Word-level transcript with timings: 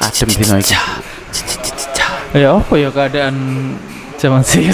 Adem 0.00 0.28
dino 0.32 0.56
iki. 0.56 0.76
Ya 2.36 2.52
apa 2.56 2.74
ya 2.76 2.88
keadaan 2.92 3.36
zaman 4.16 4.40
sih 4.44 4.68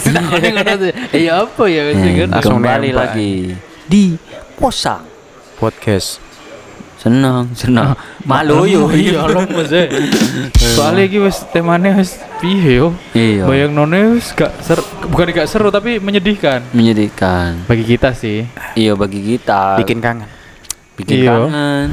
Ya 1.27 1.43
apa 1.43 1.65
ya 1.67 1.83
kan 1.95 2.31
Langsung 2.31 2.63
Kembali 2.63 2.91
lagi 2.95 3.55
di 3.87 4.15
Posang. 4.59 5.03
Podcast. 5.59 6.23
Senang, 7.03 7.51
senang. 7.59 7.99
Malu 8.23 8.63
yo. 8.71 8.87
Iya 8.95 9.27
lemes 9.27 9.71
ya. 9.75 9.91
Soalnya 10.79 11.03
iki 11.11 11.19
wis 11.19 11.43
temane 11.51 11.99
wis 11.99 12.15
piye 12.39 12.79
yo. 12.79 12.95
Iya. 13.19 13.51
Bayang 13.51 13.75
none 13.75 14.15
wis 14.15 14.31
gak 14.31 14.55
seru, 14.63 14.87
bukan 15.11 15.35
gak 15.35 15.51
seru 15.51 15.75
tapi 15.75 15.99
menyedihkan 15.99 16.63
Menyedihkan. 16.71 17.67
bagi 17.67 17.83
kita 17.83 18.15
sih. 18.15 18.47
Iya 18.79 18.95
bagi 18.95 19.19
kita. 19.19 19.83
Bikin 19.83 19.99
kangen. 19.99 20.42
Bikin 20.95 21.25
Iya. 21.25 21.33
kangen. 21.49 21.89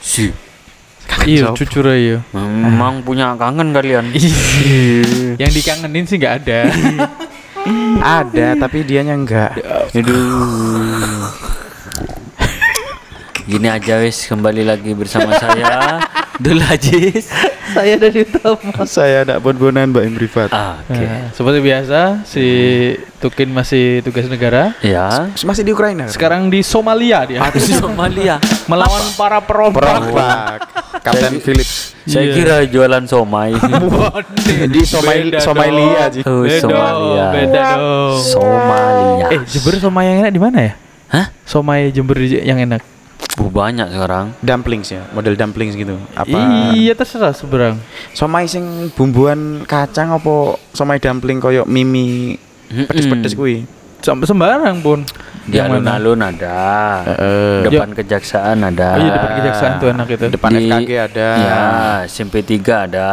Si. 0.00 0.30
Iya, 1.26 1.54
jujur 1.54 1.86
aja. 1.86 2.22
Memang 2.34 3.02
punya 3.02 3.34
kangen 3.34 3.70
kalian. 3.70 4.10
Yang 5.42 5.52
dikangenin 5.54 6.04
sih 6.06 6.16
nggak 6.18 6.34
ada. 6.44 6.60
Ada 8.22 8.54
tapi 8.54 8.86
dianya 8.86 9.18
enggak. 9.18 9.58
Aduh. 9.90 11.26
Gini 13.42 13.66
aja 13.66 13.98
wis 13.98 14.26
kembali 14.26 14.62
lagi 14.62 14.90
bersama 14.94 15.34
saya 15.34 15.98
Dul 16.36 16.60
Aziz. 16.60 17.32
Saya 17.76 17.96
dari 17.96 18.24
Utama. 18.24 18.84
Saya 18.84 19.16
ada 19.24 19.34
bon-bonan 19.36 19.90
Mbak 19.90 20.04
Imrifat. 20.06 20.48
Ah, 20.48 20.80
Oke. 20.84 20.96
Nah, 20.96 21.28
seperti 21.32 21.58
biasa 21.60 22.00
si 22.24 22.44
Tukin 23.18 23.48
masih 23.48 24.00
tugas 24.00 24.28
negara. 24.28 24.72
Ya. 24.80 25.28
Masih 25.42 25.64
di 25.64 25.72
Ukraina. 25.72 26.08
Sekarang 26.08 26.48
di 26.48 26.60
Somalia 26.60 27.24
dia. 27.24 27.40
Aku 27.42 27.56
di 27.56 27.72
Somalia. 27.72 28.36
melawan 28.70 29.04
para 29.16 29.40
perompak. 29.40 29.82
perompak. 29.82 30.48
Kapten 31.00 31.38
Philips 31.38 31.92
Saya 32.06 32.30
Iya. 32.30 32.34
kira 32.34 32.56
jualan 32.64 33.04
somai. 33.04 33.50
di 34.74 34.82
Somali 34.86 35.28
Beda 35.28 35.38
Somalia 35.42 35.98
aja. 36.06 36.20
Oh, 36.22 36.46
Beda, 36.46 36.60
Somalia. 36.62 37.24
beda 37.34 37.64
dong. 37.74 38.18
Somalia. 38.22 39.26
Eh, 39.34 39.40
Jember 39.44 39.74
somai 39.76 40.04
yang 40.06 40.18
enak 40.22 40.32
di 40.32 40.40
mana 40.40 40.58
ya? 40.62 40.72
Hah? 41.10 41.26
Somai 41.42 41.90
Jember 41.90 42.16
yang 42.22 42.56
enak. 42.56 42.95
Bu 43.36 43.52
banyak 43.52 43.92
sekarang. 43.92 44.32
Dumplings 44.40 44.88
ya, 44.88 45.04
model 45.12 45.36
dumplings 45.36 45.76
gitu. 45.76 46.00
Apa? 46.12 46.72
Iya 46.72 46.96
terserah 46.96 47.30
seberang. 47.30 47.76
Somai 48.10 48.48
sing 48.48 48.64
bumbuan 48.92 49.60
kacang 49.62 50.08
apa 50.10 50.56
somai 50.72 50.96
dumpling 50.96 51.36
koyo 51.36 51.68
mimi 51.68 52.40
pedes-pedes 52.66 53.36
kuwi. 53.36 53.68
Sampai 54.00 54.24
sembarang 54.24 54.80
pun. 54.80 55.04
Di 55.44 55.56
Yang 55.56 55.78
mana? 55.78 56.00
alun-alun 56.00 56.20
ada. 56.22 56.58
Heeh. 57.06 57.70
Depan 57.70 57.90
kejaksaan 57.92 58.56
ada. 58.62 58.88
Oh 58.94 59.00
iya 59.00 59.10
depan 59.14 59.30
kejaksaan 59.36 59.72
tuh 59.78 59.88
enak 59.90 60.08
itu. 60.10 60.24
Depan 60.26 60.50
Di- 60.50 60.58
FKG 60.64 60.90
ada. 60.96 61.28
Ya, 61.36 61.60
SMP 62.04 62.34
3 62.40 62.88
ada. 62.88 63.10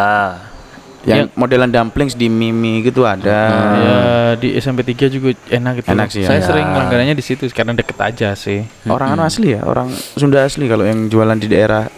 Yang 1.04 1.36
modelan 1.36 1.68
dumplings 1.68 2.16
di 2.16 2.28
mimi 2.28 2.80
gitu 2.80 3.04
ada. 3.04 3.40
Ya 3.76 3.98
di 4.34 4.56
SMP 4.56 4.82
3 4.82 5.12
juga 5.12 5.36
enak 5.48 5.84
itu. 5.84 5.88
Enak 5.90 6.08
sih 6.10 6.22
ya. 6.24 6.28
Saya 6.32 6.40
Ya. 6.40 6.48
sering 6.48 6.64
langganannya 6.66 7.14
di 7.14 7.22
situ 7.22 7.44
karena 7.50 7.76
deket 7.76 7.98
aja 7.98 8.32
sih. 8.34 8.64
Orang 8.86 9.14
anu 9.14 9.22
asli 9.22 9.52
ya, 9.52 9.62
orang 9.62 9.92
Sunda 9.92 10.42
asli 10.42 10.64
kalau 10.66 10.84
yang 10.84 11.08
jualan 11.08 11.36
di 11.36 11.48
daerah 11.48 11.92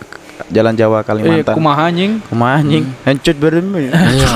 Jalan 0.45 0.73
Jawa 0.73 0.99
Eh, 0.99 1.05
Kalimantan. 1.05 1.53
kumaha 1.53 1.87
anjing? 1.87 2.21
Kumaha 2.25 2.59
anjing, 2.59 2.85
hencut 3.01 3.37
bareng 3.37 3.65
ya. 3.71 3.91
Iya. 3.93 4.29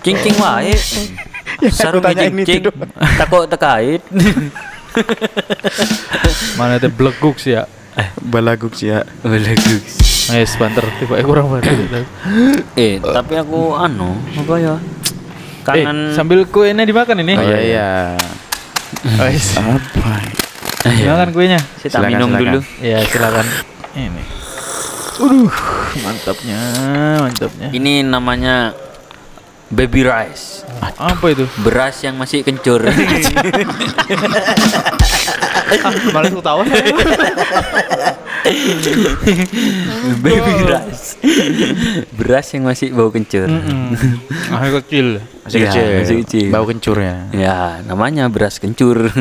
Cing-cing 0.00 0.36
wae. 0.36 0.74
Sarung 1.70 2.00
aku 2.00 2.10
tanyain 2.10 2.34
itu. 2.34 2.68
Takut 3.16 3.46
terkait. 3.46 4.02
Mana 6.54 6.76
ada 6.76 6.88
bleguk 6.90 7.38
sih 7.38 7.54
ya? 7.54 7.64
Balaguk 8.20 8.74
sih 8.74 8.90
ya. 8.90 9.06
Bagus. 9.22 10.13
Eh, 10.32 10.46
sebentar, 10.48 10.80
tiba 10.96 11.20
kurang 11.20 11.52
banget. 11.52 11.68
Eh, 12.80 12.96
tapi 12.98 13.36
aku 13.36 13.76
anu, 13.76 14.16
apa 14.40 14.54
ya? 14.56 14.74
Eh, 14.74 15.62
Kangen 15.64 16.16
sambil 16.16 16.48
kuenya 16.48 16.84
dimakan 16.84 17.20
ini. 17.20 17.34
Oh 17.36 17.44
iya 17.44 17.60
iya. 17.60 17.90
Oh, 19.20 19.26
yes. 19.28 19.58
Apa? 19.58 20.22
Dimakan 20.86 21.28
kuenya. 21.34 21.60
Kita 21.82 21.98
Silakan, 21.98 22.08
minum 22.08 22.28
silakan. 22.30 22.40
dulu. 22.46 22.60
Ya, 22.80 22.98
silakan. 23.04 23.46
Ini. 23.92 24.22
Waduh, 25.14 25.54
mantapnya, 26.02 26.60
mantapnya. 27.20 27.68
Ini 27.70 28.02
namanya 28.02 28.74
baby 29.70 30.02
rice. 30.02 30.64
Apa 30.80 31.26
itu? 31.30 31.44
Beras 31.62 32.00
yang 32.02 32.18
masih 32.18 32.42
kencur. 32.42 32.82
Malah 36.14 36.28
aku 36.30 36.42
tahu. 36.42 36.60
Baby 40.20 40.52
rice. 40.64 41.16
Beras 42.12 42.46
yang 42.52 42.64
masih 42.64 42.92
bau 42.92 43.08
kencur. 43.08 43.48
Ah, 44.48 44.68
kecil. 44.80 45.24
Masih 45.42 45.58
Iya, 45.58 45.68
kecil. 45.68 45.86
masih 45.98 46.16
kecil. 46.22 46.46
Bau 46.50 46.64
kencur 46.64 46.96
ya. 46.96 47.16
Ya, 47.30 47.56
namanya 47.82 48.28
beras 48.28 48.58
kencur. 48.58 49.08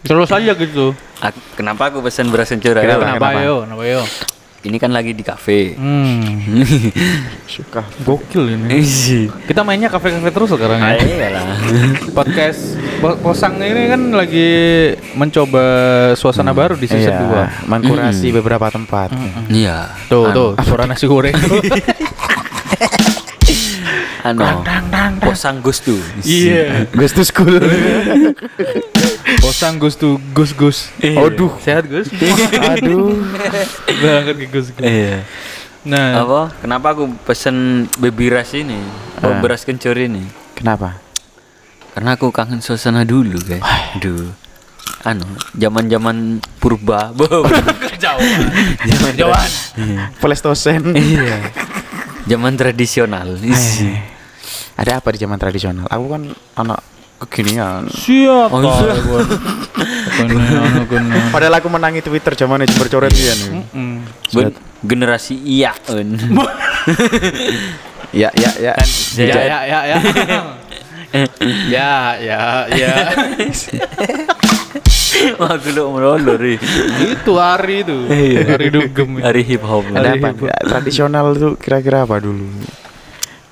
Terus 0.00 0.30
aja 0.30 0.52
gitu. 0.54 0.94
Ak- 1.18 1.34
Kenapa 1.54 1.90
aku 1.90 2.00
pesan 2.00 2.30
beras 2.30 2.48
kencur? 2.48 2.74
ayo? 2.74 2.86
Kenapa? 2.86 3.18
Kenapa 3.18 3.40
yo? 3.40 3.56
Kenapa 3.62 3.84
yo? 3.84 4.02
Ini 4.60 4.76
kan 4.76 4.92
lagi 4.92 5.16
di 5.16 5.24
kafe. 5.24 5.72
Hmm, 5.72 6.20
Suka. 7.48 7.80
gokil 8.06 8.44
ini. 8.50 8.84
Kita 9.48 9.64
mainnya 9.64 9.88
kafe-kafe 9.88 10.28
terus 10.28 10.52
sekarang 10.52 10.78
ya. 10.78 11.00
Iyalah. 11.00 11.44
Podcast 12.12 12.76
Po- 12.76 12.79
Posang 13.00 13.56
ini 13.56 13.88
kan 13.88 14.12
lagi 14.12 14.48
mencoba 15.16 15.64
suasana 16.12 16.52
baru 16.52 16.76
di 16.76 16.84
season 16.84 17.10
Iya, 17.10 17.48
2. 17.64 17.64
mengkurasi 17.66 18.28
beberapa 18.30 18.68
tempat. 18.68 19.08
Iya. 19.48 19.88
Tuh, 20.06 20.28
Anu- 20.28 20.36
tuh, 20.36 20.50
suara 20.62 20.84
nasi 20.84 21.04
goreng. 21.04 21.32
Anu. 24.20 24.44
Posang 25.18 25.64
Gus 25.64 25.80
tuh. 25.80 25.96
Iya. 26.20 26.84
Gus 26.92 27.16
to 27.16 27.24
school. 27.24 27.56
Posang 29.40 29.80
Gus 29.80 29.96
tuh 29.96 30.20
Gus 30.30 30.52
Gus. 30.52 30.92
Aduh. 31.00 31.56
Sehat 31.58 31.88
Gus? 31.88 32.12
Aduh. 32.68 33.16
Berangkat 34.00 34.36
ke 34.36 34.46
Gus. 34.52 34.68
Gus. 34.70 34.84
Iya. 34.84 35.24
Nah, 35.80 36.20
Apa? 36.20 36.52
Kenapa 36.60 36.92
aku 36.92 37.08
pesen 37.24 37.88
baby 37.96 38.28
rice 38.28 38.60
ini? 38.60 38.76
Oh, 39.24 39.32
beras 39.40 39.64
kencur 39.64 39.96
ini. 39.96 40.28
Kenapa? 40.52 41.00
Karena 41.90 42.14
aku 42.14 42.30
kangen 42.30 42.62
suasana 42.62 43.02
dulu, 43.02 43.38
guys. 43.42 43.62
Aduh. 43.98 44.30
Anu, 45.00 45.24
zaman-zaman 45.56 46.44
purba. 46.60 47.08
Bo. 47.16 47.24
Zaman 48.84 49.12
Jawan. 49.16 49.50
Pleistocene. 50.20 50.92
Iya. 51.00 51.38
Zaman 52.28 52.52
tradisional. 52.54 53.40
Isi. 53.40 53.90
Ada 54.76 55.00
apa 55.00 55.08
di 55.10 55.18
zaman 55.18 55.40
tradisional? 55.40 55.88
Aku 55.88 56.04
kan 56.06 56.22
anak 56.54 56.84
kekinian. 57.26 57.88
Siapa? 57.88 58.52
Oh, 58.52 58.60
iya. 58.60 58.94
Padahal 61.32 61.54
aku 61.58 61.68
menangi 61.72 62.04
Twitter 62.04 62.36
zamannya 62.36 62.68
Jember 62.68 62.88
Coret 62.92 63.12
ya 63.16 63.34
nih. 63.34 63.50
Mm. 63.72 63.98
Generasi 64.84 65.34
iya. 65.42 65.72
Ya 68.10 68.26
ya 68.34 68.50
ya. 68.58 68.74
Ya, 69.14 69.38
ya, 69.62 69.80
ya, 69.86 69.98
ya. 71.74 72.16
ya, 72.20 72.66
ya. 72.70 72.94
Wah, 75.40 75.58
dulu 75.58 75.98
merolor 75.98 76.40
ih. 76.40 76.58
Itu 77.12 77.36
hari 77.36 77.82
itu. 77.84 77.96
Hari 78.46 78.66
dugem. 78.70 79.20
Hari 79.20 79.42
hip 79.42 79.62
hop. 79.66 79.84
Ada 79.92 80.16
apa? 80.16 80.32
Ya, 80.38 80.56
tradisional 80.64 81.34
tuh 81.36 81.58
kira-kira 81.58 82.06
apa 82.06 82.22
dulu? 82.22 82.46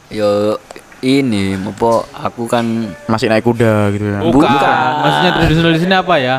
Yo 0.09 0.57
ini 0.99 1.55
apa 1.55 2.11
aku 2.27 2.51
kan 2.51 2.65
Masih 3.07 3.29
naik 3.29 3.45
kuda 3.45 3.93
gitu 3.95 4.07
ya. 4.07 4.19
Bukan. 4.23 4.49
Bukan. 4.49 4.91
Maksudnya 5.05 5.31
tradisional 5.37 5.73
di 5.75 5.81
sini 5.83 5.95
apa 5.95 6.15
ya? 6.17 6.37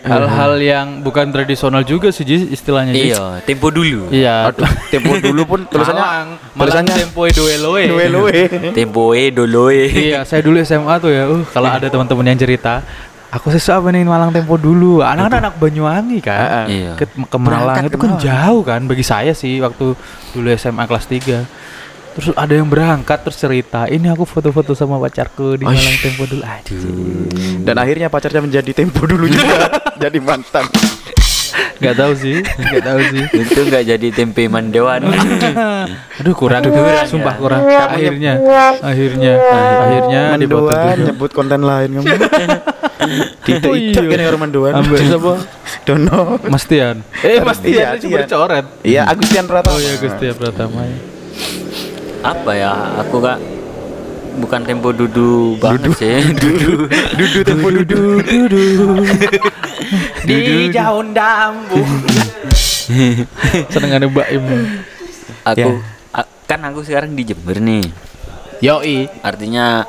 Hal-hal 0.00 0.52
yang 0.60 0.86
bukan 1.04 1.28
tradisional 1.28 1.84
juga 1.84 2.08
sih 2.08 2.24
istilahnya 2.24 2.96
iya, 2.96 3.44
tempo 3.44 3.68
dulu. 3.68 4.08
Iya. 4.08 4.48
Aduh, 4.48 4.64
tempo 4.88 5.12
dulu 5.20 5.42
pun 5.44 5.60
tulisannya 5.68 6.00
Malang, 6.00 6.28
Malang 6.56 6.56
tulisannya 6.56 6.94
tempo 7.04 7.20
doeloe. 7.28 7.84
Dueloe. 7.84 8.40
Tempo 8.72 9.02
e 9.12 9.24
doloe. 9.28 9.82
Iya, 9.92 10.24
saya 10.24 10.40
dulu 10.40 10.56
SMA 10.64 10.94
tuh 10.98 11.12
ya. 11.12 11.28
Uh, 11.28 11.44
kalau 11.52 11.68
ada 11.68 11.86
teman-teman 11.92 12.32
yang 12.32 12.40
cerita, 12.40 12.80
aku 13.30 13.52
sih 13.54 13.62
apa 13.70 13.88
nih 13.92 14.02
Malang 14.02 14.32
Tempo 14.34 14.58
dulu. 14.58 15.04
Anak-anak 15.04 15.38
anak 15.38 15.54
Banyuwangi 15.60 16.18
kan. 16.24 16.66
Iya. 16.66 16.96
Ke, 16.98 17.04
ke 17.06 17.36
Malang 17.36 17.76
Berangkat 17.76 17.92
itu 17.92 17.98
kan 18.00 18.12
jauh 18.18 18.62
kan 18.66 18.80
bagi 18.88 19.04
saya 19.06 19.32
sih 19.36 19.60
waktu 19.60 19.94
dulu 20.34 20.46
SMA 20.56 20.84
kelas 20.88 21.06
3. 21.06 21.44
Terus 22.10 22.34
ada 22.34 22.50
yang 22.50 22.66
berangkat 22.66 23.22
terus 23.22 23.38
cerita, 23.38 23.86
ini 23.86 24.10
aku 24.10 24.26
foto-foto 24.26 24.74
sama 24.74 24.98
pacarku 24.98 25.54
di 25.54 25.62
Malang 25.62 25.98
Tempo 26.02 26.26
dulu. 26.26 26.42
Aduh. 26.42 27.30
Dan 27.62 27.76
akhirnya 27.78 28.10
pacarnya 28.10 28.42
menjadi 28.42 28.70
tempo 28.74 29.06
dulu 29.06 29.30
juga. 29.30 29.70
jadi 30.02 30.18
mantan. 30.18 30.66
Gak 31.80 31.96
tahu 31.96 32.12
sih, 32.12 32.44
gak 32.44 32.84
tahu 32.84 33.00
sih. 33.08 33.24
Itu 33.32 33.60
enggak 33.64 33.88
jadi 33.88 34.08
tempe 34.12 34.44
mandewan. 34.46 35.00
Aduh 36.20 36.34
kurang, 36.36 36.60
kurang 36.62 37.08
sumpah 37.08 37.32
ya. 37.32 37.40
kurang. 37.40 37.60
Akhirnya, 37.64 38.32
akhirnya, 38.84 39.32
akhirnya 39.80 40.20
di 40.36 40.44
foto 40.44 40.68
Mendoan 40.68 40.92
dulu. 40.92 41.06
nyebut 41.08 41.30
konten 41.32 41.60
lain 41.64 41.88
kamu. 41.96 42.06
Di 43.40 43.52
Oh 43.64 43.72
itu 43.72 43.96
iya. 43.96 44.12
kan 44.12 44.20
karo 44.28 44.36
mendoan. 44.36 44.72
Ambek 44.76 45.00
siapa? 45.00 45.32
Dono. 45.88 46.36
Mas 46.46 46.68
Tian. 46.68 47.00
Eh, 47.24 47.40
Mas 47.40 47.58
Iya, 47.64 47.96
itu 47.96 48.06
Tian. 48.06 48.28
bercoret. 48.28 48.66
Iya, 48.84 49.08
Agustian 49.08 49.48
Pratama. 49.48 49.72
Oh 49.72 49.80
iya, 49.80 49.96
Gusti 49.96 50.26
Pratama. 50.36 50.84
Apa 52.20 52.52
ya? 52.52 52.72
Aku 53.00 53.18
gak 53.18 53.38
bukan 54.36 54.60
tempo 54.62 54.88
dudu 54.90 55.56
banget 55.56 55.90
sih. 55.96 56.20
dudu. 56.42 56.86
Dudu 57.16 57.38
tempo 57.42 57.66
dudu. 57.72 58.02
Di 60.22 60.38
jauh 60.70 61.02
dambu. 61.06 61.80
Senengane 63.68 64.06
Mbak 64.06 64.28
Im. 64.30 64.44
Aku 65.42 65.58
Ya. 65.58 65.80
a- 66.12 66.28
kan 66.44 66.60
aku 66.62 66.82
sekarang 66.82 67.14
di 67.14 67.24
Jember 67.24 67.56
nih. 67.56 67.84
Yoi. 68.60 69.08
Artinya 69.20 69.86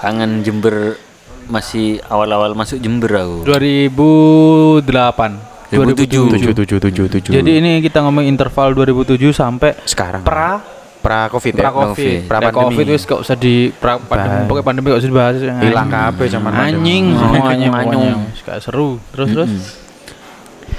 kangen 0.00 0.44
Jember 0.44 1.00
masih 1.44 2.00
awal-awal 2.04 2.52
masuk 2.52 2.76
Jember 2.78 3.10
aku. 3.16 3.48
2008. 3.48 5.40
2007. 5.72 6.30
Tujuh 6.30 6.52
tujuh 6.54 6.78
tujuh 6.78 7.06
tujuh. 7.08 7.32
Jadi 7.32 7.50
ini 7.56 7.80
kita 7.80 7.98
ngomong 8.00 8.22
interval 8.22 8.76
2007 8.76 9.32
sampai 9.32 9.74
sekarang 9.82 10.22
pra 10.22 10.60
pra 11.04 11.28
covid 11.28 11.52
pra 11.52 11.62
ya. 11.62 11.70
covid. 11.70 12.18
Pra 12.24 12.38
Pra 12.40 12.48
pandemi. 12.48 12.64
covid 12.72 12.86
wis 12.90 13.04
gak 13.04 13.20
usah 13.20 13.36
di 13.36 13.68
pra 13.70 14.00
pandemi, 14.00 14.48
pokoknya 14.48 14.64
pandemi 14.64 14.86
gak 14.88 14.98
usah 14.98 15.10
dibahas. 15.10 15.34
Hilang 15.36 15.88
kabeh 15.88 16.26
zaman. 16.26 16.50
Anjing 16.50 17.04
Anjing. 17.76 18.16
Wis 18.26 18.40
Gak 18.40 18.58
seru. 18.58 18.96
Terus 19.12 19.28
terus. 19.30 19.52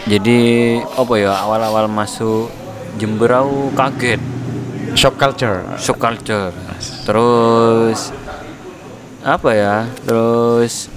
Jadi 0.06 0.39
apa 0.81 1.13
ya 1.16 1.33
awal-awal 1.39 1.86
masuk 1.86 2.50
Jember 2.95 3.27
aku 3.30 3.69
kaget 3.72 4.22
Shock 4.94 5.16
culture. 5.16 5.60
shock 5.75 6.00
culture. 6.00 6.56
Terus 7.04 8.16
apa 9.22 9.50
ya? 9.51 9.75
Terus 10.01 10.88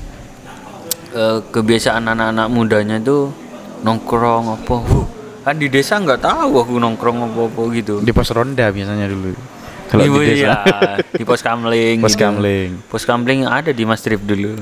eh, 1.11 1.43
kebiasaan 1.45 2.07
anak-anak 2.07 2.47
mudanya 2.47 2.97
itu 2.97 3.35
nongkrong 3.81 4.55
apa? 4.55 4.75
Huh, 4.79 5.07
kan 5.49 5.57
di 5.57 5.73
desa 5.73 5.97
nggak 5.97 6.21
tahu 6.21 6.61
aku 6.61 6.77
nongkrong 6.77 7.25
apa-apa 7.25 7.63
gitu. 7.73 8.05
Di 8.05 8.13
pos 8.13 8.29
ronda 8.37 8.69
biasanya 8.69 9.09
dulu. 9.09 9.33
Kalau 9.89 10.05
Iya, 10.05 10.13
di 10.13 10.21
desa. 10.29 10.37
iya, 10.45 10.53
di 11.09 11.25
pos 11.25 11.41
kamling. 11.41 11.97
Pos 12.05 12.13
gitu. 12.13 12.21
kamling. 12.21 12.71
Pos 12.93 13.03
kamling 13.09 13.41
ada 13.49 13.73
di 13.73 13.85
Mas 13.89 14.05
Trip 14.05 14.21
dulu. 14.21 14.61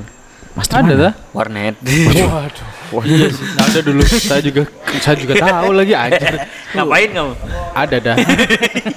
Mas 0.55 0.71
Ada 0.71 0.93
dah. 0.95 1.13
Warnet. 1.35 1.75
Waduh. 1.83 2.65
Wah, 2.95 3.03
iya 3.03 3.27
sih. 3.29 3.45
ada 3.59 3.79
dulu. 3.83 3.99
Saya 4.07 4.39
juga 4.39 4.63
saya 5.03 5.19
juga 5.19 5.33
tahu 5.37 5.75
lagi 5.75 5.91
anjir. 5.91 6.33
Ngapain 6.71 7.09
kamu? 7.11 7.33
Ada 7.75 7.97
dah. 7.99 8.15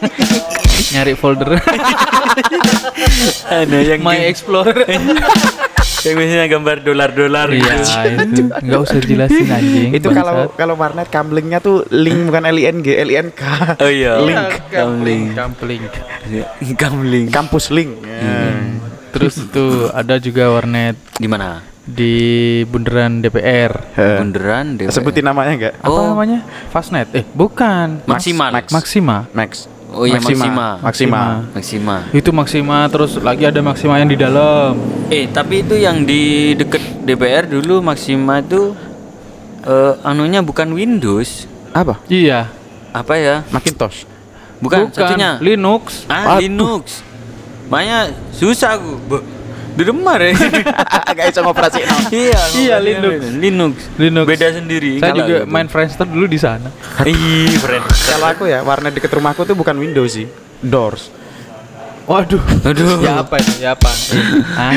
Nyari 0.95 1.15
folder 1.19 1.59
Ada 3.51 3.79
yang 3.83 4.01
My 4.01 4.31
Explorer. 4.31 4.87
yang 6.03 6.17
biasanya 6.17 6.47
gambar 6.49 6.77
dolar-dolar 6.81 7.49
Iya, 7.49 7.75
gitu. 7.77 7.85
itu. 8.27 8.43
Enggak 8.51 8.81
usah 8.81 8.99
jelasin 9.01 9.47
anjing. 9.57 9.91
itu 9.93 10.09
kalau 10.09 10.35
kalau 10.51 10.75
warnet 10.75 11.09
kamlingnya 11.09 11.59
tuh 11.59 11.85
link 11.91 12.27
bukan 12.27 12.45
LING, 12.47 12.81
LINK. 12.83 13.41
Oh 13.77 13.87
iya. 13.87 14.13
Iya, 14.25 14.41
Kamling. 14.71 15.23
Kampling. 15.33 15.83
Kamling. 16.75 17.27
Kampus 17.29 17.71
link. 17.71 17.93
Terus 19.11 19.43
itu 19.43 19.91
ada 19.91 20.17
juga 20.17 20.51
warnet 20.51 20.95
Di 21.17 21.27
mana? 21.27 21.67
di 21.83 22.15
bundaran 22.65 23.19
DPR. 23.19 23.73
Ya. 23.99 24.23
Bundaran 24.23 24.79
deh. 24.79 24.87
Sebutin 24.89 25.27
namanya 25.27 25.51
enggak? 25.51 25.75
Apa 25.81 25.91
Oh. 25.91 26.15
namanya? 26.15 26.47
Fastnet. 26.71 27.11
Eh, 27.11 27.27
bukan. 27.27 28.07
Maksimal. 28.07 28.55
Max. 28.55 28.71
Maxima. 28.71 29.27
Max. 29.33 29.67
Oh 29.91 30.07
iya 30.07 30.23
Maksima. 30.23 30.45
Maksima. 30.47 30.79
Maksima. 30.83 31.23
Maksima. 31.51 31.97
Itu 32.15 32.31
Maxima 32.31 32.87
terus 32.87 33.19
lagi 33.19 33.43
ada 33.43 33.59
Maxima 33.59 33.99
yang 33.99 34.11
di 34.11 34.19
dalam. 34.19 34.79
Eh, 35.11 35.27
tapi 35.27 35.67
itu 35.67 35.75
yang 35.75 36.07
di 36.07 36.55
deket 36.55 37.03
DPR 37.03 37.51
dulu 37.51 37.83
Maksima 37.83 38.39
itu 38.39 38.75
eh 39.67 39.93
anunya 40.07 40.41
bukan 40.41 40.71
Windows. 40.71 41.51
Apa? 41.75 41.99
Iya. 42.07 42.51
Apa 42.95 43.15
ya? 43.19 43.43
Macintosh. 43.51 44.07
Bukan, 44.61 44.93
satunya. 44.93 45.41
Linux. 45.41 46.05
Ah, 46.07 46.37
Aduh. 46.37 46.45
Linux. 46.45 47.03
Makanya 47.73 48.13
susah 48.35 48.77
aku. 48.77 49.23
Di 49.71 49.83
rumah 49.85 50.17
ya. 50.19 50.33
Agak 51.11 51.25
iso 51.31 51.41
ngoperasi. 51.43 51.79
iya, 51.83 51.91
Iya, 52.11 52.37
ngoperasinya 52.41 52.79
Linux. 52.81 53.21
Linux. 53.37 53.75
Linux. 53.97 54.27
Beda 54.27 54.49
sendiri. 54.51 54.93
Saya 54.99 55.13
juga 55.15 55.37
gitu. 55.43 55.51
main 55.51 55.69
Friendster 55.69 56.07
dulu 56.07 56.27
di 56.27 56.39
sana. 56.39 56.69
Ih, 57.05 57.55
keren. 57.61 57.83
Kalau 57.87 58.27
aku 58.27 58.45
ya 58.47 58.61
warnet 58.63 58.93
deket 58.93 59.11
rumahku 59.11 59.43
tuh 59.45 59.55
bukan 59.55 59.77
Windows 59.77 60.11
sih. 60.11 60.27
Doors. 60.61 61.20
Waduh. 62.11 62.43
Aduh. 62.67 62.99
Ya 62.99 63.23
apa 63.23 63.39
itu? 63.39 63.53
Ya 63.63 63.71
apa? 63.71 63.87
Hah? 64.51 64.75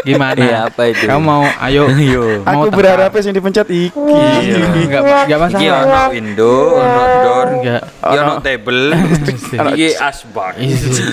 Gimana? 0.00 0.38
Iya, 0.38 0.58
apa 0.70 0.82
itu? 0.86 1.10
Kamu 1.10 1.18
mau 1.20 1.42
ayo 1.42 1.90
Ayo. 1.90 2.46
mau 2.46 2.62
aku 2.62 2.70
berharap 2.70 3.10
yang 3.10 3.34
dipencet 3.34 3.66
iki. 3.66 3.90
Iya. 3.90 4.62
Enggak 4.78 5.00
enggak 5.02 5.26
Iki 5.26 5.34
masalah. 5.42 5.82
ono 5.82 6.02
window, 6.08 6.58
ono 6.78 7.02
door, 7.18 7.46
Enggak. 7.52 7.82
iki 7.82 8.16
ono 8.16 8.32
table, 8.38 8.82
iki 9.74 9.88
asbak. 9.92 10.54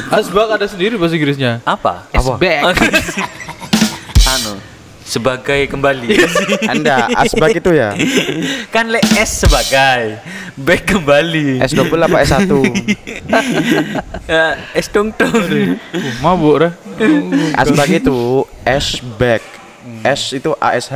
Asbak 0.07 0.47
ada 0.53 0.65
sendiri 0.69 1.01
bahasa 1.01 1.17
Inggrisnya. 1.17 1.65
Apa? 1.65 2.05
Asbak. 2.13 2.39
sebagai 5.05 5.69
kembali. 5.69 6.17
Anda 6.73 7.07
asbak 7.15 7.55
itu 7.55 7.71
ya. 7.71 7.93
kan 8.73 8.89
le 8.89 8.99
S 9.15 9.45
sebagai 9.45 10.17
back 10.57 10.89
kembali. 10.89 11.61
S 11.61 11.71
double 11.71 12.01
apa 12.01 12.25
S1? 12.25 12.49
Ya, 14.25 14.57
S 14.73 14.89
tong 14.89 15.13
tong. 15.13 15.29
Uh, 15.29 15.77
mabuk 16.19 16.65
dah. 16.65 16.73
Asbak 17.53 17.93
itu 17.93 18.41
S 18.65 18.97
back. 19.15 19.45
S 20.01 20.33
itu 20.33 20.49
ASH 20.57 20.89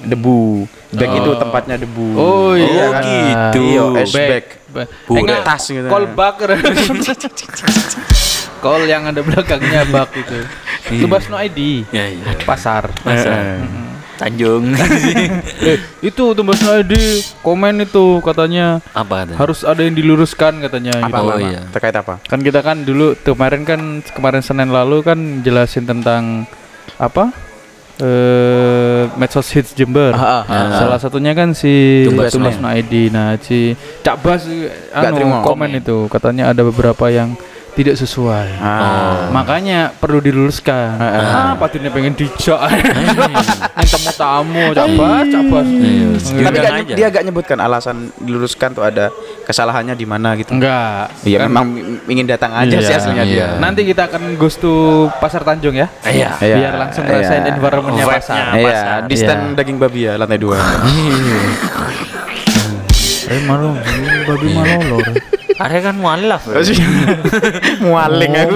debu. 0.00 0.64
Back 0.88 1.10
itu 1.12 1.30
tempatnya 1.36 1.76
debu. 1.76 2.16
Oh 2.16 2.52
iya 2.56 2.88
Oh, 2.88 2.90
kan. 2.90 3.02
gitu. 3.04 3.60
Iya, 3.62 3.84
S 4.02 4.12
back. 4.12 4.44
Ba- 4.72 4.88
Buret. 5.04 5.20
Enggak, 5.20 5.40
Tas 5.44 5.64
gitu. 5.68 5.84
Call 5.84 6.08
back. 6.08 6.36
Call 8.62 8.86
yang 8.86 9.10
ada 9.10 9.18
belakangnya 9.26 9.82
bak 9.90 10.14
itu. 10.14 10.38
Itu 10.94 11.10
Basno 11.10 11.34
ID. 11.34 11.90
Ya, 11.90 12.06
iya. 12.06 12.22
Pasar. 12.46 12.94
Eh. 13.10 13.58
Tanjung. 14.22 14.70
eh, 15.66 15.82
itu 15.98 16.24
Tumbas 16.30 16.62
ID 16.62 16.94
komen 17.42 17.82
itu 17.82 18.22
katanya 18.22 18.78
Apa 18.94 19.26
ada? 19.26 19.34
harus 19.34 19.66
ada 19.66 19.82
yang 19.82 19.98
diluruskan 19.98 20.62
katanya 20.62 20.94
Apa, 21.02 21.10
gitu. 21.10 21.22
Oh, 21.26 21.34
apa? 21.34 21.42
iya. 21.42 21.60
Terkait 21.74 21.96
apa? 21.98 22.14
Kan 22.30 22.38
kita 22.46 22.62
kan 22.62 22.86
dulu 22.86 23.18
tuh 23.18 23.34
kemarin 23.34 23.66
kan 23.66 23.80
kemarin 24.14 24.38
Senin 24.44 24.70
lalu 24.70 25.02
kan 25.02 25.18
jelasin 25.42 25.90
tentang 25.90 26.46
apa? 27.02 27.34
Eh 27.98 29.10
medsos 29.18 29.50
hits 29.50 29.74
Jember. 29.74 30.14
Ah, 30.14 30.42
ah, 30.42 30.42
ah. 30.46 30.70
Salah 30.86 30.98
satunya 31.02 31.34
kan 31.34 31.50
si 31.50 32.06
Tumbas 32.06 32.30
Tumbas 32.30 32.56
No 32.62 32.70
ID. 32.70 33.10
Nah, 33.10 33.34
si 33.42 33.74
Cak 34.06 34.22
Bas 34.22 34.46
anu, 34.94 35.14
terima. 35.18 35.42
komen 35.42 35.82
itu 35.82 36.06
katanya 36.06 36.54
ada 36.54 36.62
beberapa 36.62 37.10
yang 37.10 37.34
tidak 37.72 37.96
sesuai. 37.96 38.48
Ah. 38.60 39.32
Makanya 39.32 39.92
perlu 39.92 40.20
diluruskan. 40.20 41.00
Ah, 41.00 41.56
patinnya 41.56 41.88
pengen 41.88 42.12
dijak. 42.12 42.60
Tamu-tamu, 43.92 44.72
Cak 44.72 44.88
Bas, 44.94 45.24
Cak 45.26 45.44
Bas. 45.48 45.68
Iya, 45.68 46.08
Tapi 46.42 46.56
gak- 46.58 46.74
aja. 46.84 46.94
dia 46.96 47.06
gak 47.08 47.24
nyebutkan 47.24 47.58
alasan 47.58 48.12
diluruskan 48.18 48.72
tuh 48.72 48.84
ada 48.84 49.08
kesalahannya 49.44 49.92
di 49.92 50.04
mana 50.04 50.36
gitu. 50.36 50.52
Enggak. 50.52 51.12
Iya 51.24 51.38
Kan- 51.40 51.48
memang 51.48 51.66
ingin 52.06 52.24
datang 52.24 52.52
aja 52.52 52.76
sih 52.78 52.88
Iya, 52.88 52.98
aslinya 52.98 53.24
dia. 53.24 53.36
iya. 53.36 53.46
Nanti 53.56 53.84
kita 53.84 54.08
akan 54.08 54.36
goes 54.36 54.56
to 54.56 54.72
Pasar 55.16 55.40
Tanjung 55.42 55.72
ya. 55.72 55.88
Iya. 56.04 56.36
Iya, 56.40 56.56
Biar 56.60 56.74
langsung 56.76 57.04
ngerasain 57.04 57.42
iya. 57.42 57.52
environmentnya 57.52 58.04
Vibe-nya. 58.04 58.20
pasar. 58.20 58.52
Iya, 58.54 58.80
di 59.04 59.16
stand 59.16 59.42
Iya. 59.42 59.56
daging 59.56 59.78
babi 59.78 60.00
ya 60.04 60.12
lantai 60.16 60.38
dua. 60.38 60.56
Eh 63.24 63.40
malu, 63.48 63.72
babi 64.28 64.48
malolor. 64.52 65.08
Ada 65.62 65.78
kan 65.80 65.94
mualaf. 65.94 66.42
ya? 66.44 66.58
Mualing 67.86 68.32
aku. 68.34 68.54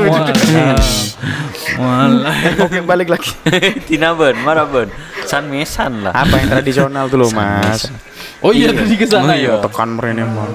Malah. 1.79 2.35
Oke 2.67 2.83
balik 2.83 3.09
lagi. 3.09 3.31
Tina 3.87 4.11
ben, 4.13 4.35
marah 4.43 4.67
ben. 4.67 4.91
San 5.23 5.47
mesan 5.47 6.03
lah. 6.03 6.15
Apa 6.15 6.39
yang 6.39 6.49
tradisional 6.51 7.07
tuh 7.07 7.19
loh 7.19 7.31
mas? 7.31 7.91
Oh 8.39 8.53
iya 8.53 8.69
tadi 8.69 8.95
ke 8.95 9.07
sana 9.07 9.33
Oh, 9.33 9.35
ya. 9.35 9.39
iya. 9.39 9.55
Tekan 9.59 9.95
merene 9.95 10.23
mon. 10.23 10.51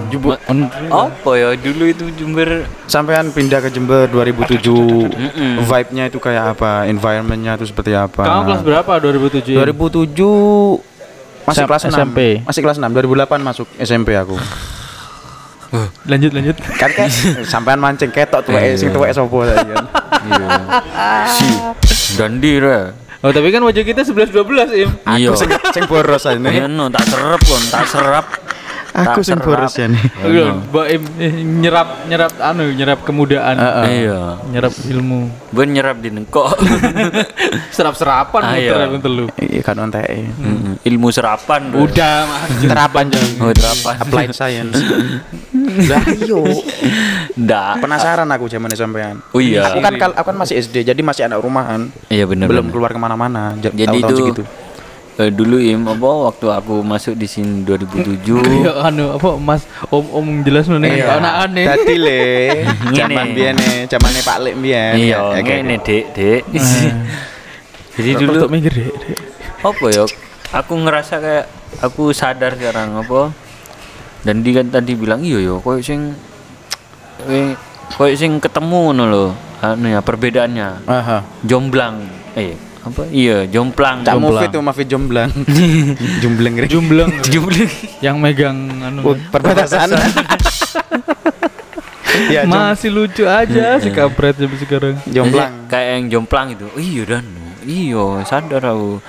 Apa 0.88 1.32
ya 1.36 1.50
dulu 1.56 1.84
itu 1.88 2.08
Jember 2.14 2.68
Sampean 2.86 3.32
pindah 3.32 3.60
ke 3.60 3.72
Jember 3.72 4.08
2007. 4.08 4.60
Mm-mm. 4.62 5.52
Vibe-nya 5.64 6.08
itu 6.08 6.20
kayak 6.20 6.56
apa? 6.56 6.88
Environment-nya 6.88 7.56
itu 7.56 7.68
seperti 7.68 7.96
apa? 7.96 8.24
Kamu 8.24 8.42
kelas 8.48 8.62
berapa 8.64 8.92
2007? 9.00 9.56
2007 9.56 10.92
masih 11.42 11.64
kelas 11.66 11.84
6. 11.88 11.96
SMP. 11.96 12.20
Masih 12.44 12.62
kelas 12.62 12.78
6. 12.78 12.86
2008 12.86 13.40
masuk 13.42 13.68
SMP 13.80 14.16
aku. 14.16 14.36
Lanjut 16.12 16.32
lanjut. 16.32 16.56
Kan 16.76 16.92
kayak 16.92 17.12
sampean 17.48 17.80
mancing 17.80 18.12
ketok 18.12 18.44
tuh 18.44 18.52
Iya. 18.54 18.76
sing 18.76 18.92
tuwek 18.92 19.12
sapa 19.12 19.38
saya 19.48 19.64
kan. 19.64 19.86
Iya. 20.28 20.48
Si 21.26 21.48
Dandi 22.16 22.60
ra. 22.60 22.92
Oh 23.22 23.30
tapi 23.30 23.54
kan 23.54 23.62
wajah 23.62 23.86
kita 23.86 24.02
11 24.02 24.34
12 24.34 24.82
im. 24.82 24.90
Iya. 25.08 25.30
Aku 25.30 25.38
sing 25.38 25.50
sing 25.72 25.86
boros 25.86 26.26
aja 26.26 26.38
Iya 26.38 26.66
no, 26.66 26.90
tak 26.90 27.06
serap 27.06 27.40
kon, 27.40 27.64
tak 27.70 27.86
serap. 27.88 28.26
Aku 28.92 29.20
sing 29.22 29.36
serap. 29.36 29.48
boros 29.48 29.74
ya 29.80 29.88
nih. 29.88 30.04
Iya, 30.22 30.46
Mbak 30.68 30.86
Im 30.90 31.04
eh, 31.18 31.32
nyerap 31.58 31.88
nyerap 32.06 32.32
anu 32.38 32.64
nyerap 32.70 33.00
kemudaan. 33.02 33.56
Iya. 33.86 34.20
Nyerap 34.46 34.74
ilmu. 34.84 35.20
Gue 35.48 35.66
nyerap 35.66 35.98
di 35.98 36.10
nengkok. 36.10 36.52
Serap-serapan 37.76 38.42
Ah, 38.42 38.52
muter 38.54 38.68
iya. 38.74 38.86
aku 38.86 38.98
telu. 39.00 39.26
Iya 39.36 39.62
kan 39.62 39.76
ontek. 39.78 40.06
Mm, 40.34 40.82
Ilmu 40.82 41.08
serapan. 41.10 41.72
Udah, 41.72 42.16
Mas. 42.26 42.52
Terapan 42.72 43.04
jangan. 43.08 43.32
Oh, 43.40 43.52
serapan. 43.52 43.94
Applied 43.98 44.32
science. 44.32 44.76
Lah 45.88 46.04
iyo. 46.12 46.42
Nggak. 47.34 47.72
Penasaran 47.80 48.28
aku 48.28 48.46
zaman 48.48 48.70
sampean. 48.72 49.24
Oh 49.32 49.40
iya. 49.40 49.72
Aku 49.72 49.80
kan 49.80 49.94
aku 49.96 50.26
kan 50.26 50.38
masih 50.38 50.60
SD, 50.60 50.84
jadi 50.84 51.00
masih 51.00 51.26
anak 51.26 51.40
rumahan. 51.40 51.88
Iya 52.08 52.28
benar. 52.28 52.48
belum 52.48 52.68
keluar 52.70 52.92
ke 52.92 53.00
mana-mana. 53.00 53.56
J- 53.58 53.72
Jadi 53.74 53.98
itu 53.98 54.14
segitu. 54.14 54.44
Eh, 55.18 55.28
dulu 55.28 55.60
im 55.60 55.84
apa 55.84 56.08
waktu 56.32 56.48
aku 56.48 56.80
masuk 56.82 57.16
di 57.16 57.28
sini 57.28 57.64
2007. 57.64 58.22
Kayak 58.40 58.76
anu 58.88 59.16
apa 59.16 59.30
Mas 59.36 59.64
Om 59.90 60.06
Om 60.08 60.28
jelas 60.44 60.68
nih 60.68 61.02
Iya. 61.02 61.20
anak 61.20 61.34
aneh. 61.48 61.66
Tadi 61.68 61.96
le, 61.98 62.22
zaman 62.98 63.26
biyen 63.32 63.56
zamane 63.88 64.20
Pak 64.22 64.38
Lek 64.40 64.56
biyen. 64.56 64.94
Iya, 64.96 65.20
Ya, 65.36 65.42
ngene 65.42 65.76
gitu. 65.80 65.88
dek 65.88 66.06
dek. 66.16 66.42
Jadi 68.00 68.12
dulu 68.16 68.48
deh. 68.48 68.62
Dek. 68.72 68.94
apa 69.62 69.86
ya? 69.92 70.04
Aku 70.52 70.74
ngerasa 70.76 71.20
kayak 71.20 71.46
aku 71.80 72.12
sadar 72.12 72.56
sekarang 72.56 72.96
apa? 72.98 73.32
Dan 74.22 74.44
dia 74.44 74.62
kan 74.62 74.70
tadi 74.70 74.94
bilang 74.94 75.24
iya 75.24 75.42
yo, 75.42 75.60
koyo 75.60 75.82
sing 75.82 76.14
eh, 77.26 77.56
koyo 77.96 78.14
sing 78.14 78.38
ketemu 78.38 78.92
ngono 78.92 79.04
lho. 79.06 79.26
Anu 79.62 79.88
ya 79.88 80.02
perbedaannya. 80.02 80.90
Aha. 80.90 81.22
Jomblang. 81.46 82.02
Eh, 82.34 82.58
apa? 82.82 83.02
Iya, 83.08 83.46
jomplang. 83.46 84.02
Cak 84.02 84.18
Jomblang. 84.18 84.34
Mufid 84.34 84.50
tuh 84.50 84.62
Mafid 84.62 84.88
jomblang. 84.90 85.30
Jumbleng 86.22 86.54
Rek. 86.58 86.70
Jumbleng 86.70 87.12
Jomblang. 87.30 87.72
yang 88.02 88.18
megang 88.18 88.58
anu. 88.82 89.00
Oh, 89.06 89.16
perbatasan. 89.30 89.94
ya, 92.34 92.44
Masih 92.44 92.92
lucu 92.92 93.24
aja 93.26 93.80
si 93.80 93.90
kampret 93.94 94.36
sampai 94.36 94.60
sekarang. 94.60 94.96
jomblang. 95.08 95.70
kayak 95.70 95.90
yang 96.02 96.06
jomplang 96.10 96.48
itu. 96.54 96.66
Oh, 96.68 96.82
iya 96.82 97.04
dan 97.06 97.26
iya 97.64 98.06
sadar 98.26 98.66
aku. 98.66 99.00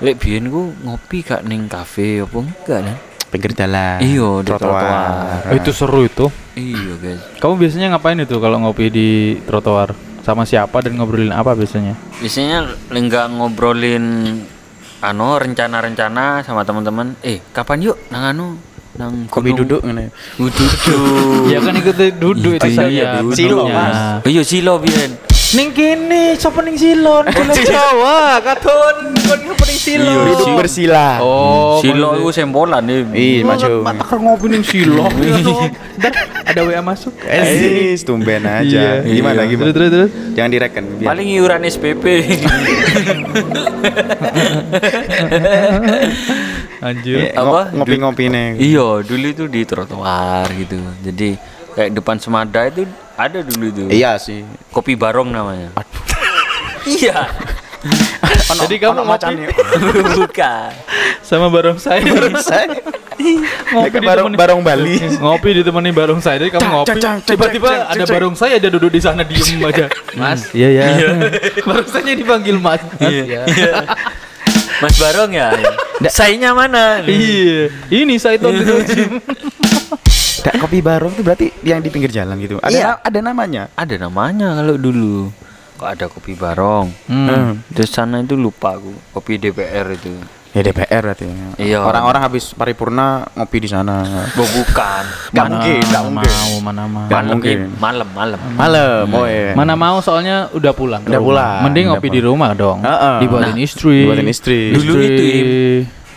Lek 0.00 0.16
biyen 0.16 0.48
ku 0.48 0.72
ngopi 0.80 1.20
gak 1.20 1.44
ning 1.44 1.68
kafe 1.68 2.24
apa 2.24 2.36
enggak 2.40 2.80
kan? 2.88 2.96
Pinggir 3.30 3.54
jalan. 3.54 4.02
Iya, 4.02 4.42
di 4.42 4.50
trotoar. 4.50 5.46
Oh, 5.46 5.54
itu 5.54 5.70
seru 5.70 6.02
itu. 6.02 6.26
Iya, 6.58 6.98
guys. 6.98 7.22
Kamu 7.38 7.54
biasanya 7.54 7.94
ngapain 7.94 8.18
itu 8.18 8.36
kalau 8.42 8.58
ngopi 8.58 8.90
di 8.90 9.38
trotoar? 9.46 9.94
Sama 10.30 10.46
siapa 10.46 10.78
dan 10.78 10.94
ngobrolin 10.94 11.34
apa 11.34 11.58
biasanya? 11.58 11.98
biasanya 12.22 12.62
enggak 12.88 13.34
ngobrolin 13.34 14.38
anu 15.00 15.28
rencana-rencana 15.34 16.46
sama 16.46 16.62
teman-teman 16.62 17.18
eh 17.20 17.42
kapan 17.50 17.82
yuk 17.82 17.98
nang 18.08 18.30
anu 18.30 18.46
nang 18.92 19.26
Kopi 19.26 19.50
duduk 19.50 19.82
ngene. 19.82 20.14
Oh, 20.36 20.46
duduk 20.46 21.50
Ya 21.52 21.58
kan 21.58 21.74
ikut 21.74 21.98
duduk 22.14 22.52
itu 22.54 22.68
Iya, 22.68 22.76
saya. 22.76 23.06
duduk. 23.18 23.34
Silo, 23.34 23.64
bentuknya. 23.64 23.74
Mas. 23.74 23.98
iya 24.24 24.42
silo 24.44 24.74
biyen 24.78 25.10
Ning 25.50 25.68
kene 25.70 26.34
sapa 26.34 26.62
ning 26.62 26.74
silon? 26.74 27.26
Silon 27.26 27.58
Jawa, 27.64 28.38
katon 28.40 28.96
kon 29.18 29.38
ngopo 29.42 29.64
ning 29.64 29.80
silon. 29.80 30.14
Duduk 30.30 30.48
bersila. 30.54 31.18
Oh, 31.18 31.78
silo 31.80 32.14
maksudnya- 32.14 32.22
itu 32.22 32.30
sembolan 32.32 32.82
nih 32.82 32.98
Ih, 33.10 33.38
maju. 33.42 33.82
Mata 33.82 34.04
ker 34.04 34.18
ngopi 34.20 34.46
ning 34.46 34.62
silon. 34.62 35.10
Dan 35.96 36.12
ada 36.44 36.60
WA 36.62 36.78
masuk. 36.80 37.10
Eh, 37.20 37.98
tumben 38.00 38.42
aja. 38.42 38.62
Iya. 38.62 38.90
Gimana 39.02 39.42
Terus 39.42 39.50
gimana? 39.50 39.70
terus 39.72 39.88
terus. 39.90 40.10
Jangan 40.32 40.50
direken. 40.50 40.84
paling 41.00 41.28
iuran 41.28 41.60
SPP 41.64 42.04
Anjir. 46.80 47.16
Eh, 47.20 47.30
apa? 47.34 47.68
ngo- 47.68 47.70
Ngopi-ngopi 47.76 48.24
nih. 48.26 48.48
iya 48.56 48.86
dulu 49.00 49.26
itu 49.26 49.44
di 49.46 49.62
trotoar 49.62 50.48
gitu 50.54 50.80
jadi 51.00 51.36
kayak 51.70 51.90
depan 51.92 52.16
semada 52.16 52.64
itu 52.64 52.88
ada 53.20 53.38
dulu 53.44 53.64
itu 53.68 53.82
Iya 53.88 54.16
sih. 54.16 54.44
kopi 54.70 54.96
barong 54.96 55.28
namanya 55.28 55.70
iya 56.96 57.28
Jadi 58.60 58.76
kamu 58.76 58.92
ngopi 59.00 59.08
macamnya. 59.08 59.48
bukan 60.20 60.68
sama 61.24 61.48
barong 61.48 61.80
saya. 61.80 62.04
Saya 62.36 62.68
ngopi 63.72 63.88
ke 63.88 64.00
barong 64.04 64.36
barong 64.36 64.60
Bali. 64.60 65.00
ngopi 65.16 65.62
ditemani 65.62 65.88
barong 65.88 66.20
saya. 66.20 66.36
Jadi 66.36 66.60
kamu 66.60 66.66
ngopi. 66.68 67.00
Tiba-tiba 67.24 67.88
ada 67.88 68.04
barong 68.04 68.36
saya 68.36 68.60
ada 68.60 68.68
duduk 68.68 68.92
di 68.92 69.00
sana 69.00 69.24
diem 69.24 69.64
aja. 69.64 69.88
Mas, 70.12 70.52
iya 70.52 70.68
ya. 70.92 71.08
barong 71.64 71.88
saya 71.88 72.12
dipanggil 72.12 72.60
Mas. 72.60 72.84
Mas, 73.00 73.00
Iya. 73.00 73.48
ya. 73.48 73.72
Mas 74.80 74.96
Barong 74.96 75.28
ya 75.32 75.52
Sainya 76.08 76.52
mana 76.52 77.00
Iya. 77.04 77.68
Ini 77.88 78.14
saya 78.16 78.36
itu 78.36 78.48
gitu. 78.48 78.76
Dak 80.40 80.54
kopi 80.58 80.80
barong 80.80 81.12
itu 81.12 81.22
berarti 81.22 81.46
yang 81.60 81.78
di 81.78 81.88
pinggir 81.88 82.08
jalan 82.08 82.36
gitu. 82.38 82.56
Ada 82.58 82.72
Iya. 82.72 82.90
ada 82.98 83.18
namanya. 83.20 83.62
ada 83.74 83.94
namanya 83.96 84.56
kalau 84.56 84.74
dulu 84.74 85.28
kok 85.74 85.88
ada 85.90 86.06
kopi 86.06 86.32
barong 86.34 86.92
Hmm. 87.06 87.64
terus 87.70 87.88
sana 87.88 88.20
itu 88.20 88.34
lupa 88.34 88.76
aku 88.76 88.92
kopi 89.10 89.36
DPR 89.36 89.88
itu 89.90 90.12
Ya 90.50 90.60
DPR 90.60 91.06
berarti. 91.06 91.30
Iya. 91.56 91.78
Orang-orang 91.78 92.26
habis 92.26 92.50
paripurna 92.50 93.22
ngopi 93.32 93.62
di 93.62 93.68
sana. 93.70 94.02
oh, 94.28 94.48
bukan 94.50 95.02
Gak 95.30 95.46
mungkin, 95.46 95.78
gak 95.86 96.02
mungkin. 96.02 96.26
mau, 96.26 96.52
mana 96.60 96.82
mau. 96.84 97.06
Gak 97.06 97.22
malam 97.22 97.30
mungkin. 97.30 97.58
Malam 97.78 98.08
malam 98.10 98.38
Malam, 98.58 99.04
oh 99.14 99.26
iya. 99.30 99.54
Mana 99.54 99.78
mau 99.78 100.02
soalnya 100.02 100.50
udah 100.50 100.74
pulang. 100.74 101.06
Udah 101.06 101.22
pulang, 101.22 101.62
Mending 101.62 101.86
udah 101.86 101.94
ngopi 101.94 102.08
di 102.08 102.18
pulang. 102.18 102.28
rumah 102.34 102.50
dong. 102.52 102.78
Heeh. 102.82 103.16
Dibuatin 103.22 103.54
Nah, 103.54 103.62
istri. 103.62 103.96
dibuatin 104.02 104.26
istri. 104.26 104.60
Dulu 104.74 104.92
itu. 104.98 105.24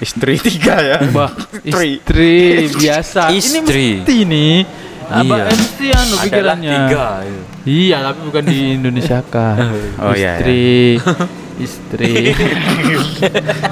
Istri 0.04 0.34
tiga 0.44 0.76
ya. 0.78 0.98
Bah, 1.10 1.32
Istri. 1.64 1.90
istri 2.04 2.34
biasa. 2.76 3.32
Ini 3.32 3.40
Istri. 3.40 3.88
mesti 4.04 4.18
nih. 4.28 4.56
Apa 5.04 5.36
Iya. 5.36 5.46
mesti 5.52 5.86
anu 5.92 6.16
pikirannya. 6.20 6.72
tiga 6.74 7.06
iya. 7.24 7.42
Iya, 7.64 7.98
tapi 8.04 8.20
bukan 8.28 8.44
di 8.44 8.58
Indonesia 8.76 9.18
kah. 9.24 9.56
Oh, 10.00 10.12
iya, 10.12 10.40
istri. 10.40 11.00
Istri. 11.56 12.34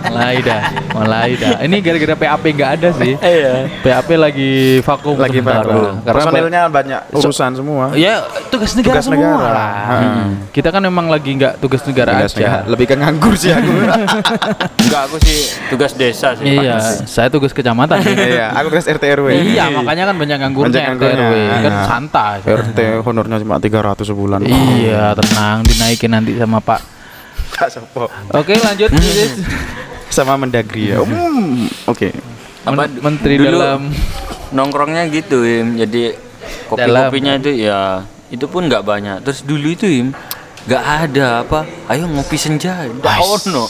mulai 0.03 0.37
dah, 0.39 0.61
mulai 0.91 1.29
dah. 1.33 1.57
Ini 1.59 1.77
gara-gara 1.79 2.15
PAP 2.15 2.43
nggak 2.51 2.71
ada 2.75 2.89
sih. 2.93 3.13
iya 3.17 3.65
PAP 3.79 4.09
lagi 4.13 4.51
vakum 4.79 5.17
Lagi 5.17 5.39
vakum. 5.39 5.99
Karena 5.99 6.13
Personilnya 6.21 6.61
banyak 6.67 7.01
urusan 7.11 7.51
semua. 7.55 7.85
Ya 7.93 8.21
tugas 8.47 8.73
negara 8.73 8.97
Tugas 8.97 9.05
semua 9.07 9.25
negara. 9.33 9.49
lah. 9.51 9.73
Heeh. 9.91 10.25
Kita 10.51 10.69
kan 10.69 10.81
memang 10.81 11.07
lagi 11.07 11.31
nggak 11.33 11.57
tugas 11.57 11.81
negara 11.83 12.11
Tugas 12.15 12.31
aja. 12.31 12.37
negara. 12.37 12.59
Lebih 12.67 12.85
ke 12.85 12.95
nganggur 12.95 13.33
sih 13.33 13.49
aku. 13.49 13.71
enggak 14.83 15.01
aku 15.03 15.17
sih 15.19 15.39
tugas 15.67 15.91
desa 15.93 16.33
sih 16.33 16.45
Iya, 16.51 16.77
saya 17.03 17.27
tugas 17.27 17.51
kecamatan. 17.51 17.97
sih. 17.99 18.13
Iya, 18.31 18.53
aku 18.53 18.69
tugas 18.69 18.85
RT 18.85 19.03
RW. 19.17 19.27
iya, 19.49 19.67
makanya 19.67 20.07
kan 20.07 20.15
banyak 20.15 20.37
nganggurnya 20.37 20.71
Banyak 20.71 20.95
RT. 20.95 21.03
RW. 21.17 21.33
Kan 21.57 21.71
Nah. 21.71 21.85
santai. 21.85 22.37
RT 22.41 22.79
honornya 23.01 23.37
cuma 23.37 23.55
300 23.57 24.03
sebulan. 24.03 24.39
Iya, 24.43 25.15
tenang 25.15 25.63
dinaikin 25.63 26.11
nanti 26.11 26.35
sama 26.35 26.59
Pak. 26.59 27.00
Kak 27.61 27.69
Sopo. 27.69 28.09
Oke, 28.33 28.57
lanjut. 28.57 28.89
Lilis. 28.89 29.37
Sama 30.09 30.33
Mendagri 30.35 30.91
ya. 30.91 30.97
Hmm, 30.99 31.69
oke. 31.85 32.09
Apa, 32.65 32.89
Men- 32.89 32.97
Menteri 33.01 33.37
dulu 33.37 33.57
dalam 33.57 33.81
nongkrongnya 34.51 35.07
gitu 35.09 35.41
Im. 35.41 35.77
jadi 35.77 36.13
kopi 36.67 36.89
kopinya 36.89 37.33
itu 37.39 37.51
ya 37.57 38.05
itu 38.29 38.45
pun 38.47 38.67
nggak 38.67 38.83
banyak 38.83 39.17
terus 39.23 39.41
dulu 39.41 39.71
itu 39.71 39.87
Im 39.87 40.07
nggak 40.67 40.83
ada 41.09 41.41
apa 41.41 41.65
ayo 41.89 42.05
ngopi 42.05 42.37
senja 42.37 42.85
nggak 42.85 43.17
ono 43.17 43.65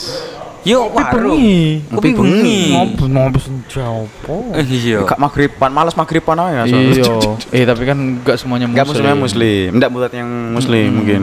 yuk 0.62 0.92
warung 0.94 1.40
bengi. 1.40 1.82
kopi 1.88 2.10
bengi 2.14 2.62
Ngopi 2.76 3.06
ngopi 3.08 3.40
senja 3.40 3.86
apa? 3.86 4.36
iya 4.60 5.00
Kak 5.08 5.18
maghriban, 5.18 5.72
malas 5.74 5.96
maghriban 5.98 6.38
aja. 6.38 6.68
Iya. 6.70 7.18
Eh, 7.50 7.64
tapi 7.66 7.82
kan 7.88 7.98
nggak 8.22 8.38
semuanya 8.38 8.70
muslim. 8.70 8.78
Enggak 8.78 8.88
muslimnya 8.92 9.18
muslim. 9.18 9.70
Enggak 9.74 9.90
buat 9.90 10.12
yang 10.14 10.30
muslim 10.54 10.88
mungkin. 10.94 11.22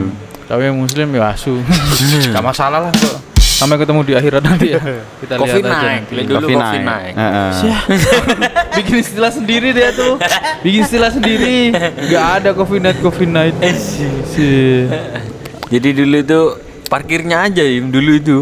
Tapi 0.49 0.61
yang 0.65 0.75
muslim 0.75 1.07
ya 1.13 1.29
asu. 1.29 1.61
Gak 2.33 2.41
masalah 2.41 2.79
lah 2.81 2.91
kok. 2.91 3.17
Sampai 3.37 3.75
ketemu 3.75 4.01
di 4.01 4.13
akhirat 4.15 4.41
nanti 4.41 4.67
ya. 4.71 4.81
Kita 5.19 5.35
kopi 5.35 5.59
lihat 5.59 5.61
aja. 5.61 5.69
naik 5.69 5.83
nanti. 6.01 6.13
Lihat 6.15 6.25
dulu 6.25 6.39
kopi 6.39 6.53
naik 6.81 7.13
Heeh. 7.13 7.51
Bikin 8.79 8.95
istilah 8.97 9.31
sendiri 9.31 9.69
dia 9.69 9.89
tuh. 9.91 10.15
Bikin 10.59 10.81
istilah 10.81 11.11
sendiri. 11.11 11.69
Gak 12.09 12.25
ada 12.39 12.49
coffee 12.55 12.81
night 12.81 12.97
coffee 12.97 13.29
night. 13.29 13.53
Si. 14.25 14.87
jadi 15.69 15.89
dulu 15.93 16.17
itu 16.17 16.39
parkirnya 16.89 17.45
aja 17.45 17.61
Im 17.61 17.93
dulu 17.93 18.17
itu 18.17 18.37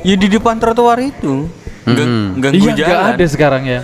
ya 0.00 0.16
di 0.16 0.32
depan 0.32 0.56
trotoar 0.56 0.96
itu 0.98 1.44
nggak 1.84 2.06
Mhm. 2.06 2.40
ganggu 2.40 2.64
Iya, 2.64 2.72
jalan 2.72 2.88
gak 2.88 3.12
ada 3.12 3.26
sekarang 3.28 3.62
ya. 3.68 3.80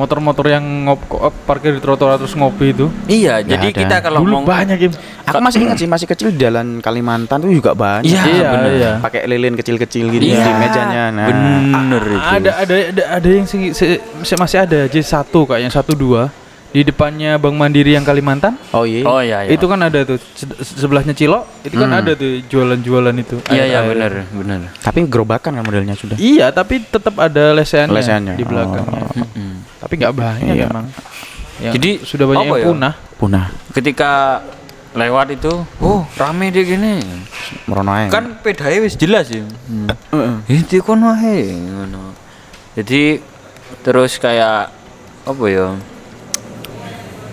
Motor-motor 0.00 0.46
yang 0.48 0.64
ngop 0.82 1.00
ko- 1.04 1.28
parkir 1.44 1.70
di 1.70 1.78
trotoar 1.78 2.16
terus 2.16 2.32
ngopi 2.32 2.72
itu. 2.72 2.88
iya 3.06 3.44
jadi 3.44 3.68
ada. 3.68 3.76
kita 3.76 3.96
kalau 4.00 4.24
Dulu 4.24 4.40
mau 4.40 4.44
banyak 4.50 4.76
Kim. 4.78 4.92
Aku 5.22 5.38
masih 5.38 5.60
ingat 5.60 5.76
sih 5.76 5.86
masih 5.86 6.06
kecil 6.06 6.32
di 6.32 6.40
jalan 6.40 6.80
Kalimantan 6.80 7.38
tuh 7.38 7.52
juga 7.52 7.70
banyak. 7.70 8.08
Iya, 8.08 8.22
iya, 8.26 8.48
bener. 8.50 8.72
iya. 8.72 8.92
Pakai 8.98 9.28
lilin 9.28 9.54
kecil-kecil 9.54 10.08
gitu 10.08 10.24
Iya, 10.26 10.40
di 10.40 10.52
mejanya. 10.56 11.02
Nah. 11.12 11.26
bener 11.28 12.02
itu 12.08 12.26
Ada 12.32 12.50
ada 12.58 12.74
ada, 12.88 13.02
ada 13.14 13.28
yang 13.28 13.44
si, 13.44 13.70
si- 13.70 14.00
si- 14.00 14.34
masih 14.34 14.58
ada 14.60 14.86
J1 14.86 15.28
kayaknya 15.28 15.70
12 15.70 16.39
di 16.70 16.86
depannya 16.86 17.34
Bank 17.34 17.58
Mandiri 17.58 17.98
yang 17.98 18.06
Kalimantan. 18.06 18.54
Oh 18.70 18.86
iya. 18.86 19.02
Oh 19.02 19.18
iya 19.18 19.42
iya. 19.42 19.50
Itu 19.50 19.66
kan 19.66 19.82
ada 19.82 20.06
tuh 20.06 20.22
se- 20.22 20.46
sebelahnya 20.78 21.10
Cilok, 21.10 21.66
itu 21.66 21.74
kan 21.74 21.90
Hmm. 21.90 21.98
ada 21.98 22.12
tuh 22.14 22.38
jualan-jualan 22.46 23.14
itu. 23.18 23.36
Iya 23.50 23.64
iya 23.66 23.80
benar 23.82 24.12
benar. 24.30 24.70
Tapi 24.78 25.02
gerobakan 25.04 25.58
kan 25.58 25.64
modelnya 25.64 25.98
sudah. 25.98 26.14
Iya, 26.14 26.50
tapi 26.50 26.78
tetap 26.80 27.18
ada 27.18 27.50
lesehannya, 27.52 27.90
Lesehannya. 27.92 28.34
di 28.38 28.44
belakangnya. 28.44 29.02
Oh. 29.02 29.18
Mm-mm. 29.18 29.52
Tapi 29.78 29.92
nggak 29.96 30.14
banyak 30.14 30.54
Iya. 30.54 30.66
memang. 30.66 30.86
Yang 31.60 31.74
Jadi, 31.76 31.90
sudah 32.06 32.24
banyak 32.24 32.46
yang 32.46 32.56
ya? 32.56 32.66
punah. 32.66 32.94
Punah. 33.18 33.44
Ketika 33.70 34.10
lewat 34.90 35.26
itu, 35.30 35.52
oh 35.78 36.02
rame 36.14 36.48
deh 36.48 36.64
gini. 36.64 37.02
Merono 37.66 37.92
ae. 37.92 38.06
Kan 38.08 38.38
pedae 38.40 38.78
wis 38.80 38.94
jelas 38.94 39.26
ya. 39.26 39.42
Heeh. 39.42 40.34
Itu 40.48 40.80
kon 40.80 41.02
wae 41.02 41.50
ngono. 41.50 42.14
Jadi 42.72 43.18
terus 43.80 44.16
kayak 44.16 44.70
apa 45.20 45.44
ya? 45.46 45.74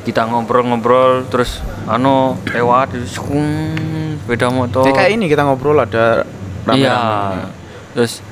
Kita 0.08 0.24
ngobrol-ngobrol 0.24 1.28
terus 1.28 1.60
anu 1.84 2.40
lewat 2.48 2.96
sung, 3.12 3.76
sepeda 4.24 4.48
motor. 4.48 4.88
Kayak, 4.88 4.96
kayak 5.04 5.12
ini 5.20 5.26
kita 5.28 5.44
ngobrol 5.44 5.84
ada 5.84 6.24
rame-rame. 6.64 7.44
Iya. 7.44 7.48
Terus 7.92 8.24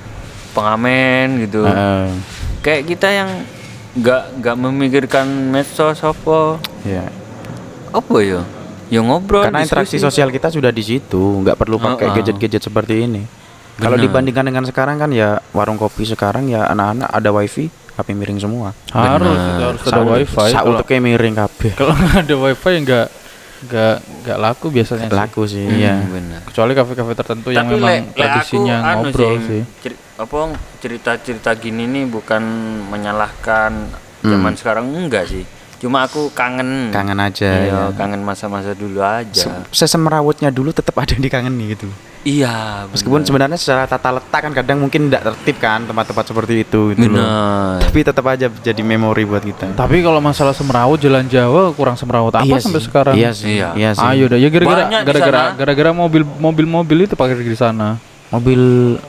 pengamen 0.56 1.44
gitu. 1.44 1.68
Heeh. 1.68 2.16
Kayak 2.64 2.82
kita 2.88 3.08
yang 3.12 3.30
nggak 3.96 4.24
nggak 4.40 4.56
memikirkan 4.56 5.28
medsos 5.52 6.00
apa 6.04 6.60
Iya. 6.88 7.12
apa 7.92 8.16
ya? 8.24 8.42
Ya 8.88 9.02
ngobrol. 9.04 9.44
Karena 9.44 9.64
interaksi 9.64 10.00
diskusi. 10.00 10.16
sosial 10.16 10.32
kita 10.32 10.48
sudah 10.48 10.72
di 10.72 10.84
situ, 10.84 11.44
nggak 11.44 11.60
perlu 11.60 11.76
pakai 11.76 12.16
gadget-gadget 12.16 12.64
seperti 12.64 13.04
ini. 13.04 13.24
Kalau 13.76 14.00
dibandingkan 14.00 14.48
dengan 14.48 14.64
sekarang 14.64 14.96
kan 14.96 15.12
ya 15.12 15.44
warung 15.52 15.76
kopi 15.76 16.08
sekarang 16.08 16.48
ya 16.48 16.72
anak-anak 16.72 17.12
ada 17.12 17.30
wifi, 17.36 17.68
HP 17.96 18.08
miring 18.12 18.38
semua. 18.38 18.70
Harus, 18.90 19.40
harus 19.58 19.82
ada 19.86 20.02
wifi. 20.04 20.36
sa- 20.46 20.60
Kalau 20.60 20.72
untuk 20.74 20.86
kayak 20.86 21.02
miring 21.02 21.36
kabeh. 21.36 21.72
kalau 21.80 21.94
nggak 21.94 22.16
ada 22.22 22.36
wifi 22.38 22.70
ya 22.70 22.80
nggak 22.82 23.08
nggak 23.66 23.96
nggak 24.22 24.38
laku 24.38 24.66
biasanya. 24.70 25.08
sih. 25.08 25.16
Laku 25.16 25.42
sih, 25.46 25.64
Hmm, 25.64 25.76
iya. 25.76 25.96
benar. 26.02 26.40
Kecuali 26.44 26.72
kafe-kafe 26.72 27.12
tertentu 27.14 27.50
yang 27.50 27.66
Tapi 27.66 27.74
memang 27.74 27.90
lek- 27.90 28.06
lek 28.06 28.16
tradisinya 28.20 28.76
aku 28.78 28.86
anu 28.86 29.00
ngobrol 29.08 29.36
sih. 29.42 29.62
ceri- 29.80 30.02
apa 30.16 30.38
cerita-cerita 30.78 31.52
gini 31.56 31.84
nih 31.86 32.06
bukan 32.06 32.44
menyalahkan 32.90 33.72
zaman 34.22 34.54
sekarang 34.54 34.86
enggak 34.90 35.26
sih. 35.26 35.44
Cuma 35.76 36.04
aku 36.04 36.32
kangen. 36.32 36.90
Kangen 36.90 37.18
aja. 37.18 37.50
Iya, 37.58 37.80
ya. 37.84 37.84
kangen 37.94 38.20
masa-masa 38.20 38.72
dulu 38.72 39.00
aja. 39.00 39.44
Se- 39.44 39.86
Sesemerawutnya 39.86 40.50
dulu 40.50 40.72
tetap 40.72 40.96
ada 40.96 41.12
yang 41.12 41.22
dikangeni 41.22 41.72
gitu. 41.72 41.88
iya, 42.24 42.90
Meskipun 42.90 43.22
benar. 43.22 43.28
sebenarnya 43.28 43.58
secara 43.58 43.86
tata 43.86 44.10
letak 44.12 44.42
kan 44.42 44.52
kadang 44.52 44.82
mungkin 44.82 45.06
tidak 45.06 45.30
tertib 45.30 45.58
kan 45.58 45.86
tempat-tempat 45.86 46.26
seperti 46.26 46.54
itu 46.60 46.90
gitu 46.92 47.06
loh. 47.06 47.22
benar. 47.22 47.86
Tapi 47.86 48.00
tetap 48.02 48.26
aja 48.26 48.48
jadi 48.50 48.82
memori 48.82 49.24
buat 49.24 49.40
kita. 49.40 49.72
Tapi 49.72 50.02
kalau 50.02 50.18
masalah 50.18 50.50
semerawut 50.52 50.98
jalan 50.98 51.28
Jawa 51.28 51.70
kurang 51.72 51.94
semerawut 51.94 52.34
apa 52.34 52.42
Iya 52.44 52.58
sampai 52.58 52.82
sih. 52.82 52.88
sekarang? 52.90 53.14
Iya 53.14 53.30
sih. 53.30 53.48
Iya. 53.56 53.70
Iya 53.78 53.90
sih. 53.94 54.02
Ayo 54.04 54.26
dah 54.26 54.40
ya 54.40 54.50
gara-gara 54.50 54.82
di 55.46 55.56
gara-gara 55.56 55.92
mobil 55.92 56.26
mobil 56.26 56.66
mobil 56.66 56.98
itu 57.04 57.14
parkir 57.14 57.38
di 57.38 57.54
sana. 57.54 58.02
Mobil 58.28 58.62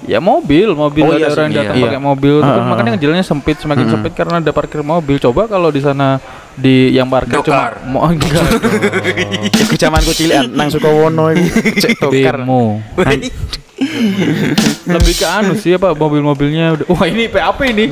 Ya 0.05 0.21
mobil, 0.21 0.69
mobil 0.71 1.03
Oh, 1.03 1.11
ada 1.11 1.19
iya 1.19 1.29
orang 1.29 1.49
sih, 1.49 1.55
yang 1.55 1.65
datang 1.65 1.77
iya. 1.77 1.85
pakai 1.89 2.01
mobil, 2.01 2.35
Ah, 2.39 2.53
ah, 2.53 2.65
makanya 2.69 2.93
jalannya 2.95 3.25
sempit, 3.25 3.57
semakin 3.57 3.83
Mm-mm. 3.83 3.95
sempit 3.97 4.13
karena 4.13 4.39
ada 4.39 4.51
parkir 4.51 4.81
mobil. 4.81 5.17
Coba 5.17 5.47
kalau 5.47 5.69
di 5.69 5.81
sana 5.81 6.21
di 6.53 6.91
yang 6.91 7.07
parkir 7.07 7.41
cuma 7.41 7.73
Dokar. 7.73 7.73
mau 7.83 8.05
enggak 8.09 8.45
Iku 9.57 9.75
zamanku 9.75 10.13
cilik 10.13 10.51
nang 10.51 10.69
Sukowono 10.69 11.33
cek 11.75 11.97
tokar. 11.99 12.37
demo. 12.39 12.81
Lebih 14.87 15.15
ke 15.15 15.27
anu 15.27 15.53
sih 15.55 15.75
apa 15.75 15.93
mobil-mobilnya 15.93 16.65
udah 16.75 16.87
wah 16.89 17.05
ini 17.05 17.25
PAP 17.27 17.59
ini. 17.67 17.85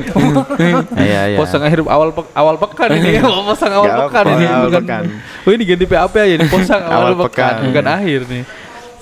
Iya 0.98 1.20
iya. 1.26 1.36
Posang 1.36 1.60
akhir 1.60 1.84
awal 1.84 2.08
pek- 2.10 2.32
awal 2.32 2.54
pekan 2.58 2.88
ini. 2.94 3.20
Posang 3.48 3.72
awal 3.74 3.88
pekan 4.02 4.24
ini 4.30 4.44
awal 4.46 4.62
bukan. 4.66 4.82
pekan. 4.82 5.04
Oh 5.40 5.50
ini 5.50 5.62
ganti 5.62 5.84
PAP 5.86 6.14
aja 6.14 6.34
nih 6.36 6.48
posang 6.48 6.82
awal, 6.82 6.96
Awal 7.10 7.14
pekan, 7.22 7.32
pekan. 7.50 7.66
bukan 7.66 7.84
akhir 7.86 8.20
nih. 8.26 8.42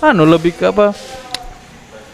Anu 0.01 0.23
lebih 0.25 0.53
ke 0.53 0.65
apa? 0.65 0.91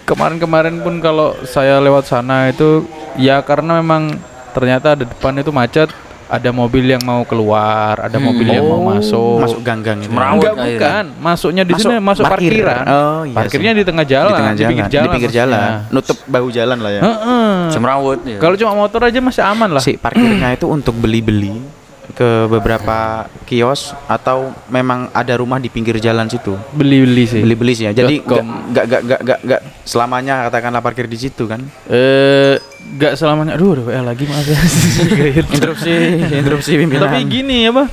Kemarin-kemarin 0.08 0.80
pun 0.80 0.94
kalau 0.98 1.36
saya 1.44 1.76
lewat 1.78 2.04
sana 2.04 2.48
itu 2.48 2.88
ya 3.14 3.44
karena 3.44 3.76
memang 3.78 4.16
ternyata 4.50 4.96
ada 4.96 5.04
depan 5.04 5.36
itu 5.36 5.52
macet, 5.52 5.92
ada 6.26 6.50
mobil 6.50 6.84
yang 6.84 7.00
mau 7.00 7.24
keluar, 7.24 8.00
ada 8.00 8.16
mobil 8.16 8.44
yang 8.44 8.64
mau 8.64 8.80
Oh, 8.80 8.88
masuk. 8.88 9.38
Masuk 9.40 9.60
ganggang 9.60 10.00
itu. 10.00 10.08
Semrawut. 10.08 10.40
Enggak 10.40 10.54
akhirnya. 10.54 10.78
bukan, 10.80 11.04
masuknya 11.20 11.62
di 11.62 11.72
sini 11.74 11.94
masuk 11.98 12.24
parkir. 12.24 12.52
parkiran. 12.52 12.84
Oh, 12.84 13.20
iya 13.22 13.36
Parkirnya 13.36 13.72
sih. 13.72 13.78
di 13.78 13.84
tengah 13.84 14.06
jalan, 14.06 14.28
di 14.28 14.34
tengah 14.34 14.54
jalan, 14.54 14.70
pinggir 14.72 14.88
jalan. 14.88 15.04
di 15.04 15.12
pinggir 15.12 15.32
jalan. 15.32 15.60
maksudnya. 15.60 15.92
Nutup 15.92 16.18
bahu 16.24 16.48
jalan 16.50 16.78
lah 16.80 16.90
ya. 16.90 17.00
Heeh. 17.04 17.52
Semrawut 17.68 18.20
ya. 18.24 18.38
Kalau 18.38 18.54
cuma 18.56 18.72
motor 18.74 19.00
aja 19.04 19.18
masih 19.20 19.42
aman 19.42 19.68
lah. 19.76 19.82
Si 19.82 19.94
parkirnya 19.94 20.49
itu 20.52 20.66
untuk 20.66 20.97
beli-beli 20.97 21.77
ke 22.19 22.50
beberapa 22.50 23.31
kios 23.47 23.95
atau 24.11 24.50
memang 24.67 25.07
ada 25.15 25.39
rumah 25.39 25.63
di 25.63 25.71
pinggir 25.71 26.02
jalan 26.02 26.26
situ. 26.26 26.59
Beli-beli 26.75 27.31
sih. 27.31 27.39
Beli-beli 27.47 27.73
sih 27.78 27.87
ya. 27.87 27.93
Jadi 27.95 28.26
nggak 28.26 28.45
nggak 28.75 28.85
nggak 28.91 29.21
nggak 29.23 29.41
nggak 29.47 29.61
selamanya 29.87 30.50
katakanlah 30.50 30.83
parkir 30.83 31.07
di 31.07 31.15
situ 31.15 31.47
kan. 31.47 31.63
Eh, 31.87 32.59
nggak 32.99 33.15
selamanya. 33.15 33.54
Aduh, 33.54 33.78
aduh, 33.78 33.87
eh 33.95 34.02
lagi 34.02 34.26
maaf 34.26 34.43
ya. 34.50 34.59
interupsi, 35.47 35.93
interupsi 36.43 36.71
pimpinan. 36.75 37.07
Tapi 37.07 37.19
gini 37.31 37.57
ya, 37.63 37.71
Pak. 37.71 37.89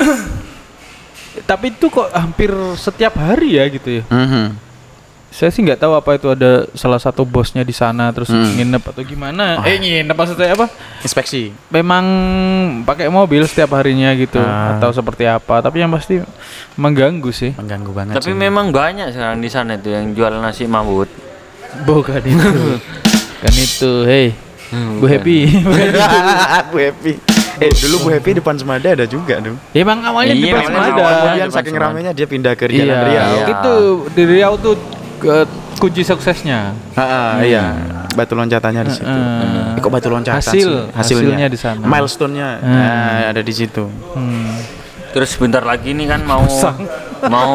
Tapi 1.50 1.66
itu 1.72 1.86
kok 1.88 2.12
hampir 2.12 2.52
setiap 2.76 3.16
hari 3.16 3.56
ya 3.56 3.64
gitu 3.72 3.88
ya. 3.96 4.02
Mhm. 4.12 4.69
Saya 5.30 5.48
sih 5.48 5.62
nggak 5.62 5.78
tahu 5.78 5.94
apa 5.94 6.10
itu 6.12 6.26
ada 6.26 6.66
salah 6.72 6.98
satu 6.98 7.22
bosnya 7.22 7.62
di 7.62 7.70
sana 7.70 8.10
terus 8.10 8.28
Hmm. 8.28 8.50
nginep 8.52 8.82
atau 8.84 9.00
gimana. 9.00 9.62
Eh 9.62 9.78
nginep 9.78 10.12
maksudnya 10.12 10.52
apa? 10.52 10.66
Inspeksi. 11.00 11.54
Memang 11.68 12.04
pakai 12.82 13.06
mobil 13.06 13.42
setiap 13.44 13.72
harinya 13.72 14.10
gitu 14.12 14.36
Ah. 14.36 14.74
atau 14.74 14.90
seperti 14.90 15.24
apa. 15.24 15.58
Tapi 15.60 15.78
yang 15.78 15.88
pasti 15.88 16.18
mengganggu 16.74 17.30
sih. 17.30 17.54
Mengganggu 17.54 17.90
banget. 17.90 18.14
Tapi 18.16 18.26
sih. 18.26 18.36
memang 18.36 18.68
banyak 18.68 19.10
sekarang 19.10 19.38
di 19.38 19.46
sana 19.46 19.74
itu 19.74 19.88
yang 19.88 20.10
jual 20.12 20.34
nasi 20.34 20.66
mawut. 20.66 21.06
Bukan 21.80 22.20
itu. 22.20 22.50
kan 23.40 23.54
itu, 23.54 23.92
hey. 24.04 24.34
Bu 24.70 25.06
Happy. 25.06 25.46
Bu 26.70 26.76
Happy. 26.80 27.12
Eh 27.56 27.70
dulu 27.76 27.96
Bu 28.00 28.08
Happy 28.10 28.30
depan 28.32 28.54
Semada 28.54 28.88
ada 28.88 29.02
juga. 29.04 29.38
Ya, 29.38 29.50
Emang 29.76 29.98
awalnya 30.00 30.30
Iya, 30.30 30.36
di 30.36 30.46
depan 30.48 30.62
memang 30.64 30.82
ada. 30.82 30.90
awalnya 30.96 31.18
Kemudian 31.20 31.38
depan 31.44 31.56
saking 31.56 31.72
Semada. 31.72 31.86
ramenya 31.88 32.12
dia 32.12 32.26
pindah 32.26 32.52
ke 32.52 32.64
Jalan 32.66 32.82
Iya, 32.84 32.96
Riau. 33.00 33.30
Iya. 33.30 33.44
itu 33.48 33.74
di 34.10 34.22
Riau 34.24 34.54
tuh 34.56 34.74
ke 35.20 35.44
kunci 35.76 36.02
suksesnya. 36.02 36.72
Ah, 36.96 37.38
iya. 37.40 37.76
Batu 38.10 38.32
loncatannya 38.32 38.82
di 38.82 38.92
situ. 38.92 39.06
Heeh. 39.06 39.76
Eh, 39.76 39.80
kok 39.80 39.90
batu 39.90 40.08
loncatan 40.08 40.40
Hasil, 40.40 40.68
sih? 40.68 40.96
hasilnya 40.96 41.46
di 41.46 41.58
sana. 41.60 41.84
Milestone-nya 41.84 42.48
Hmm. 42.58 42.72
nah, 42.72 43.30
ada 43.30 43.40
di 43.40 43.52
situ. 43.52 43.84
Hmm. 44.16 44.56
Terus 45.10 45.28
sebentar 45.30 45.60
lagi 45.60 45.92
nih 45.92 46.06
kan 46.08 46.20
mau 46.22 46.42
mau 47.34 47.54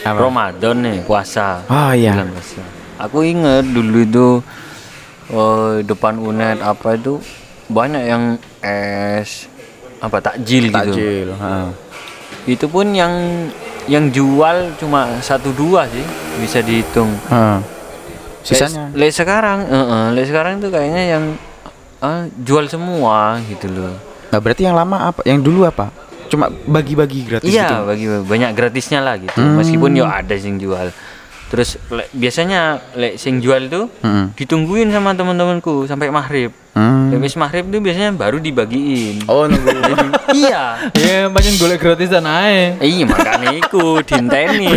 Apa? 0.00 0.16
Ramadan 0.18 0.76
nih 0.80 0.96
puasa. 1.02 1.62
Oh 1.66 1.92
iya. 1.92 2.18
Puasa. 2.20 2.62
Aku 3.00 3.22
inget 3.22 3.64
dulu 3.64 3.98
itu 4.00 4.28
eh, 5.30 5.74
depan 5.82 6.16
UNED 6.16 6.60
apa 6.60 6.94
itu 6.94 7.20
banyak 7.66 8.02
yang 8.02 8.22
es 8.60 9.46
apa 9.98 10.18
takjil, 10.18 10.68
gitu. 10.68 10.76
Takjil. 10.76 11.28
heeh. 11.32 11.68
Itu 12.48 12.66
pun 12.66 12.88
yang 12.90 13.12
yang 13.90 14.06
jual 14.08 14.70
cuma 14.78 15.18
satu 15.18 15.50
dua 15.50 15.90
sih 15.90 16.06
bisa 16.38 16.62
dihitung. 16.62 17.10
Heeh. 17.26 17.58
Lek- 17.58 18.46
Sisanya 18.46 18.88
lek 18.94 19.12
sekarang, 19.12 19.66
eh 19.66 20.06
lek 20.14 20.24
sekarang 20.24 20.62
tuh 20.62 20.70
kayaknya 20.70 21.18
yang 21.18 21.24
ah, 22.00 22.24
jual 22.32 22.64
semua 22.64 23.36
gitu 23.44 23.68
loh. 23.68 23.92
Nah, 24.30 24.38
berarti 24.38 24.62
yang 24.62 24.72
lama 24.72 25.10
apa? 25.10 25.20
Yang 25.26 25.40
dulu 25.42 25.66
apa? 25.66 25.90
Cuma 26.30 26.46
bagi-bagi 26.46 27.26
gratis 27.26 27.50
Iya, 27.50 27.66
gitu. 27.66 27.76
bagi 27.84 28.06
banyak 28.22 28.50
gratisnya 28.54 29.02
lah 29.02 29.18
gitu. 29.18 29.34
Hmm. 29.34 29.58
Meskipun 29.58 29.90
yo 29.92 30.06
ada 30.06 30.32
sing 30.38 30.56
jual. 30.56 30.94
Terus 31.50 31.74
lek- 31.88 32.10
biasanya 32.12 32.60
lek 32.94 33.18
sing 33.18 33.38
jual 33.38 33.66
tuh 33.66 33.90
Heeh. 34.00 34.30
ditungguin 34.34 34.86
sama 34.88 35.12
teman-temanku 35.12 35.82
sampai 35.84 36.06
maghrib. 36.08 36.54
Hmm. 36.70 37.10
Wis 37.18 37.34
maghrib 37.34 37.66
tuh 37.66 37.82
biasanya 37.82 38.14
baru 38.14 38.38
dibagiin. 38.38 39.26
Oh, 39.26 39.44
nunggu. 39.44 39.74
iya. 40.32 40.78
Ya 40.94 41.26
banyak 41.26 41.58
golek 41.58 41.82
gratisan 41.82 42.22
ae. 42.22 42.78
Iya 42.78 43.02
makanya 43.04 43.50
iku 43.52 43.98
dinteni. 44.00 44.70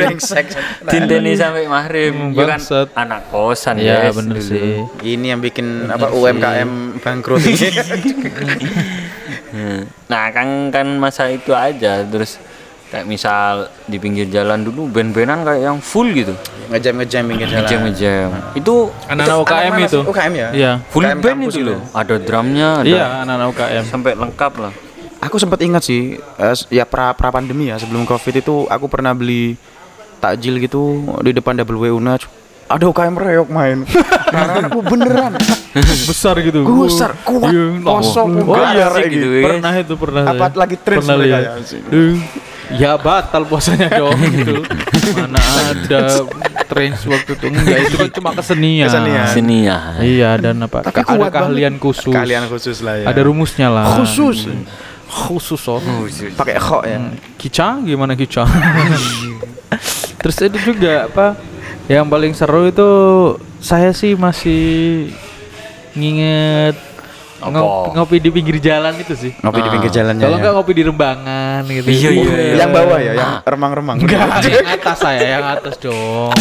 Dinteni 0.83 1.31
sampai 1.33 1.69
maghrib. 1.69 2.11
Hmm, 2.11 2.33
Ya 2.33 2.49
kan 2.49 2.59
anak 2.97 3.29
kosan 3.29 3.77
Iya 3.77 4.09
guys, 4.09 4.17
bener 4.17 4.35
dulu. 4.35 4.49
sih. 4.49 4.73
Ini 5.13 5.25
yang 5.29 5.39
bikin 5.39 5.87
apa 5.87 6.09
UMKM 6.09 6.71
bangkrut 6.99 7.39
ini. 7.39 7.69
Hmm. 9.53 9.85
Nah 10.09 10.33
kan 10.33 10.47
kan 10.69 10.97
masa 10.97 11.29
itu 11.29 11.53
aja 11.53 12.01
terus 12.01 12.41
kayak 12.89 13.05
misal 13.05 13.69
di 13.85 13.97
pinggir 13.97 14.25
jalan 14.25 14.61
dulu 14.61 14.89
band-bandan 14.89 15.41
kayak 15.41 15.61
yang 15.63 15.77
full 15.77 16.09
gitu 16.09 16.33
Ngejam-ngejam 16.65 17.21
pinggir 17.25 17.47
jalan. 17.47 17.61
ngejam-ngejam 17.61 18.27
itu 18.53 18.73
Anak-anak 19.05 19.37
UKM 19.39 19.73
itu. 19.81 19.99
UKM 20.03 20.33
ya? 20.33 20.47
Iya. 20.51 20.71
full 20.85 21.03
UKM 21.03 21.17
band 21.19 21.39
itu 21.43 21.59
loh 21.61 21.79
ada 21.91 22.15
drumnya 22.17 22.69
ada 22.79 22.87
Iya, 22.87 23.05
anak-anak 23.21 23.47
UKM. 23.49 23.83
sampai 23.85 24.11
lengkap 24.13 24.53
lah 24.59 24.73
Aku 25.21 25.39
sempat 25.39 25.59
ingat 25.59 25.79
sih, 25.81 26.19
eh, 26.19 26.55
ya 26.67 26.83
pra 26.83 27.11
pra 27.11 27.31
pandemi 27.31 27.71
ya 27.71 27.79
sebelum 27.79 28.03
covid 28.03 28.35
itu 28.37 28.67
aku 28.67 28.85
pernah 28.85 29.11
beli 29.11 29.55
takjil 30.19 30.59
gitu 30.59 30.83
di 31.19 31.31
depan 31.31 31.55
WUNA 31.77 32.19
ada 32.65 32.83
UKM 32.83 33.13
reok 33.13 33.47
main. 33.47 33.85
Karena 34.33 34.65
aku 34.65 34.81
beneran 34.81 35.35
besar 36.03 36.39
gitu. 36.39 36.63
Besar, 36.65 37.13
kuat, 37.21 37.51
Iya, 37.51 37.79
kosong, 37.79 38.41
Oh 38.41 38.55
iya, 38.57 38.87
kayak 38.89 39.07
gitu 39.07 39.19
gitu. 39.21 39.27
ya. 39.29 39.43
pernah 39.45 39.73
itu 39.77 39.93
pernah. 39.93 40.23
Apa 40.25 40.45
saya. 40.45 40.57
lagi 40.57 40.75
trends 40.79 41.05
pernah 41.05 41.25
ya? 41.27 41.39
Eh, 41.91 42.15
Ya 42.73 42.95
batal 42.95 43.43
puasanya 43.45 43.91
dong 43.93 44.15
gitu. 44.25 44.63
Mana 45.19 45.37
ada 45.69 46.01
trends 46.73 47.01
waktu 47.05 47.31
itu 47.37 47.45
enggak 47.53 47.79
itu 47.85 47.95
kan 48.01 48.09
cuma 48.17 48.29
kesenian. 48.33 48.89
Kesenian. 48.89 49.61
Ya. 49.63 49.79
Iya 50.01 50.29
dan 50.41 50.55
apa? 50.65 50.81
Tapi 50.81 51.05
ada 51.05 51.13
kuat 51.13 51.31
keahlian 51.31 51.77
banget. 51.77 51.85
khusus. 51.85 52.13
Keahlian 52.13 52.43
khusus 52.49 52.77
lah 52.81 52.95
ya. 52.97 53.05
Ada 53.13 53.21
rumusnya 53.29 53.67
lah. 53.69 53.85
khusus. 54.01 54.49
Khusus 55.13 55.61
oh. 55.69 55.77
Pakai 56.33 56.57
kok 56.57 56.81
ya. 56.89 56.97
Hmm, 56.97 57.13
Kica 57.37 57.77
gimana 57.85 58.17
Kica? 58.17 58.49
Terus 60.25 60.35
itu 60.41 60.73
juga 60.73 61.05
apa? 61.05 61.37
Yang 61.85 62.05
paling 62.09 62.31
seru 62.33 62.65
itu 62.65 62.89
saya 63.61 63.93
sih 63.93 64.17
masih 64.17 65.11
nginget 65.93 66.93
ngopi, 67.51 67.87
ngopi 67.95 68.15
di 68.23 68.29
pinggir 68.31 68.57
jalan 68.63 68.93
itu 68.95 69.13
sih. 69.17 69.31
Ngopi 69.43 69.59
di 69.59 69.69
pinggir 69.69 69.91
jalannya. 69.91 70.23
Kalau 70.23 70.37
ya. 70.39 70.41
nggak 70.43 70.53
ngopi 70.55 70.71
di 70.71 70.83
rembangan 70.87 71.61
gitu. 71.67 71.87
Iya, 71.91 72.09
iya, 72.09 72.23
iya. 72.23 72.55
Yang 72.63 72.71
bawah 72.71 72.99
ya, 72.99 73.11
yang 73.17 73.31
remang-remang. 73.43 73.97
Enggak, 73.99 74.47
yang 74.47 74.69
atas 74.79 74.97
saya, 74.99 75.21
yang 75.39 75.45
atas 75.45 75.75
dong. 75.81 76.35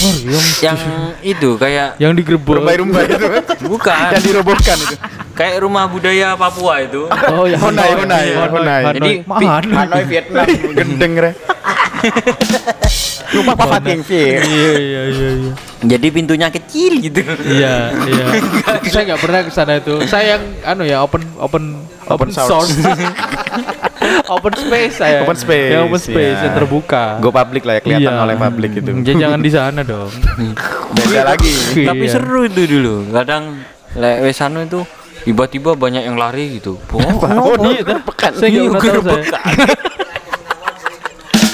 Oh, 0.00 0.14
yang, 0.24 0.46
Yang 0.64 0.78
itu 1.20 1.50
kayak 1.60 1.88
yang 2.00 2.12
digerebek. 2.16 2.56
Rumbai-rumbai 2.56 3.04
itu. 3.04 3.26
bukan 3.68 4.00
yang 4.16 4.24
dirobohkan 4.24 4.76
itu. 4.80 4.96
kayak 5.36 5.60
rumah 5.60 5.84
budaya 5.88 6.32
Papua 6.36 6.80
itu. 6.84 7.04
Oh, 7.32 7.44
ya 7.44 7.60
Honai, 7.60 7.92
Honai, 7.96 8.26
Honai. 8.36 8.80
Jadi? 8.96 9.12
Hanoi 9.28 10.04
Vietnam 10.08 10.46
gendeng 10.78 11.14
re. 11.20 11.30
Rumah 13.30 13.54
Papa 13.54 13.78
Ting 13.78 14.02
Iya, 14.10 14.40
iya, 14.42 15.02
iya, 15.06 15.28
iya. 15.38 15.52
Jadi 15.86 16.06
pintunya 16.10 16.48
kecil 16.50 16.98
gitu. 16.98 17.20
Iya, 17.46 17.92
iya. 18.08 18.26
Saya 18.90 19.14
nggak 19.14 19.20
pernah 19.22 19.40
ke 19.46 19.52
sana 19.52 19.78
itu. 19.78 20.02
Saya 20.08 20.36
yang 20.36 20.42
anu 20.66 20.82
ya 20.82 21.04
open 21.04 21.22
open 21.38 21.78
open, 22.10 22.28
Open 22.28 22.28
source. 22.32 22.74
open 24.28 24.52
space 24.52 24.94
saya. 24.96 25.18
Open 25.20 25.36
space, 25.36 25.70
Ya, 25.70 25.80
open 25.82 26.00
space 26.00 26.36
iya. 26.36 26.44
yang 26.44 26.54
terbuka. 26.56 27.04
Go 27.18 27.30
public 27.30 27.62
lah 27.62 27.74
ya 27.76 27.80
kelihatan 27.80 28.12
Iya. 28.12 28.22
oleh 28.22 28.36
publik 28.36 28.70
itu. 28.74 28.90
Jadi 28.92 29.16
jangan 29.18 29.40
di 29.40 29.50
sana 29.50 29.80
dong. 29.82 30.10
Beda 30.96 31.22
lagi. 31.26 31.52
Tapi 31.80 32.04
Iya. 32.04 32.12
seru 32.12 32.44
itu 32.44 32.62
dulu. 32.68 32.94
Kadang 33.10 33.62
lek 33.92 34.16
wes 34.22 34.38
anu 34.40 34.60
itu 34.60 34.80
tiba-tiba 35.20 35.74
banyak 35.74 36.02
yang 36.02 36.16
lari 36.16 36.56
gitu. 36.56 36.78
Oh, 36.92 37.56
Oh, 37.56 37.68
Iya, 37.68 37.82
dia 37.82 37.98
pekan. 38.00 38.32
Saya 38.32 38.48
nggak 38.48 38.62
Iya, 38.62 38.70
pernah 38.70 39.02
tahu 39.02 39.22
saya. 39.22 39.66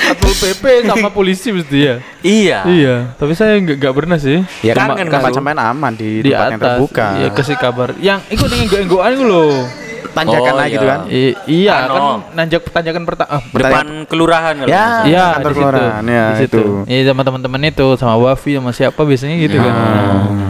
Satpol 0.06 0.34
PP 0.42 0.64
sama 0.86 1.08
polisi 1.10 1.48
mesti 1.50 1.78
ya. 1.78 1.94
Iya. 2.22 2.58
Iya, 2.64 2.96
tapi 3.16 3.32
saya 3.34 3.58
nggak 3.58 3.76
nggak 3.78 3.94
pernah 3.94 4.16
sih. 4.16 4.38
Ya 4.62 4.72
kan 4.72 4.94
aku. 4.94 5.34
sampean 5.34 5.58
aman 5.58 5.92
di, 5.94 6.22
Di 6.22 6.30
tempat 6.30 6.46
yang 6.46 6.60
atas. 6.60 6.68
terbuka. 6.78 7.06
Iya, 7.16 7.28
kasih 7.32 7.56
kabar. 7.56 7.88
Yang 7.98 8.20
ikut 8.30 8.48
dengan 8.48 8.66
itu 9.10 9.24
loh. 9.24 9.85
Tanjakan 10.16 10.48
Oh, 10.48 10.56
lah 10.56 10.66
gitu 10.66 10.80
iya. 10.80 10.90
kan. 10.90 11.00
I- 11.06 11.36
iya 11.46 11.74
Ano. 11.78 11.92
kan 11.92 12.02
nanjak 12.32 12.62
tanjakan 12.66 13.02
pertama. 13.04 13.36
Depan 13.46 13.86
kelurahan 14.06 14.54
kalau 14.56 14.64
Ya. 14.66 14.80
nggak 14.80 15.04
Iya, 15.06 15.24
kantor 15.28 15.36
di 15.36 15.52
situ. 15.52 15.60
kelurahan, 15.62 16.02
ya, 16.08 16.24
Di 16.26 16.36
situ. 16.40 16.56
itu. 16.56 16.62
Iya 16.88 17.00
sama 17.06 17.22
teman-teman 17.22 17.60
itu, 17.62 17.86
sama 17.94 18.14
Wafi 18.16 18.50
sama 18.56 18.70
siapa 18.72 19.00
biasanya 19.02 19.36
gitu 19.36 19.56
kan. 19.58 19.74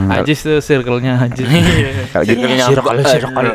Ajis 0.07 0.39
tuh 0.41 0.59
circle-nya 0.61 1.19
Ajis. 1.19 1.51
Kalau 2.09 2.25
gitu 2.25 2.47
Circle, 2.47 2.99
circle. 3.03 3.47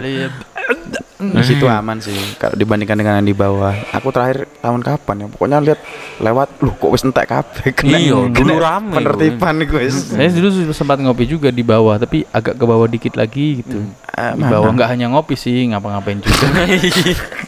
Iya. 1.21 1.38
di 1.38 1.43
situ 1.45 1.65
aman 1.69 1.97
sih. 2.01 2.17
Kalau 2.41 2.57
dibandingkan 2.57 2.97
dengan 2.97 3.21
yang 3.21 3.27
di 3.29 3.38
bawah. 3.38 3.73
Aku 3.93 4.10
terakhir 4.10 4.49
tahun 4.57 4.81
kapan 4.81 5.15
ya? 5.21 5.27
Pokoknya 5.29 5.57
lihat 5.62 5.79
lewat, 6.17 6.47
loh 6.65 6.73
kok 6.73 6.89
wis 6.89 7.05
entek 7.05 7.29
kabeh. 7.29 7.69
Kena- 7.77 8.01
Iya, 8.01 8.17
dulu 8.34 8.53
rame, 8.57 8.97
Penertiban 8.97 9.53
nih 9.62 9.67
guys. 9.69 9.95
Saya 10.10 10.34
dulu 10.34 10.49
sempat 10.73 10.97
ngopi 10.97 11.29
juga 11.29 11.53
di 11.53 11.62
bawah, 11.62 12.01
tapi 12.01 12.25
agak 12.34 12.57
ke 12.57 12.65
bawah 12.65 12.89
dikit 12.89 13.13
lagi 13.13 13.62
gitu. 13.62 13.86
Ah, 14.10 14.34
Di 14.34 14.41
bawah 14.41 14.73
nggak 14.73 14.89
hanya 14.89 15.13
ngopi 15.13 15.38
sih, 15.38 15.69
ngapa-ngapain 15.69 16.19
juga. 16.19 16.45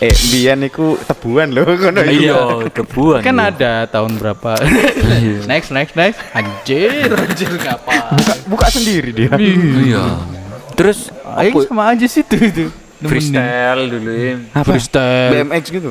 Eh, 0.00 0.16
biyen 0.32 0.64
iku 0.64 0.96
tebuan 1.04 1.52
loh 1.52 1.76
ngono 1.76 2.00
iku. 2.00 2.24
Iya, 2.24 2.40
tebuan. 2.72 3.20
kan 3.20 3.36
iya. 3.36 3.52
ada 3.52 3.72
tahun 3.84 4.16
berapa? 4.16 4.56
next, 5.52 5.68
next, 5.76 5.92
next. 5.92 6.16
Anjir, 6.32 7.12
anjir 7.12 7.52
ngapa? 7.52 8.16
Buka, 8.16 8.32
buka 8.48 8.66
sendiri 8.72 9.12
dia. 9.12 9.28
Iya. 9.36 10.24
Terus 10.72 11.12
Ayo 11.36 11.52
sama 11.68 11.92
Ajis 11.92 12.16
itu 12.16 12.32
itu. 12.40 12.64
Freestyle 13.00 13.82
dulu 13.88 14.10
ya. 14.12 14.34
Apa? 14.52 14.76
Freestyle. 14.76 15.30
BMX 15.32 15.64
gitu. 15.72 15.90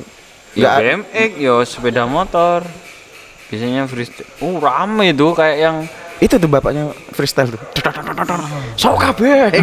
Ya 0.54 0.78
BMX, 0.78 1.30
ya 1.38 1.54
sepeda 1.66 2.04
motor. 2.06 2.66
Biasanya 3.50 3.90
freestyle. 3.90 4.30
Oh, 4.46 4.62
rame 4.62 5.14
tuh 5.18 5.34
kayak 5.34 5.58
yang 5.58 5.78
Itu 6.20 6.36
tuh 6.36 6.52
bapaknya 6.52 6.92
freestyle 7.16 7.56
tuh. 7.56 7.62
Sok 8.82 8.96
kabeh. 9.00 9.56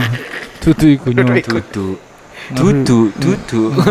Tutu 0.62 0.94
iku 0.94 1.10
nyo. 1.10 1.24
duduk. 1.26 1.98
Duduk, 2.52 3.10
duduk. 3.18 3.72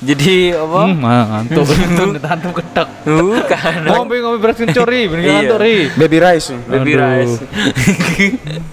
Jadi 0.00 0.36
apa? 0.50 0.80
Hmm, 0.82 0.96
ngantuk. 0.98 1.64
Ngantuk 2.16 2.52
ketek. 2.58 2.88
Bukan. 3.04 3.72
Ngopi 3.84 4.16
ngopi 4.18 4.38
beras 4.40 4.56
kencori, 4.56 5.00
bener 5.06 5.20
Iya. 5.20 5.32
ngantuk 5.34 5.58
ri. 5.60 5.76
Baby 5.92 6.18
rice. 6.18 6.46
nih. 6.48 6.60
Baby 6.66 6.92
Aduh. 6.92 7.04
rice. 7.04 7.34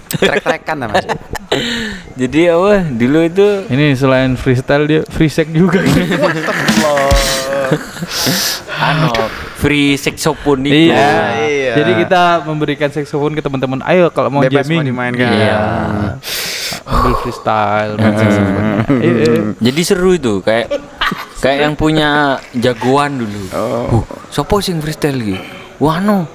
Trek-trekan 0.13 0.75
lah 0.77 0.87
Mas. 0.89 1.05
Jadi 2.15 2.41
apa? 2.47 2.71
Dulu 2.87 3.19
itu 3.21 3.47
Ini 3.65 3.85
selain 3.93 4.35
freestyle 4.35 4.85
dia 4.85 5.01
free 5.05 5.27
sex 5.27 5.51
juga. 5.51 5.83
anu 8.77 9.09
free 9.57 9.97
saxophone 9.97 10.63
itu. 10.63 10.87
iya. 10.87 11.11
iya. 11.43 11.73
Jadi 11.75 11.91
kita 11.99 12.23
memberikan 12.45 12.87
saxophone 12.87 13.33
ke 13.33 13.41
teman-teman. 13.41 13.83
Ayo 13.83 14.07
kalau 14.09 14.29
mau 14.29 14.39
Bebas 14.39 14.63
mau 14.63 14.79
jamming. 14.79 14.87
dimainkan. 14.87 15.27
Iya. 15.27 15.59
Ambil 16.87 17.13
freestyle 17.19 17.91
main 17.97 18.13
saxophone. 18.15 18.67
Eh. 18.95 19.41
Jadi 19.59 19.81
seru 19.83 20.11
itu 20.13 20.39
kayak 20.39 20.71
kayak 21.41 21.59
yang 21.69 21.75
punya 21.77 22.39
jagoan 22.57 23.21
dulu. 23.21 23.41
Oh. 23.53 24.01
Uh, 24.01 24.03
sopo 24.33 24.61
sing 24.63 24.81
freestyle 24.81 25.19
iki? 25.21 25.37
Wano. 25.77 26.25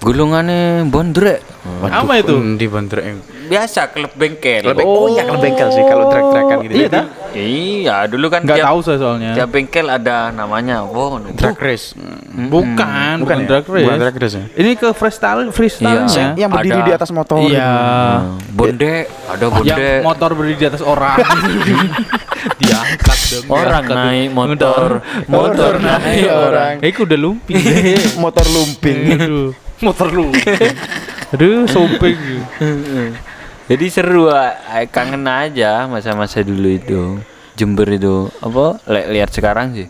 Golongane 0.00 0.88
bondrek. 0.88 1.44
Apa 1.84 2.12
itu? 2.20 2.34
Di 2.56 2.66
bandrek. 2.66 3.04
Biasa 3.50 3.90
klub 3.90 4.12
bengkel. 4.14 4.62
Klub 4.62 4.78
bengkel. 4.78 4.96
Oh, 4.96 5.06
iya 5.10 5.22
klub 5.26 5.42
bengkel 5.42 5.68
sih 5.74 5.82
kalau 5.84 6.04
trek-trekan 6.08 6.56
gitu. 6.64 6.72
Iya 6.72 6.86
Jadi, 6.86 6.94
dah. 6.94 7.04
Iya, 7.30 7.96
dulu 8.10 8.26
kan 8.26 8.40
Nggak 8.42 8.58
tiap, 8.58 8.66
tahu 8.70 8.78
saya 8.82 8.98
soalnya. 8.98 9.30
tiap 9.36 9.48
bengkel 9.50 9.86
ada 9.86 10.16
namanya. 10.30 10.82
Oh, 10.82 11.18
Drag 11.20 11.58
race. 11.58 11.92
Bukan, 12.30 12.48
bukan, 12.48 13.14
Bukan 13.20 13.38
ya? 13.38 13.46
drag 13.46 13.66
race. 13.68 13.86
Bukan 13.86 13.98
drag 14.00 14.16
race 14.16 14.34
ya? 14.38 14.44
Ini 14.56 14.70
ke 14.78 14.88
freestyle, 14.94 15.42
freestyle-nya. 15.52 16.08
Iya. 16.08 16.46
Yang 16.46 16.50
berdiri 16.56 16.80
Ada. 16.80 16.86
di 16.86 16.92
atas 16.96 17.10
motor. 17.12 17.38
Iya. 17.42 17.70
Hmm. 17.70 18.38
Bonde, 18.54 18.94
ada 19.28 19.44
bonde. 19.50 19.68
Yang 19.68 20.04
motor 20.06 20.30
berdiri 20.32 20.56
di 20.56 20.66
atas 20.70 20.82
orang. 20.82 21.16
Diangkat 22.60 23.18
dong. 23.30 23.44
Orang 23.52 23.84
diangkat. 23.84 23.96
naik 23.96 24.28
motor, 24.32 24.88
motor 25.28 25.72
naik 25.76 26.28
orang. 26.28 26.74
Eh, 26.80 26.92
udah 26.96 27.18
lumping. 27.20 27.56
Motor 28.24 28.46
lumping. 28.48 28.98
Aduh, 29.16 29.50
motor 29.80 30.08
lu. 30.12 30.28
Aduh, 31.30 31.66
sompeng. 31.70 32.18
Jadi 33.70 33.86
seru, 33.86 34.26
ah. 34.26 34.58
kangen 34.90 35.22
aja 35.30 35.86
masa-masa 35.86 36.42
dulu 36.42 36.68
itu. 36.74 37.22
Jember 37.54 37.86
itu 37.92 38.26
apa? 38.42 38.82
li- 38.90 39.18
lihat 39.18 39.30
sekarang 39.30 39.78
sih. 39.78 39.86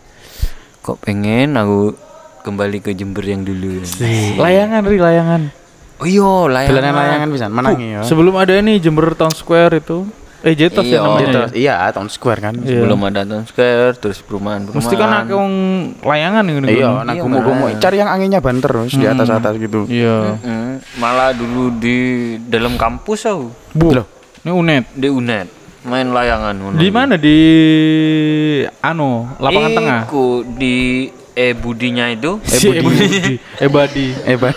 Kok 0.85 1.01
pengen 1.01 1.57
aku 1.57 1.97
kembali 2.45 2.85
ke 2.85 2.93
Jember 2.93 3.25
yang 3.25 3.41
dulu. 3.41 3.81
Layangan, 4.37 4.83
ri 4.85 4.99
layangan. 5.01 5.43
Oh 6.01 6.09
iya, 6.09 6.33
layangan. 6.49 6.77
Dolanan 6.77 6.95
layangan 6.97 7.29
bisa 7.33 7.47
menangi 7.49 7.87
ya. 7.93 8.01
Sebelum 8.05 8.35
ada 8.37 8.53
ini 8.57 8.81
Jember 8.81 9.13
Town 9.17 9.33
Square 9.33 9.81
itu. 9.81 10.09
Eh, 10.41 10.57
Jetos 10.57 10.89
Iya. 10.89 10.99
ya 10.99 11.01
namanya. 11.05 11.21
Gitu. 11.21 11.39
ya? 11.39 11.47
Iya, 11.53 11.75
Town 11.93 12.09
Square 12.09 12.41
kan. 12.41 12.55
Iya. 12.65 12.81
Belum 12.81 13.01
ada 13.05 13.21
Town 13.29 13.45
Square, 13.45 13.93
terus 14.01 14.19
perumahan-perumahan. 14.25 14.81
Mesti 14.81 14.95
kan 14.97 15.11
akeh 15.25 15.37
wong 15.37 15.55
layangan 16.01 16.43
nih 16.49 16.55
Iya, 16.57 16.89
kan. 16.89 17.05
nah 17.05 17.13
Iya, 17.13 17.23
gumu-gumu 17.25 17.65
cari 17.77 17.97
yang 18.01 18.11
anginnya 18.11 18.41
ban 18.41 18.57
terus 18.59 18.91
di 18.97 19.05
atas-atas 19.05 19.55
gitu. 19.61 19.85
Iya. 19.85 20.41
Mm, 20.41 20.73
malah 20.97 21.37
dulu 21.37 21.77
di 21.77 21.99
dalam 22.49 22.81
kampus 22.81 23.29
aku 23.29 23.53
Bu. 23.77 23.93
Loh. 24.01 24.07
Ini 24.41 24.51
unet. 24.57 24.85
di 24.97 25.09
UNED 25.13 25.49
main 25.81 26.09
layangan. 26.13 26.77
Di 26.77 26.89
mana 26.93 27.17
di 27.17 27.39
anu, 28.81 29.29
lapangan 29.41 29.71
tengah. 29.73 30.01
Iku 30.09 30.45
di 30.45 31.09
e 31.33 31.57
budinya 31.57 32.05
itu 32.09 32.37
Si 32.45 32.69
Ebudi. 32.69 33.41
Ebadi. 33.57 34.07
Eh, 34.29 34.37
ban. 34.37 34.53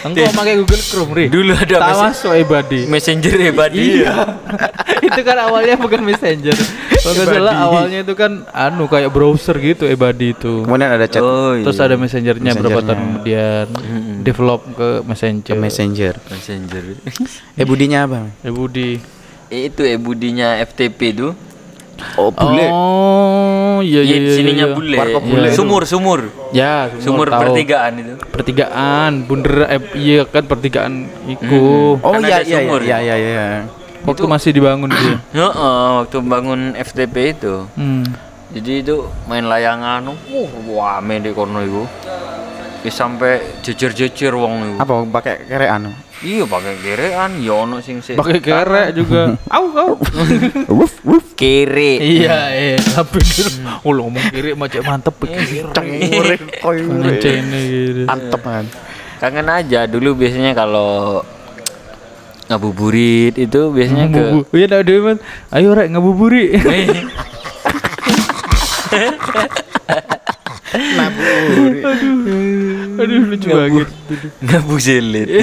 Engkau 0.00 0.32
pakai 0.32 0.54
Google 0.56 0.80
Chrome, 0.80 1.12
Ri. 1.12 1.24
dulu 1.28 1.52
ada 1.52 1.76
Tak 1.76 1.96
masuk 2.08 2.32
Ebadi. 2.32 2.88
messenger 2.88 3.36
Ebadi 3.36 4.00
itu 5.10 5.20
kan 5.24 5.36
awalnya 5.40 5.74
bukan 5.76 6.00
messenger. 6.04 6.56
Kalau 7.00 7.12
nggak 7.16 7.28
salah 7.32 7.54
awalnya 7.64 7.98
itu 8.04 8.14
kan 8.16 8.44
anu 8.52 8.84
kayak 8.86 9.10
browser 9.12 9.56
gitu 9.56 9.84
Ebadi 9.88 10.32
itu. 10.32 10.64
Kemudian 10.64 10.88
ada 10.92 11.06
chat 11.08 11.20
oh 11.20 11.56
iya. 11.56 11.64
Terus 11.64 11.78
ada 11.80 11.94
messengernya 11.96 12.52
berapa 12.56 12.80
tahun 12.80 13.00
kemudian 13.00 13.66
develop 14.20 14.60
ke 14.76 14.88
messenger. 15.04 15.56
ke 15.56 15.60
Messenger. 15.60 16.14
messenger 16.28 16.82
Eh 17.56 17.64
budinya 17.64 18.04
apa? 18.08 18.18
Ebudi. 18.44 19.00
itu 19.50 19.82
e 19.82 19.98
budinya 19.98 20.62
FTP 20.62 21.00
itu 21.10 21.34
Oh, 22.16 22.30
bule. 22.30 22.66
Oh, 22.66 23.78
iya 23.80 24.00
iya 24.00 24.12
Iya, 24.12 24.16
iya. 24.20 24.34
sininya 24.34 24.66
iya. 24.66 24.74
bule. 24.74 24.96
Warkop 24.96 25.22
Iya. 25.22 25.30
bule 25.30 25.46
itu. 25.46 25.56
Sumur, 25.56 25.82
sumur. 25.84 26.20
Ya, 26.50 26.90
Sumur 26.98 27.26
tahu. 27.26 27.40
pertigaan 27.46 27.92
itu. 27.96 28.14
Pertigaan, 28.26 29.12
bunder 29.24 29.54
eh, 29.66 29.80
iya 29.94 30.22
kan 30.24 30.44
pertigaan 30.44 30.94
iku. 31.26 31.96
Oh 31.96 32.12
Kan 32.12 32.22
iya 32.22 32.40
iya 32.40 32.58
sumur. 32.60 32.80
iya 32.80 32.98
iya 32.98 33.16
iya. 33.16 33.46
Waktu 34.00 34.24
masih 34.24 34.50
dibangun 34.50 34.88
dia. 34.88 35.16
Heeh, 35.38 35.84
waktu 36.00 36.16
bangun 36.20 36.60
FTP 36.74 37.14
itu. 37.32 37.68
Hmm. 37.74 38.04
Jadi 38.50 38.82
itu 38.82 38.96
main 39.24 39.46
layangan, 39.46 40.02
uh, 40.04 40.18
wame 40.66 41.22
di 41.22 41.30
kono 41.30 41.60
itu. 41.60 41.84
Wis 42.80 42.90
sampai 42.92 43.60
jejer-jejer 43.60 44.32
wong 44.32 44.54
itu. 44.66 44.76
Apa 44.80 45.04
pakai 45.06 45.44
kerean? 45.44 45.92
Iya 46.20 46.44
pakai 46.44 46.76
gerean, 46.84 47.40
ya 47.40 47.64
ono 47.64 47.80
sing 47.80 48.04
sik. 48.04 48.20
Pakai 48.20 48.44
kerek 48.44 48.92
juga. 48.92 49.40
Au 49.56 49.72
au. 49.72 49.92
Wuf 50.68 51.00
wuf. 51.00 51.24
kere. 51.40 51.96
iya, 51.96 52.52
eh, 52.52 52.76
tapi 52.76 53.24
oh 53.80 53.96
lo 53.96 54.04
ngomong 54.04 54.28
kiri 54.28 54.52
macam 54.52 54.84
mantep 54.84 55.16
pikir. 55.16 55.72
Cengure 55.72 56.36
koyo 56.60 56.84
Ngecene 56.84 57.60
gitu. 57.64 58.02
Antep 58.04 58.44
kan. 58.44 58.68
Kangen 59.16 59.48
aja 59.48 59.88
dulu 59.88 60.20
biasanya 60.20 60.52
kalau 60.52 61.24
ngabuburit 62.52 63.40
itu 63.40 63.72
biasanya 63.72 64.12
ke 64.12 64.20
Ngabubu. 64.20 64.52
Iya, 64.52 64.66
ada 64.68 64.78
dewe 64.84 65.00
mas. 65.00 65.18
Ayo 65.48 65.72
rek 65.72 65.88
ngabuburi. 65.88 66.60
Naburi. 71.00 71.80
Aduh 71.88 72.19
lucu 73.02 73.48
banget. 73.48 73.88
ngabuselit. 74.40 75.28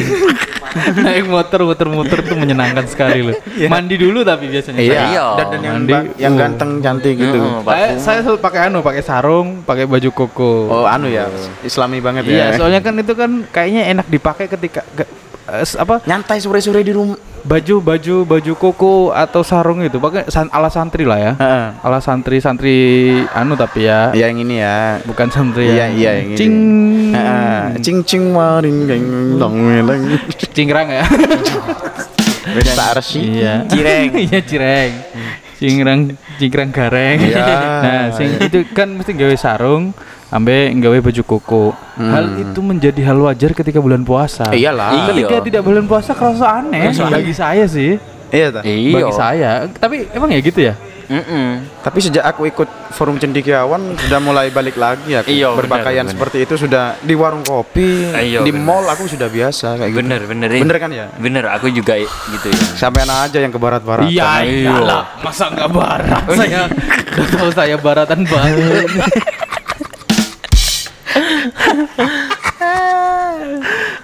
Naik 0.77 1.25
motor 1.25 1.65
muter-muter 1.65 2.21
tuh 2.21 2.37
menyenangkan 2.37 2.85
sekali 2.85 3.23
loh. 3.23 3.33
Mandi 3.65 3.97
dulu 3.97 4.21
tapi 4.21 4.45
biasanya. 4.45 4.77
Iya. 4.77 4.99
Iya. 5.09 5.25
Dan 5.33 5.45
dan 5.49 5.61
yang 5.63 5.75
Mandi. 5.79 5.93
yang 6.19 6.33
ganteng 6.35 6.69
cantik 6.79 7.15
gitu. 7.15 7.37
Heeh, 7.39 7.63
Saya, 7.65 7.87
saya 7.97 8.19
selalu 8.21 8.39
pakai 8.39 8.59
anu, 8.67 8.79
pakai 8.85 9.01
sarung, 9.01 9.63
pakai 9.63 9.89
baju 9.89 10.09
koko. 10.11 10.51
Oh 10.67 10.85
anu 10.85 11.09
ya, 11.09 11.25
Islami 11.63 11.97
banget 11.97 12.27
Iya, 12.27 12.53
ya. 12.53 12.57
soalnya 12.59 12.81
kan 12.81 12.93
itu 12.93 13.13
kan 13.13 13.31
kayaknya 13.47 13.95
enak 13.95 14.07
dipakai 14.07 14.45
ketika 14.45 14.85
apa 15.49 16.03
nyantai 16.03 16.37
sore-sore 16.37 16.83
di 16.83 16.91
rumah. 16.91 17.15
baju 17.47 17.79
baju 17.79 18.15
baju 18.27 18.53
koko 18.59 18.93
atau 19.15 19.39
sarung 19.39 19.79
itu 19.79 19.95
pakai 19.97 20.27
san, 20.27 20.51
ala 20.51 20.67
santri 20.67 21.07
lah 21.07 21.15
ya. 21.15 21.31
Heeh. 21.39 21.65
Ala 21.79 22.03
santri 22.03 22.43
santri 22.43 22.75
anu 23.31 23.55
tapi 23.55 23.87
ya, 23.87 24.11
Iya 24.11 24.27
yang 24.27 24.43
ini 24.43 24.59
ya. 24.59 24.99
bukan 25.07 25.31
santri 25.31 25.71
Iya 25.71 25.87
yang 25.87 25.91
iya 25.95 26.11
yang 26.19 26.27
ini. 26.35 26.37
cing 26.37 26.53
Heeh. 27.15 27.61
Cing 27.79 27.97
cing 28.03 28.23
waring 28.35 28.77
geng 28.83 29.05
dong 29.39 29.55
dong. 29.63 30.01
cingrang 30.55 30.91
ya. 30.91 31.07
Sarsi. 32.75 33.39
iya. 33.39 33.63
Cireng. 33.67 34.11
Iya 34.27 34.39
cireng. 34.43 34.91
Cingrang 35.57 36.01
cingrang 36.37 36.69
gareng. 36.69 37.17
Iya. 37.23 37.47
nah, 37.85 38.03
sing 38.11 38.29
itu 38.43 38.67
kan 38.75 38.91
mesti 38.91 39.15
gawe 39.15 39.35
sarung 39.39 39.95
ambe 40.27 40.75
gawe 40.75 40.97
baju 40.99 41.21
koko. 41.23 41.63
Hal 41.97 42.25
itu 42.37 42.59
menjadi 42.59 43.01
hal 43.07 43.17
wajar 43.23 43.51
ketika 43.55 43.79
bulan 43.79 44.03
puasa. 44.03 44.51
Iyalah. 44.51 44.91
Iya. 44.93 45.03
Ketika 45.11 45.35
tidak 45.43 45.61
bulan 45.63 45.85
puasa 45.87 46.11
kerasa 46.11 46.63
aneh 46.63 46.91
bagi 46.93 47.33
saya 47.33 47.63
sih. 47.65 47.95
Iya 48.27 48.47
ta. 48.51 48.61
Iya. 48.63 48.93
Bagi 48.93 49.13
saya. 49.15 49.51
Tapi 49.71 50.11
emang 50.11 50.29
ya 50.31 50.39
gitu 50.43 50.59
ya? 50.59 50.75
Mm-mm. 51.07 51.63
Tapi 51.87 52.03
sejak 52.03 52.19
aku 52.19 52.51
ikut 52.51 52.67
forum 52.91 53.15
cendikiawan 53.15 53.95
sudah 53.95 54.19
mulai 54.19 54.51
balik 54.51 54.75
lagi 54.75 55.15
aku. 55.15 55.31
Iya, 55.31 55.55
Berpakaian 55.55 56.03
benar, 56.03 56.11
seperti 56.11 56.43
itu 56.43 56.59
sudah 56.59 56.99
di 56.99 57.15
warung 57.15 57.47
kopi, 57.47 58.11
Iya, 58.11 58.43
di 58.43 58.51
mall 58.51 58.83
aku 58.83 59.07
sudah 59.07 59.31
biasa 59.31 59.79
kayak 59.79 59.95
gitu. 59.95 60.03
Bener 60.03 60.21
bener 60.27 60.49
Bener 60.51 60.77
kan 60.83 60.91
ya? 60.91 61.07
Bener 61.15 61.47
aku 61.47 61.71
juga 61.71 61.95
i- 61.95 62.03
gitu 62.35 62.51
ya. 62.51 62.59
Sampai 62.75 63.07
aja 63.07 63.39
yang 63.39 63.55
ke 63.55 63.59
barat-barat. 63.59 64.03
Iya, 64.11 64.43
Iya. 64.43 64.67
iyalah. 64.67 65.03
Masa 65.23 65.47
nggak 65.47 65.69
barat? 65.71 66.23
saya 66.43 66.61
udah 67.15 67.27
tahu 67.31 67.49
saya 67.55 67.75
baratan 67.79 68.21
banget. 68.27 68.91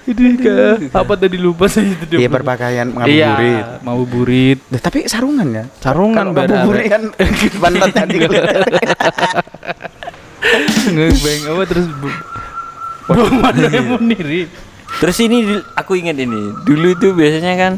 Ini 0.03 0.29
ke 0.35 0.55
apa 0.91 1.13
tadi 1.15 1.37
lupa 1.37 1.65
saya 1.65 1.89
itu. 1.89 2.15
Iya 2.15 2.27
berpakaian 2.27 2.87
Iya, 3.03 3.31
ngabuburit. 3.31 3.65
mau 3.81 4.01
burit. 4.03 4.59
Nah, 4.67 4.79
tapi 4.79 5.07
sarungan 5.07 5.47
ya. 5.49 5.63
Sarungan 5.79 6.31
ngabuburit 6.31 6.85
kan 6.85 7.03
pantatnya 7.63 8.03
dikelihat. 8.05 8.61
Ngebeng 10.85 11.41
apa 11.49 11.63
terus 11.65 11.87
bu- 11.89 12.21
Waduh, 13.03 13.31
mana 13.33 13.67
yang 13.67 13.87
mau 13.89 13.99
niri? 13.99 14.47
Terus 14.95 15.17
ini 15.19 15.43
aku 15.73 15.97
ingat 15.97 16.15
ini. 16.15 16.55
Dulu 16.63 16.87
itu 16.89 17.11
biasanya 17.11 17.53
kan 17.57 17.73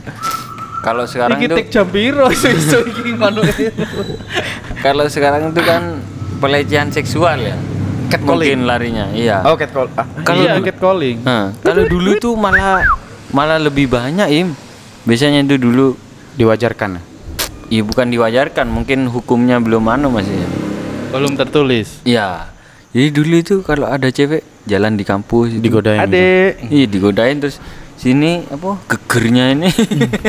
kalau 0.81 1.09
sekarang 1.09 1.41
itu 1.41 1.55
jambiro 1.67 2.29
iki 2.91 3.11
ngono. 3.15 3.41
kalau 4.85 5.05
sekarang 5.07 5.49
itu 5.49 5.61
kan 5.61 5.97
pelecehan 6.37 6.89
seksual 6.89 7.39
ya. 7.39 7.57
Catcalling. 8.09 8.59
Mungkin 8.61 8.69
larinya. 8.69 9.05
Iya. 9.11 9.41
Oh, 9.43 9.55
catcall. 9.57 9.89
Ah, 9.95 10.05
Kalau 10.23 10.43
iya, 10.45 10.59
catcalling. 10.61 11.17
Nah, 11.25 11.51
kalau 11.59 11.83
dulu 11.93 12.17
tuh 12.17 12.33
malah 12.37 12.85
malah 13.31 13.57
lebih 13.57 13.89
banyak 13.89 14.27
im. 14.31 14.47
Biasanya 15.05 15.45
itu 15.45 15.57
dulu 15.61 15.93
diwajarkan. 16.35 17.01
ya 17.65 17.81
bukan 17.81 18.13
diwajarkan, 18.13 18.69
mungkin 18.69 19.09
hukumnya 19.09 19.57
belum 19.57 19.89
anu 19.89 20.13
masih. 20.13 20.37
Belum 21.09 21.33
tertulis. 21.33 21.97
Iya. 22.05 22.53
Jadi 22.93 23.09
dulu 23.11 23.35
itu 23.41 23.55
kalau 23.65 23.89
ada 23.89 24.07
cewek 24.07 24.45
jalan 24.65 24.93
di 24.95 25.03
kampus 25.03 25.57
itu, 25.57 25.61
Digodain. 25.65 25.99
Adek. 25.99 26.69
Iya 26.69 26.85
digodain 26.87 27.37
terus 27.41 27.57
sini 27.97 28.45
apa 28.47 28.77
gegernya 28.85 29.51
ini. 29.51 29.69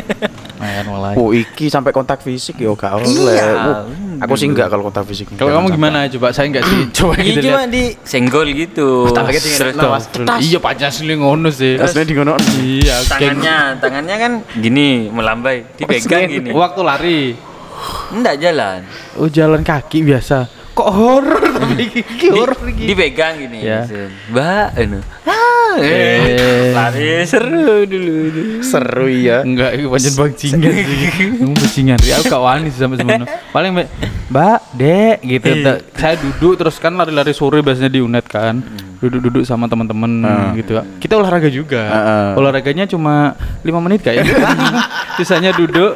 Mayan 0.61 0.85
mulai. 0.89 1.15
Oh, 1.15 1.31
iki 1.31 1.69
sampai 1.69 1.93
kontak 1.93 2.25
fisik 2.25 2.57
ya 2.57 2.73
gak 2.73 2.97
oleh. 2.97 3.37
Iya. 3.37 3.85
Oh, 4.17 4.25
aku 4.25 4.35
sih 4.35 4.49
enggak 4.49 4.73
kalau 4.73 4.83
kontak 4.83 5.05
fisik. 5.05 5.29
Kalau 5.37 5.53
kamu 5.53 5.77
gimana 5.77 6.09
coba? 6.09 6.33
Saya 6.33 6.49
enggak 6.49 6.65
sih. 6.65 6.81
Coba 6.97 7.13
Iya 7.17 7.25
kita 7.29 7.41
cuma 7.43 7.61
lihat. 7.61 7.69
di 7.69 7.85
senggol 8.01 8.47
gitu. 8.49 8.89
Iya 10.41 10.59
Pancasila 10.59 11.15
ngono 11.15 11.49
sih. 11.53 11.77
Aslinya 11.77 12.07
di 12.09 12.15
ngono. 12.17 12.33
Iya, 12.57 12.97
tangannya 13.05 13.57
tangannya 13.77 14.17
kan 14.17 14.33
gini 14.57 15.13
melambai 15.13 15.69
dipegang 15.77 16.25
gini. 16.27 16.51
Waktu 16.51 16.81
lari. 16.81 17.21
Enggak 18.09 18.41
jalan. 18.41 18.79
Oh, 19.21 19.29
jalan 19.29 19.61
kaki 19.61 20.01
biasa. 20.01 20.49
Kok 20.73 20.89
horor? 20.93 21.45
Iki 21.75 22.27
horor 22.31 22.61
iki. 22.67 22.85
Dipegang 22.87 23.35
gini. 23.37 23.59
Ya. 23.61 23.83
Mbak, 24.29 24.67
anu. 24.77 24.99
Ah, 25.25 25.75
Eh. 25.77 25.85
eh. 25.85 26.67
Lari 26.73 27.09
seru 27.23 27.85
dulu. 27.85 28.15
Seru 28.61 29.07
ya. 29.07 29.43
Enggak, 29.43 29.75
itu 29.75 29.87
pancen 29.87 30.15
bajingan 30.15 30.71
sih. 30.73 31.09
Kamu 31.37 31.55
bajingan. 31.55 31.99
Ri, 31.99 32.11
aku 32.13 32.25
gak 32.27 32.43
wani 32.43 32.69
sih 32.69 32.81
sampai 32.81 32.97
semono. 32.97 33.25
Paling 33.51 33.71
Mbak, 33.73 33.87
Mbak, 34.27 34.59
Dek 34.73 35.17
gitu. 35.23 35.49
Tak- 35.61 35.83
Saya 35.95 36.15
duduk 36.17 36.53
terus 36.57 36.77
kan 36.77 36.93
lari-lari 36.93 37.31
sore 37.31 37.61
biasanya 37.61 37.89
di 37.89 38.01
UNED 38.01 38.27
kan. 38.27 38.63
Duduk-duduk 38.97 39.45
sama 39.45 39.67
teman-teman 39.67 40.09
gitu. 40.57 40.81
Kita 40.97 41.15
olahraga 41.15 41.47
juga. 41.47 41.83
Heeh. 41.85 42.29
Olahraganya 42.35 42.85
cuma 42.87 43.37
lima 43.61 43.79
menit 43.79 44.01
kayak. 44.01 44.25
Sisanya 45.17 45.53
duduk 45.53 45.93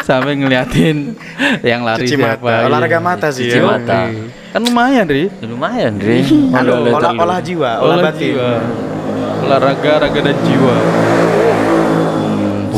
sampai 0.00 0.34
ngeliatin 0.34 1.14
yang 1.60 1.82
lari 1.82 2.06
Cuci 2.06 2.14
siapa. 2.14 2.38
mata. 2.38 2.54
Iya. 2.56 2.66
Olahraga 2.66 2.98
mata 3.00 3.26
sih 3.30 3.42
Cuci 3.44 3.58
ya. 3.58 3.64
mata. 3.64 3.98
Kan 4.54 4.62
lumayan, 4.62 5.10
Ri. 5.10 5.26
Ya, 5.26 5.46
lumayan, 5.50 5.98
Dre. 5.98 6.22
Anu, 6.22 6.86
olah, 6.86 6.94
terlalu. 7.02 7.18
olah 7.18 7.38
jiwa, 7.42 7.70
olah 7.82 7.94
Olah 7.98 8.04
batin. 8.06 8.22
jiwa. 8.22 8.50
Olahraga, 9.44 9.92
raga 9.98 10.20
dan 10.22 10.36
jiwa. 10.46 10.76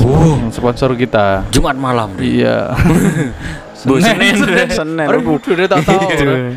Oh, 0.00 0.40
Sponsor 0.48 0.96
kita. 0.96 1.44
Jumat 1.52 1.76
malam. 1.76 2.16
Iya. 2.16 2.72
Bu, 3.86 3.96
Senin. 3.96 4.34
Senin. 4.68 5.06
Hari 5.10 5.18
Bu. 5.22 5.38
udah 5.38 5.66
tak 5.70 5.78
tahu. 5.86 6.00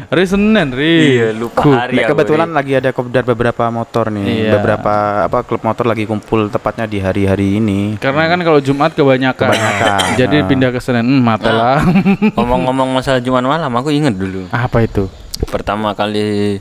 Hari 0.10 0.24
Senin, 0.26 0.68
Ri. 0.74 0.96
Iya, 1.15 1.28
lupa 1.32 1.62
hari 1.62 2.02
aku, 2.02 2.12
kebetulan 2.12 2.50
lagi 2.50 2.74
ada 2.74 2.89
kopdar 2.89 3.22
beberapa 3.24 3.70
motor 3.70 4.10
nih. 4.10 4.26
Iya. 4.26 4.52
Beberapa 4.58 4.94
apa 5.30 5.46
klub 5.46 5.62
motor 5.62 5.86
lagi 5.86 6.04
kumpul 6.04 6.50
tepatnya 6.50 6.84
di 6.84 6.98
hari-hari 6.98 7.62
ini. 7.62 8.02
Karena 8.02 8.26
kan 8.26 8.42
kalau 8.42 8.58
Jumat 8.58 8.92
kebanyakan. 8.92 9.48
Kebanyakan. 9.48 10.00
Jadi 10.20 10.36
Ah. 10.36 10.46
pindah 10.46 10.70
ke 10.74 10.80
Senin. 10.80 11.06
Hmm, 11.06 11.22
mata 11.22 11.52
lah. 11.52 11.78
Ngomong-ngomong 12.38 12.89
masalah 12.92 13.22
Jumat 13.22 13.46
malam, 13.46 13.70
aku 13.72 13.94
inget 13.94 14.18
dulu. 14.18 14.50
Apa 14.50 14.82
itu? 14.82 15.06
Pertama 15.46 15.94
kali 15.94 16.58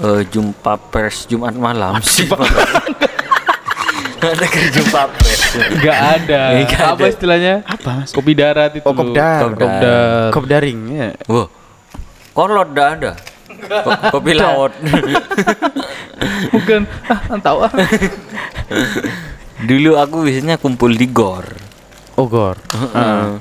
eh, 0.00 0.22
jumpa 0.28 0.76
pers 0.90 1.24
Jumat 1.24 1.56
malam. 1.56 1.96
Ada 4.20 4.46
ke 4.46 4.58
jumpa 4.70 5.08
pers. 5.16 5.42
Enggak 5.56 5.98
ada. 6.20 6.40
Apa 6.92 7.00
ada. 7.00 7.04
istilahnya? 7.08 7.54
Apa 7.64 8.04
mas? 8.04 8.10
Kopi 8.12 8.32
darat 8.36 8.76
itu. 8.76 8.84
Oh, 8.84 8.92
kopdar. 8.92 9.40
Kopdar. 9.56 10.30
Kopdaring 10.30 10.80
ya. 10.92 11.08
Wah, 11.24 11.48
kolot 12.36 12.68
dah 12.70 12.88
ada. 12.94 13.12
Ko- 13.50 14.20
Kopi 14.20 14.32
laut. 14.36 14.72
Bukan. 16.54 16.80
Ah, 17.08 17.38
tahu 17.40 17.58
ah. 17.64 17.72
Dulu 19.68 19.96
aku 19.96 20.24
biasanya 20.24 20.56
kumpul 20.56 20.92
di 20.92 21.08
gor. 21.08 21.44
Oh 22.16 22.24
gor. 22.24 22.56
Heeh. 22.72 23.40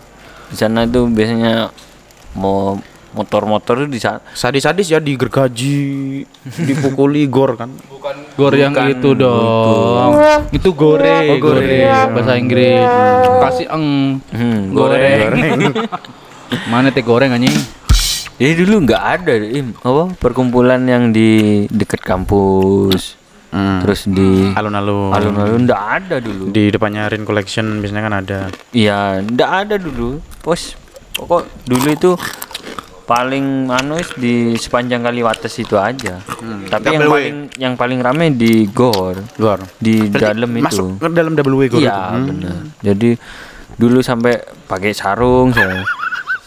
Di 0.52 0.56
sana 0.56 0.84
itu 0.84 1.08
biasanya 1.08 1.72
mau 2.36 2.80
motor-motor 3.12 3.86
di 3.86 3.98
sana. 3.98 4.22
Sadis-sadis 4.32 4.88
ya 4.88 5.00
digergaji, 5.00 5.78
dipukuli 6.68 7.26
gor 7.26 7.56
kan. 7.56 7.70
Gor 8.34 8.54
yang 8.54 8.72
Bukan 8.72 8.90
itu 8.90 9.10
dong. 9.14 10.12
Itu 10.50 10.70
gore, 10.72 11.30
Oh, 11.30 11.38
gore. 11.38 11.62
gore. 11.62 12.12
Bahasa 12.12 12.34
Inggris. 12.36 12.86
Kasih 13.40 13.68
eng. 13.68 13.86
Hmm, 14.30 14.72
Goreng. 14.72 15.20
Goreng. 15.36 15.74
Mana 16.66 16.90
teh 16.90 17.02
goreng 17.02 17.30
anjing? 17.30 17.54
Jadi 18.40 18.64
dulu 18.64 18.88
nggak 18.88 19.04
ada 19.04 19.34
Im, 19.36 19.76
apa 19.76 20.16
perkumpulan 20.16 20.80
yang 20.82 21.12
di 21.12 21.68
dekat 21.68 22.00
kampus. 22.00 23.20
Hmm. 23.50 23.82
Terus 23.84 24.06
di 24.06 24.54
Alun-alun. 24.54 25.10
alun-alun 25.12 25.66
nggak 25.66 25.84
ada 26.00 26.16
dulu. 26.18 26.48
Di 26.48 26.70
depannya 26.70 27.10
Rin 27.10 27.22
Collection 27.22 27.84
biasanya 27.84 28.02
kan 28.02 28.14
ada. 28.16 28.40
Iya, 28.72 29.20
nggak 29.22 29.52
ada 29.60 29.76
dulu. 29.76 30.24
Pos 30.40 30.78
pokok 31.12 31.68
dulu 31.68 31.88
itu 31.92 32.12
paling 33.10 33.66
anu 33.68 33.98
di 34.14 34.54
sepanjang 34.54 35.02
Kaliwates 35.02 35.50
itu 35.58 35.74
aja. 35.74 36.22
Tapi 36.70 36.94
yang 36.94 37.10
way. 37.10 37.10
paling 37.10 37.38
yang 37.58 37.74
paling 37.74 38.00
rame 38.00 38.30
di 38.32 38.70
Gor, 38.70 39.18
Luar. 39.42 39.58
di 39.82 40.06
dalam 40.14 40.46
itu. 40.54 40.62
Masuk 40.70 41.02
ke 41.02 41.10
dalam 41.10 41.34
double 41.34 41.58
way 41.58 41.68
gua 41.68 41.82
Iya. 41.82 42.00
Hmm. 42.14 42.26
benar. 42.30 42.58
Jadi 42.86 43.10
dulu 43.74 44.06
sampai 44.06 44.38
pakai 44.70 44.94
sarung 44.94 45.50
saya. 45.50 45.82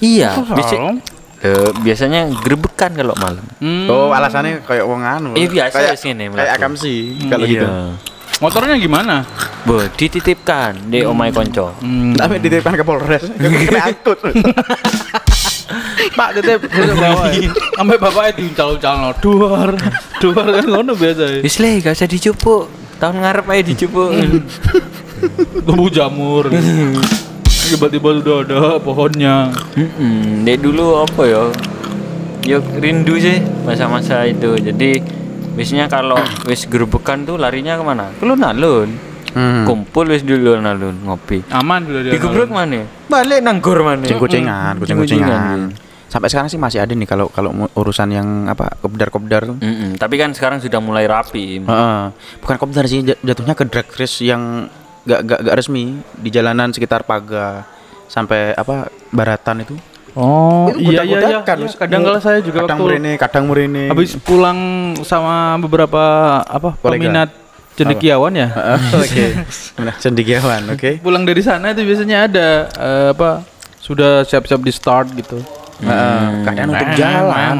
Iya, 0.02 0.34
biasa- 0.34 0.98
eh, 1.46 1.70
biasanya 1.78 2.26
grebekan 2.42 2.90
kalau 2.90 3.14
malam. 3.22 3.46
Hmm. 3.62 3.86
Oh, 3.86 4.10
alasannya 4.10 4.66
kayak 4.66 4.82
wong 4.82 4.98
anu. 4.98 5.30
Eh, 5.38 5.46
biasa 5.46 5.78
kayak, 5.78 5.94
sini 5.94 6.26
Kayak 6.26 6.58
sih 6.74 7.22
kalau 7.30 7.46
Iya. 7.46 7.54
gitu. 7.54 7.66
Motornya 8.42 8.74
gimana? 8.74 9.22
Bo, 9.62 9.78
dititipkan 9.94 10.90
di 10.90 11.06
omai 11.06 11.30
konco. 11.30 11.70
Hmm. 11.78 12.18
Tapi 12.18 12.42
dititipkan 12.42 12.74
ke 12.74 12.82
Polres. 12.82 13.30
Kena 13.38 13.94
angkut. 13.94 14.18
Pak 16.18 16.28
tetep 16.38 16.58
tetep 16.66 16.96
bawa. 16.96 17.30
Sampai 17.76 17.96
bapaknya 17.98 18.32
diuncal-uncal 18.38 18.94
no. 18.98 19.10
Duar. 19.18 19.70
Duar 20.22 20.46
kan 20.60 20.66
ngono 20.68 20.92
biasa. 20.94 21.22
ya. 21.28 21.40
Wis 21.40 21.56
le, 21.58 21.80
gak 21.80 21.96
usah 21.96 22.08
dicupuk. 22.08 22.68
Tahun 23.00 23.16
ngarep 23.18 23.46
aja 23.50 23.62
dicupuk. 23.66 24.10
Tumbuh 25.66 25.90
jamur. 25.90 26.50
Tiba-tiba 27.46 28.08
sudah 28.20 28.36
ada 28.42 28.60
pohonnya. 28.82 29.50
Mm-mm, 29.78 30.42
Dek 30.42 30.60
dulu 30.60 31.02
apa 31.02 31.22
ya? 31.24 31.44
Yo 32.42 32.58
rindu 32.78 33.18
sih 33.22 33.38
masa-masa 33.62 34.26
itu. 34.26 34.58
Jadi 34.58 34.98
biasanya 35.54 35.86
kalau 35.86 36.18
wis 36.46 36.66
gerobekan 36.66 37.22
tuh 37.22 37.38
larinya 37.38 37.78
ke 37.78 37.84
mana? 37.86 38.10
Ke 38.18 38.26
alun-alun. 38.26 39.11
Hmm. 39.32 39.64
Kumpul 39.64 40.06
wis 40.08 40.20
dulu 40.20 40.52
alun-alun 40.52 40.96
ngopi. 41.02 41.40
Aman 41.48 41.84
sudah 41.84 42.00
dia. 42.02 42.12
Digebrek 42.12 42.48
mana? 42.48 42.84
Balik 43.06 43.40
nanggor 43.40 43.80
mana? 43.80 44.04
Kucing-kucingan, 44.04 44.76
kucing-kucingan. 44.76 45.58
Sampai 46.06 46.28
sekarang 46.28 46.46
sih 46.46 46.56
masih 46.56 46.78
ada 46.78 46.92
nih 46.92 47.08
kalau 47.08 47.26
kalau 47.26 47.48
urusan 47.72 48.08
yang 48.08 48.28
apa 48.44 48.76
kopdar-kopdar 48.78 49.48
tuh. 49.48 49.56
Mm-mm, 49.56 49.96
Tapi 49.96 50.14
kan 50.14 50.30
sekarang 50.30 50.60
sudah 50.60 50.76
mulai 50.78 51.04
rapi. 51.04 51.64
Heeh. 51.64 52.00
Bukan 52.38 52.56
kopdar 52.58 52.84
sih 52.84 53.00
jat- 53.02 53.16
jatuhnya 53.18 53.52
ke 53.52 53.64
drag 53.64 53.88
race 53.90 54.20
yang 54.20 54.68
gak, 55.02 55.24
gak, 55.24 55.38
gak 55.42 55.56
resmi 55.56 55.96
di 56.12 56.28
jalanan 56.28 56.68
sekitar 56.68 57.02
Paga 57.02 57.64
sampai 58.06 58.52
apa 58.52 58.92
Baratan 59.08 59.64
itu. 59.64 59.72
Oh, 60.12 60.68
Itu 60.68 60.92
iya 60.92 61.00
iya 61.00 61.16
iya. 61.16 61.16
budak-budakan, 61.40 61.56
Iya. 61.58 61.68
Kadang 61.72 62.00
kala 62.04 62.20
saya 62.20 62.38
juga 62.44 62.58
kadang 62.60 62.76
waktu 62.76 62.84
merene, 62.84 63.12
kadang 63.16 63.44
merene. 63.48 63.84
habis 63.88 64.12
pulang 64.20 64.58
sama 65.00 65.56
beberapa 65.56 66.02
apa 66.44 66.76
Kolega. 66.76 66.84
peminat 66.84 67.28
cendekiawan 67.76 68.32
ya. 68.36 68.48
Heeh, 68.52 68.80
Oke. 69.00 69.24
Nah, 69.86 69.94
cendekiawan, 69.98 70.62
oke. 70.76 71.00
Pulang 71.00 71.24
dari 71.24 71.42
sana 71.42 71.72
itu 71.72 71.82
biasanya 71.82 72.28
ada 72.28 72.48
eh, 72.76 73.08
apa 73.16 73.42
sudah 73.80 74.22
siap-siap 74.22 74.60
di 74.62 74.72
start 74.72 75.10
gitu. 75.16 75.40
Heeh, 75.82 76.46
kadang 76.46 76.70
nutup 76.70 76.90
jalan. 76.94 77.52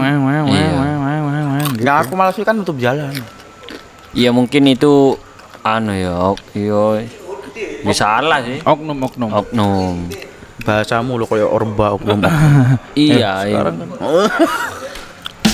Iya. 0.47 0.69
Nggak 1.83 1.97
aku 2.07 2.13
malah 2.15 2.33
sih 2.37 2.45
kan 2.47 2.55
nutup 2.55 2.79
jalan. 2.79 3.11
Iya 4.13 4.29
mungkin 4.31 4.69
itu 4.69 5.17
anu 5.65 5.97
ya, 5.97 6.37
yo 6.53 7.01
bisa 7.83 8.21
salah 8.21 8.45
sih. 8.45 8.61
Oknum 8.63 8.99
oknum. 9.03 9.31
Oknum. 9.33 9.95
Bahasamu 10.63 11.19
lo 11.19 11.27
kayak 11.27 11.49
orba 11.49 11.97
oknum. 11.99 12.23
Iya, 12.95 13.49
iya. 13.49 13.61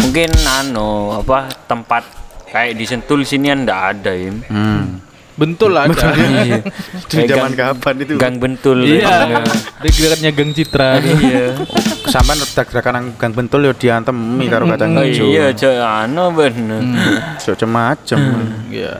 Mungkin 0.04 0.30
anu 0.44 1.16
apa 1.16 1.48
tempat 1.70 2.04
kayak 2.48 2.72
di 2.74 2.84
Sentul 2.84 3.22
sini 3.22 3.48
ndak 3.48 3.80
ada 3.96 4.12
im. 4.12 4.40
Hmm. 4.48 4.84
Bentul 5.38 5.70
aja. 5.70 6.10
Iya. 6.18 6.66
Di 7.06 7.22
zaman 7.30 7.54
gang- 7.54 7.78
kapan 7.78 7.94
itu? 8.02 8.14
Gang 8.18 8.36
Bentul. 8.42 8.82
Iya. 8.82 9.46
Dia 9.78 9.90
gerakannya 9.94 10.30
Gang 10.34 10.50
Citra. 10.50 10.98
Iya. 10.98 11.46
Gerakan 12.08 12.92
nang 12.96 13.06
gang 13.14 13.32
bentul 13.36 13.62
yo 13.62 13.72
diantemi 13.76 14.48
karo 14.48 14.64
kacang 14.66 14.96
Oh 14.96 15.04
hijau. 15.04 15.28
iya, 15.28 15.52
cok 15.52 15.72
anu 15.78 16.32
bener. 16.32 16.80
Macam-macam. 17.38 18.18
Iya. 18.72 18.92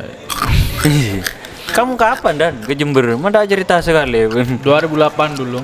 Kamu 1.76 1.94
kapan 1.96 2.34
dan 2.38 2.52
ke 2.62 2.76
Jember? 2.76 3.16
Mana 3.16 3.42
cerita 3.48 3.80
sekali. 3.80 4.28
Ben. 4.28 4.60
2008 4.62 5.40
dulu. 5.40 5.60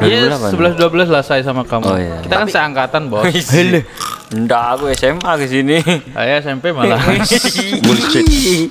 Yes, 0.00 0.32
2008. 0.32 0.76
11 0.76 1.08
12 1.08 1.12
lah 1.12 1.22
saya 1.22 1.42
sama 1.44 1.62
kamu. 1.62 1.84
Oh, 1.84 1.96
iya. 1.96 2.18
Kita 2.24 2.34
kan 2.40 2.48
seangkatan, 2.48 3.02
Bos. 3.12 3.28
Hele. 3.52 3.84
Ndak 4.30 4.62
aku 4.78 4.84
SMA 4.94 5.32
ke 5.42 5.46
sini. 5.50 5.76
Saya 6.14 6.38
SMP 6.38 6.70
malah. 6.70 7.02
Bullshit. 7.84 8.22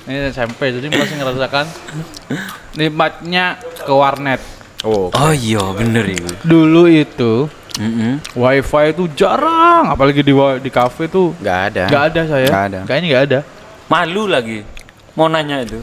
Ini 0.08 0.32
SMP 0.32 0.72
jadi 0.72 0.88
masih 0.88 1.16
ngerasakan 1.20 1.66
nikmatnya 2.80 3.60
ke 3.60 3.92
warnet. 3.92 4.40
Oh. 4.88 5.12
Oh 5.12 5.34
iya, 5.36 5.60
bener 5.76 6.08
itu. 6.08 6.32
Dulu 6.48 6.88
itu 6.88 7.52
Mm-mm. 7.76 8.24
wifi 8.36 8.92
itu 8.92 9.08
jarang, 9.16 9.92
apalagi 9.92 10.24
di 10.24 10.32
di 10.36 10.72
kafe 10.72 11.08
tuh 11.08 11.36
Enggak 11.40 11.60
ada. 11.72 11.84
nggak 11.88 12.04
ada 12.12 12.22
saya. 12.24 12.48
Nggak 12.48 12.64
ada. 12.64 12.80
Kayaknya 12.88 13.08
nggak 13.08 13.26
ada. 13.28 13.40
Malu 13.92 14.24
lagi. 14.28 14.60
Mau 15.16 15.28
nanya 15.28 15.64
itu. 15.64 15.80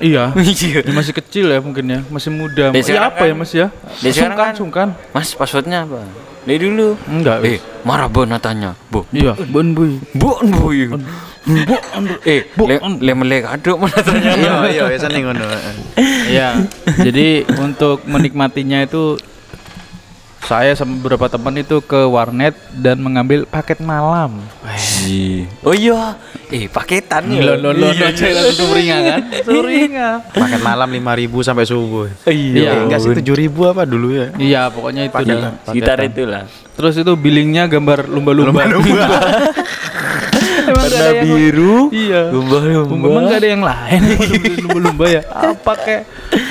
Iya. 0.00 0.32
Iya. 0.40 0.80
Dia 0.80 0.92
masih 0.92 1.12
kecil 1.12 1.46
ya 1.46 1.60
mungkin 1.60 1.84
ya, 1.84 2.00
masih 2.08 2.32
muda. 2.32 2.72
Dari 2.72 2.80
Iya 2.80 2.86
sekarang 2.88 3.10
apa 3.10 3.22
ya 3.22 3.28
kan- 3.28 3.38
Mas 3.38 3.52
ya? 3.52 3.66
dari 4.00 4.12
sekarang 4.12 4.32
Sungkan, 4.32 4.48
kan- 4.48 4.56
sungkan. 4.56 4.88
Mas, 5.12 5.28
passwordnya 5.32 5.78
apa? 5.84 6.00
Dari 6.40 6.58
dulu. 6.58 6.96
Enggak. 7.04 7.36
Eh, 7.44 7.60
marah 7.82 8.08
Bo 8.08 8.24
natanya. 8.24 8.72
Bo. 8.88 9.04
Iya, 9.10 9.36
Bon 9.46 9.68
Boy. 9.70 10.00
Bu, 10.12 10.40
bu, 10.40 10.72
iya. 10.72 10.88
Eh, 12.22 12.48
le, 12.50 12.74
le 12.80 13.12
melek 13.14 13.44
aduk 13.46 13.76
mana 13.76 13.96
tanya. 13.98 14.32
Iya, 14.34 14.52
iya, 14.66 14.82
biasa 14.88 15.06
nih 15.08 15.20
ngono. 15.20 15.44
Iya. 16.28 16.48
Jadi 16.96 17.26
untuk 17.56 18.04
menikmatinya 18.04 18.80
itu 18.80 19.20
saya 20.50 20.74
sama 20.74 20.98
beberapa 20.98 21.30
teman 21.30 21.54
itu 21.62 21.78
ke 21.78 22.10
warnet 22.10 22.58
dan 22.74 22.98
mengambil 22.98 23.46
paket 23.46 23.78
malam. 23.78 24.34
Oh 25.62 25.70
iya, 25.70 26.18
eh 26.50 26.66
paketan 26.66 27.30
ya. 27.30 27.54
Lo 27.54 27.54
lo 27.54 27.70
lo 27.70 27.94
lo 27.94 28.06
cewek 28.10 28.34
itu 28.34 28.58
sumringah 28.58 28.98
kan? 28.98 29.20
Sumringah. 29.46 30.12
Makan 30.34 30.60
malam 30.66 30.88
5000 30.90 31.46
sampai 31.46 31.64
subuh. 31.70 32.10
Iya. 32.26 32.66
Eh, 32.66 32.78
enggak 32.82 32.98
sih 32.98 33.14
7000 33.14 33.46
apa 33.70 33.86
dulu 33.86 34.10
ya? 34.10 34.26
Iya, 34.42 34.60
pokoknya 34.74 35.06
itu 35.06 35.14
Paketan. 35.14 35.38
dah. 35.38 35.52
Sekitar 35.70 35.96
paketan. 36.02 36.10
itulah. 36.18 36.42
Terus 36.74 36.94
itu 36.98 37.12
billingnya 37.14 37.70
gambar 37.70 38.10
lumba-lumba. 38.10 38.66
Emang 40.60 40.86
nggak 40.86 40.98
ada 40.98 41.14
yang 41.14 41.30
biru. 41.30 41.76
Iya. 41.94 42.22
Lumba-lumba. 42.34 43.06
Emang 43.06 43.24
gak 43.30 43.38
ada 43.38 43.48
yang 43.54 43.62
lain 43.62 44.00
lumba-lumba 44.66 45.04
ya? 45.06 45.22
Apa 45.30 45.72
kayak 45.78 46.02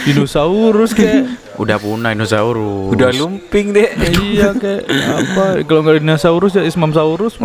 dinosaurus 0.08 0.96
kayak 0.96 1.49
Udah 1.60 1.76
punah 1.76 2.15
dinosaurus. 2.15 2.95
Udah 2.95 3.12
lumping 3.12 3.76
deh. 3.76 3.91
iya 4.32 4.56
kayak 4.56 4.88
apa 4.88 5.60
kalau 5.67 5.84
nggak 5.84 6.00
dinosaurus 6.00 6.56
ya 6.56 6.63
ismamsaurus 6.63 7.36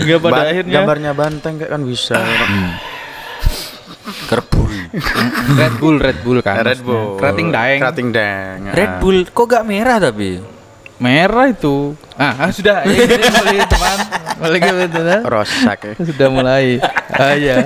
nggak 0.00 0.18
pada 0.18 0.42
Ba- 0.42 0.50
akhirnya 0.50 0.82
gambarnya 0.82 1.12
banteng 1.14 1.58
kayak 1.58 1.70
kan 1.74 1.82
bisa. 1.82 2.18
Kerbul. 4.30 4.70
Red 5.60 5.74
Bull 5.78 5.96
Red 5.98 6.18
Bull 6.22 6.38
kan 6.42 6.62
Red 6.62 6.82
Bull. 6.82 7.18
Kerating 7.18 7.50
daeng 7.50 7.78
Kerating 7.82 8.08
daeng. 8.14 8.70
Red 8.74 9.02
Bull 9.02 9.26
kok 9.30 9.46
gak 9.46 9.62
merah 9.66 9.98
tapi? 10.02 10.60
merah 11.00 11.48
itu 11.48 11.96
ah, 12.20 12.44
ah, 12.44 12.50
sudah 12.52 12.84
ya, 12.84 13.08
mulai 13.08 13.64
teman 13.64 13.98
mulai 14.36 14.58
ke 14.60 14.70
teman 14.92 15.20
Rosak 15.24 15.78
ya. 15.80 15.92
sudah 15.96 16.28
mulai 16.28 16.76
ah 17.16 17.34
ya 17.40 17.64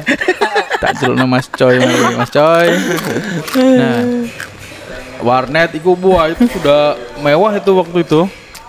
tak 0.84 0.92
celuk 0.94 1.24
Mas 1.24 1.48
Coy 1.48 1.80
Mas 2.14 2.28
Coy 2.28 2.68
nah 3.74 4.00
warnet 5.20 5.72
itu 5.72 5.90
buah 5.90 6.28
itu 6.28 6.44
sudah 6.50 6.94
mewah 7.18 7.52
itu 7.54 7.70
waktu 7.72 7.98
itu 8.00 8.20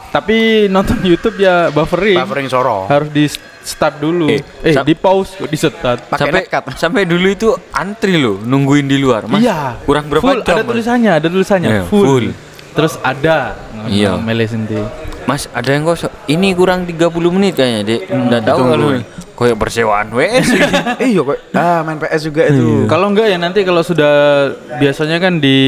tapi 0.10 0.36
nonton 0.68 0.96
YouTube 1.04 1.36
ya 1.38 1.68
buffering 1.70 2.16
Buffering 2.18 2.48
soro. 2.48 2.88
harus 2.88 3.12
di 3.12 3.28
start 3.60 4.00
dulu 4.00 4.30
Eh, 4.30 4.40
eh, 4.64 4.76
di 4.80 4.96
pause 4.96 5.36
di 5.44 5.58
start 5.58 6.08
sampai 6.08 6.48
sampai 6.72 7.02
dulu 7.04 7.28
itu 7.28 7.50
antri 7.74 8.16
loh 8.16 8.40
nungguin 8.40 8.86
di 8.86 8.96
luar. 8.96 9.28
Mas, 9.28 9.42
iya 9.42 9.76
Kurang 9.84 10.08
berapa 10.08 10.24
full, 10.24 10.40
jam? 10.40 10.56
ada 10.56 10.64
tulisannya 10.64 11.12
ada 11.12 11.28
tulisannya 11.28 11.70
Iya, 11.70 11.84
full. 11.84 12.06
full. 12.06 12.26
terus 12.72 12.96
ada 13.02 13.60
Iya. 13.86 14.16
mele 14.16 14.46
sendiri 14.46 14.86
Mas, 15.26 15.50
ada 15.50 15.66
yang 15.68 15.82
kosong. 15.84 16.14
Ini 16.28 16.54
kurang 16.54 16.86
30 16.86 17.10
menit 17.34 17.58
kayaknya, 17.58 17.82
Dek. 17.84 18.02
Enggak 18.14 18.46
tahu 18.46 18.62
kalau 18.62 18.90
kayak 19.36 19.56
persewaan 19.56 20.08
WS. 20.10 20.48
Eh, 21.02 21.12
iya 21.12 21.22
kok. 21.22 21.38
Ah, 21.52 21.84
main 21.84 21.96
PS 21.96 22.22
juga 22.26 22.48
itu. 22.48 22.88
Kalau 22.88 23.12
enggak 23.12 23.28
ya 23.28 23.38
nanti 23.38 23.62
kalau 23.62 23.82
sudah 23.82 24.48
biasanya 24.78 25.20
kan 25.20 25.38
di 25.38 25.60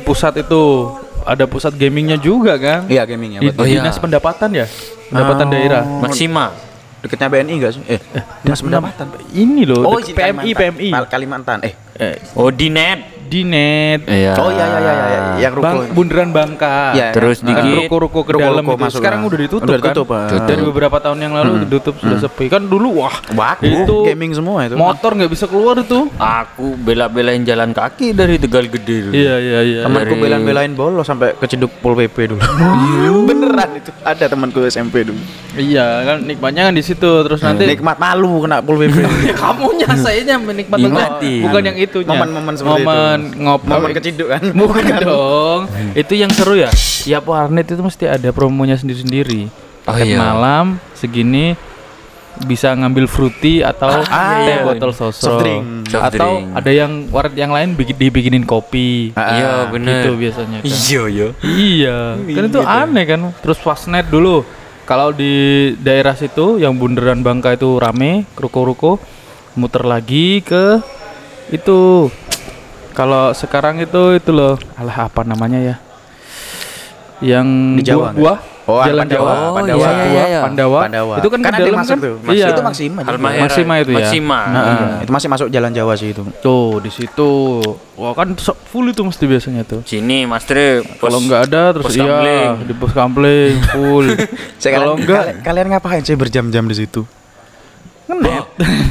pusat 0.00 0.40
itu 0.40 0.88
ada 1.22 1.44
pusat 1.44 1.76
gamingnya 1.76 2.16
juga 2.16 2.56
kan? 2.56 2.88
Iya, 2.88 3.04
gaming 3.04 3.36
ya. 3.36 3.40
Di 3.40 3.52
betul. 3.52 3.60
Oh, 3.60 3.66
iya. 3.66 3.78
dinas 3.78 3.96
pendapatan 3.96 4.50
ya, 4.54 4.66
pendapatan 5.06 5.46
Oh. 5.46 5.52
daerah. 5.52 5.82
Maksima. 6.00 6.46
Deketnya 7.00 7.28
BNI 7.28 7.52
enggak 7.54 7.72
sih? 7.72 7.82
Eh, 7.88 7.96
Dinas 8.44 8.60
Pendapatan. 8.60 9.08
Ini 9.32 9.64
loh, 9.64 9.88
Oh, 9.88 9.96
di 9.96 10.12
PMI, 10.12 10.52
Kalimantan. 10.52 10.52
PMI. 10.52 10.88
Kal- 10.92 11.08
Kalimantan. 11.08 11.58
Eh, 11.64 11.72
Eh, 11.96 12.16
Oh, 12.32 12.52
di 12.52 12.68
net. 12.68 13.19
Di 13.30 13.46
net. 13.46 14.00
Iya. 14.10 14.34
Oh 14.34 14.50
iya 14.50 14.66
iya 14.66 14.78
iya, 14.82 14.92
iya. 15.06 15.20
yang 15.46 15.52
ruko. 15.54 15.62
Bang, 15.62 15.78
bundaran 15.94 16.30
Bangka. 16.34 16.98
Iya, 16.98 17.14
Terus 17.14 17.38
iya. 17.46 17.54
Kan 17.54 17.62
dikit. 17.62 17.76
ruko-ruko 17.86 18.20
ke 18.26 18.32
dalam 18.34 18.64
itu. 18.66 18.74
masuk, 18.74 18.98
Sekarang 18.98 19.20
ah. 19.22 19.28
udah 19.30 19.38
ditutup 19.38 19.66
Udah 19.70 19.78
kan. 19.78 19.86
ditutup, 19.94 20.08
ah. 20.10 20.26
Dari 20.50 20.62
beberapa 20.66 20.96
tahun 20.98 21.18
yang 21.22 21.32
lalu 21.38 21.52
ditutup 21.70 21.94
sudah 22.02 22.18
sepi. 22.18 22.50
Kan 22.50 22.66
dulu 22.66 23.06
wah. 23.06 23.14
Waduh, 23.30 23.70
itu 23.86 23.94
gaming 24.02 24.34
semua 24.34 24.66
itu. 24.66 24.74
Motor 24.74 25.10
nggak 25.14 25.30
bisa 25.30 25.46
keluar 25.46 25.78
itu. 25.78 26.10
Aku 26.18 26.74
bela-belain 26.74 27.46
jalan 27.46 27.70
kaki 27.70 28.10
dari 28.10 28.34
Tegal 28.42 28.66
Gede 28.66 28.96
dulu. 29.06 29.12
Iya 29.14 29.34
iya 29.38 29.58
iya. 29.62 29.80
Temanku 29.86 30.18
Dari- 30.18 30.22
belan-belain 30.26 30.72
bolos 30.74 31.06
sampai 31.06 31.38
keciduk 31.38 31.70
pol 31.78 31.94
pp 31.94 32.34
dulu. 32.34 32.42
Beneran 33.30 33.78
itu. 33.78 33.94
Ada 34.02 34.26
temanku 34.26 34.58
SMP 34.66 35.06
dulu. 35.06 35.22
Iya 35.54 36.02
kan 36.02 36.16
nikmatnya 36.26 36.70
kan 36.70 36.74
di 36.74 36.82
situ 36.82 37.10
terus 37.26 37.42
nanti 37.42 37.66
Nikmat 37.66 37.98
malu 38.02 38.42
kena 38.42 38.58
pol 38.58 38.74
pp. 38.74 38.98
Ya, 39.30 39.36
kamunya 39.36 39.86
sayanya 39.94 40.40
menikmati 40.40 40.88
bukan 41.44 41.62
yang 41.62 41.76
itu 41.76 42.00
Momen-momen 42.02 42.54
seperti 42.56 42.82
itu. 42.82 42.88
Momen 43.22 43.38
ngop 43.38 43.60
Momen 43.68 43.90
keciduk 43.92 44.28
kan. 44.28 44.42
bukan 44.50 44.84
dong 44.98 45.60
itu 45.92 46.12
yang 46.14 46.30
seru 46.30 46.54
ya 46.54 46.70
tiap 47.00 47.24
warnet 47.24 47.66
itu 47.66 47.78
mesti 47.78 48.04
ada 48.06 48.28
promonya 48.30 48.74
sendiri-sendiri 48.74 49.52
Oh, 49.80 49.92
paket 49.92 50.12
iya. 50.12 50.18
malam 50.18 50.76
segini 50.92 51.56
bisa 52.40 52.70
ngambil 52.70 53.04
fruity 53.04 53.60
atau 53.60 54.00
Ah, 54.02 54.40
teh 54.40 54.54
iya. 54.54 54.62
botol 54.62 54.92
Soft 54.92 55.18
sosro 55.18 55.40
drink. 55.40 55.88
Soft 55.88 56.04
atau 56.10 56.30
drink. 56.36 56.52
ada 56.54 56.70
yang 56.70 56.92
warnet 57.08 57.34
yang 57.34 57.48
lain 57.48 57.72
bikin 57.72 57.96
dibikinin 57.96 58.44
kopi 58.44 59.12
Ah, 59.12 59.24
Iya, 59.34 59.48
ah. 59.48 59.60
bener. 59.68 59.92
gitu 59.98 60.10
biasanya 60.16 60.58
kan. 60.58 60.68
Iya, 60.68 61.02
iya. 61.06 61.28
Iya, 61.42 61.96
kan 62.30 62.44
itu 62.46 62.60
aneh 62.62 63.04
kan. 63.06 63.20
Terus 63.36 63.58
Fastnet 63.58 64.06
dulu. 64.06 64.44
Kalau 64.84 65.12
di 65.12 65.32
daerah 65.76 66.12
situ 66.12 66.56
yang 66.56 66.74
bundaran 66.74 67.20
Bangka 67.20 67.52
itu 67.52 67.76
rame, 67.76 68.28
ruko-ruko, 68.34 69.00
muter 69.54 69.82
lagi 69.82 70.40
ke 70.40 70.80
itu. 71.48 72.08
Kalau 73.00 73.32
sekarang 73.32 73.80
itu 73.80 74.02
itu 74.12 74.30
loh, 74.30 74.60
alah 74.76 75.08
apa 75.08 75.24
namanya 75.24 75.56
ya? 75.56 75.76
Yang 77.20 77.46
Di 77.76 77.82
Jawa 77.88 78.12
buah, 78.12 78.38
Oh, 78.70 78.78
Jalan 78.86 79.02
Pandawa, 79.02 79.18
Jawa, 79.18 79.32
Oh, 79.34 79.52
Pandawa. 79.56 79.80
iya, 79.82 79.90
iya, 79.90 80.24
iya. 80.30 80.40
Pandawa. 80.46 80.80
Pandawa. 80.86 81.14
Itu 81.18 81.28
kan, 81.28 81.40
Kan 81.42 81.52
ada 81.58 81.70
masuk 81.74 81.90
kan? 81.90 81.98
tuh. 81.98 82.14
Iya. 82.30 82.46
itu 82.46 82.62
Maksima 82.62 82.98
juga. 83.02 83.10
Halmahera. 83.10 83.42
Maksima 83.42 83.72
itu 83.82 83.90
ya? 83.90 83.96
Maksima. 83.98 84.40
Nah, 84.46 84.62
iya. 84.62 84.86
itu 85.02 85.10
masih 85.10 85.28
masuk 85.28 85.46
jalan 85.50 85.70
Jawa 85.74 85.92
sih 85.98 86.08
itu. 86.14 86.22
Tuh 86.38 86.78
di 86.78 86.90
situ. 86.92 87.32
Wah 87.98 88.12
kan 88.14 88.28
so- 88.38 88.56
full 88.70 88.86
itu 88.86 89.02
mesti 89.02 89.24
biasanya 89.26 89.62
tuh. 89.66 89.80
Sini 89.82 90.22
Mas 90.22 90.46
Tri. 90.46 90.86
Kalau 90.86 91.18
nggak 91.18 91.40
ada 91.50 91.62
terus 91.74 91.84
pos 91.88 91.96
iya 91.96 92.04
kampling. 92.06 92.48
di 92.62 92.74
pos 92.78 92.92
kampling 92.94 93.54
full. 93.68 94.06
Kalau 94.62 94.94
enggak 94.94 95.22
kalian, 95.24 95.36
kalian 95.42 95.66
ngapain 95.74 96.02
sih 96.06 96.14
berjam-jam 96.14 96.62
di 96.62 96.76
situ? 96.78 97.02
ngenet. 98.18 98.44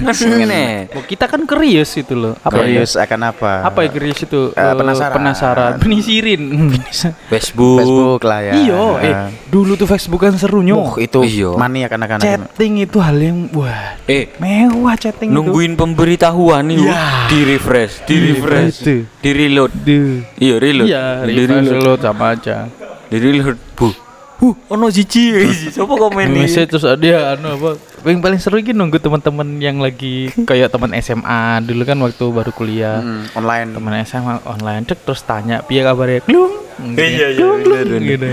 Ngenet. 0.05 0.85
Oh, 0.95 1.03
kita 1.03 1.25
kan 1.25 1.41
curious 1.43 1.91
itu 1.95 2.13
loh. 2.13 2.33
Apa 2.39 2.63
ya? 2.63 2.83
Curious 2.83 2.91
akan 2.95 3.19
apa? 3.29 3.51
Apa 3.67 3.79
ya 3.83 3.89
curious 3.91 4.19
itu? 4.23 4.41
Eh, 4.51 4.73
penasaran. 4.73 5.15
Penasaran. 5.15 5.71
Penisirin. 5.77 6.41
Facebook. 7.31 7.79
Facebook 7.79 8.21
lah 8.23 8.39
ya. 8.41 8.53
Iyo, 8.55 8.85
eh 8.99 9.15
dulu 9.49 9.75
tuh 9.75 9.85
Facebook 9.85 10.21
kan 10.21 10.35
seru 10.35 10.59
Uh, 10.59 10.65
nyok. 10.65 10.99
itu 10.99 11.19
Iya. 11.23 11.49
mani 11.55 11.87
akan-akan 11.87 12.19
Chatting 12.19 12.83
itu 12.83 12.97
hal 12.99 13.15
yang 13.15 13.47
wah 13.55 13.95
Eh, 14.05 14.27
mewah 14.37 14.95
chatting 14.95 15.31
nungguin 15.31 15.73
pemberitahuan 15.73 16.67
nih. 16.67 16.83
Iya. 16.83 16.99
Di 17.31 17.39
refresh, 17.45 18.03
di 18.03 18.15
refresh, 18.19 18.77
itu. 18.83 18.95
di 19.23 19.29
reload. 19.31 19.71
itu. 19.79 19.97
Iya, 20.35 20.55
reload. 20.59 20.87
Iya, 20.89 21.03
di 21.23 21.31
refresh 21.33 21.69
reload. 21.71 21.99
lo 21.99 22.03
sama 22.03 22.25
aja. 22.35 22.67
Di 23.07 23.17
reload. 23.17 23.57
Bu. 23.73 24.08
Huh, 24.39 24.55
ono 24.69 24.87
siji. 24.87 25.35
Siapa 25.75 25.89
komen 25.89 26.31
nih? 26.31 26.47
Message 26.47 26.69
terus 26.69 26.87
dia 26.95 27.35
anu 27.35 27.53
apa? 27.53 27.69
Yang 28.01 28.19
paling 28.19 28.39
seru 28.39 28.55
ini 28.55 28.71
nunggu 28.71 28.95
teman-teman 28.97 29.59
yang 29.59 29.77
lagi 29.77 30.31
kayak 30.41 30.71
teman 30.71 30.95
SMA 30.97 31.41
dulu 31.61 31.83
kan 31.83 31.99
waktu 31.99 32.25
baru 32.25 32.51
kuliah. 32.51 32.97
Hmm, 32.97 33.27
online. 33.35 33.75
teman 33.75 33.91
SMA 34.01 34.39
online 34.45 34.83
cek 34.85 35.03
terus 35.03 35.19
tanya 35.21 35.59
piye 35.61 35.81
kabarnya 35.81 36.23
klung 36.23 36.55
Iya, 36.89 36.95
ya, 36.95 37.27
iya, 37.29 37.47
bener, 37.53 37.59
klung, 37.59 37.75
bener. 37.91 38.01
gitu 38.07 38.27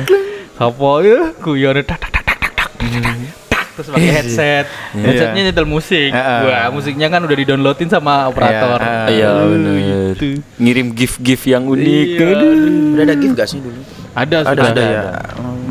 apa 0.57 0.89
ya 1.03 1.21
guyone 1.37 1.83
tak 1.83 1.99
tak 1.99 2.11
tak 2.15 2.23
tak 2.25 2.37
tak 2.39 2.53
tak 2.55 2.71
tak, 2.71 2.87
tak, 2.97 3.11
tak, 3.51 3.65
terus 3.75 3.87
pakai 3.91 4.09
headset 4.15 4.65
headsetnya 4.95 5.41
nyetel 5.45 5.67
musik 5.67 6.09
Heeh. 6.09 6.41
wah 6.47 6.71
musiknya 6.71 7.11
kan 7.11 7.21
udah 7.21 7.37
didownloadin 7.37 7.91
sama 7.91 8.25
operator 8.25 8.79
Iya, 8.79 9.11
Iya, 9.11 9.31
Uh, 9.35 9.47
bener. 9.51 9.75
gitu. 10.15 10.41
Ngirim 10.57 10.87
gift-gift 10.93 11.45
yang 11.45 11.67
unik. 11.67 12.07
Iya, 12.09 12.27
Aduh. 12.33 12.53
Udah 12.95 13.05
ada 13.05 13.15
gift 13.15 13.35
gak 13.35 13.49
sih 13.49 13.59
dulu? 13.59 13.81
ada 14.15 14.37
Ada, 14.39 14.49
sudah 14.49 14.65
ada 14.71 14.81
ya. 14.81 15.03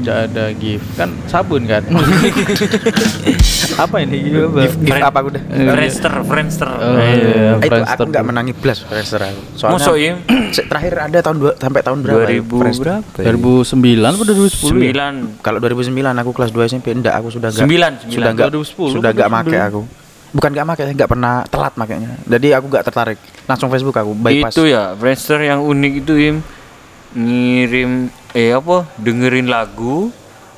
Udah 0.06 0.30
ada 0.30 0.54
gift 0.54 0.86
kan 0.94 1.10
sabun 1.26 1.66
kan 1.66 1.82
apa 3.76 3.96
ini 4.00 4.18
Gift, 4.22 4.78
gift 4.80 5.02
apa 5.02 5.20
udah? 5.20 5.42
Friendster, 5.50 6.14
Friendster. 6.24 6.70
Oh, 6.70 6.94
iya, 6.96 7.58
Eh, 7.58 7.66
itu 7.66 7.82
aku 7.82 8.04
nggak 8.06 8.24
menangi 8.24 8.54
blast 8.54 8.86
Friendster 8.86 9.18
aku. 9.20 9.42
Soalnya 9.58 9.74
Mosok 9.76 9.96
ya? 10.06 10.14
terakhir 10.56 10.94
ada 11.02 11.18
tahun 11.20 11.38
dua, 11.42 11.52
sampai 11.58 11.82
tahun 11.82 11.98
berapa? 12.02 12.22
ya, 12.22 12.40
2000 12.40 12.62
Friendster? 12.62 12.86
berapa? 12.86 13.18
ya? 13.18 13.34
2009 13.34 14.06
atau 14.06 14.26
2010 14.30 14.86
ya? 14.86 14.94
9 15.42 15.42
Kalau 15.42 15.58
2009 15.60 16.22
aku 16.22 16.32
kelas 16.32 16.52
2 16.54 16.70
SMP 16.70 16.88
enggak 16.94 17.16
aku 17.18 17.28
sudah 17.34 17.50
enggak 17.50 17.64
Sembilan, 17.66 17.92
sudah 17.98 18.06
sembilan. 18.06 18.32
enggak 18.32 18.50
2010, 18.54 18.94
sudah 18.94 19.10
enggak 19.10 19.28
2009. 19.28 19.42
make 19.42 19.60
aku. 19.60 19.82
Bukan 20.36 20.50
enggak 20.52 20.66
make, 20.68 20.84
enggak 20.86 21.10
pernah 21.10 21.34
telat 21.48 21.74
makanya. 21.76 22.10
Jadi 22.24 22.48
aku 22.54 22.66
enggak 22.70 22.84
tertarik. 22.86 23.18
Langsung 23.46 23.68
Facebook 23.68 23.96
aku 23.96 24.12
bypass. 24.14 24.54
Itu 24.54 24.70
ya, 24.70 24.94
Friendster 24.94 25.42
yang 25.42 25.66
unik 25.66 25.94
itu 25.98 26.14
Im 26.14 26.36
ngirim 27.16 27.92
eh 28.36 28.52
apa? 28.52 28.84
Dengerin 28.98 29.48
lagu 29.48 30.12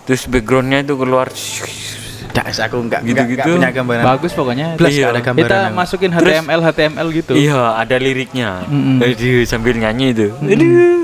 terus 0.03 0.25
backgroundnya 0.25 0.81
itu 0.81 0.95
keluar 0.95 1.27
Nggak, 1.27 2.53
aku 2.63 2.77
enggak 2.79 3.01
enggak, 3.01 3.01
Gitu-gitu. 3.25 3.49
enggak 3.49 3.57
punya 3.57 3.71
gambaran. 3.71 4.03
bagus 4.05 4.31
pokoknya 4.31 4.67
Blas 4.75 4.93
Iya. 4.93 5.05
ada 5.07 5.19
gambaran. 5.19 5.41
kita 5.43 5.57
aku. 5.59 5.73
masukin 5.75 6.09
Terus- 6.11 6.37
HTML 6.37 6.59
HTML 6.63 7.07
gitu 7.11 7.33
Iya, 7.33 7.61
ada 7.75 7.95
liriknya. 7.97 8.49
Mm-mm. 8.63 8.97
Aduh, 8.99 9.41
sambil 9.43 9.73
nyanyi 9.73 10.05
itu. 10.11 10.27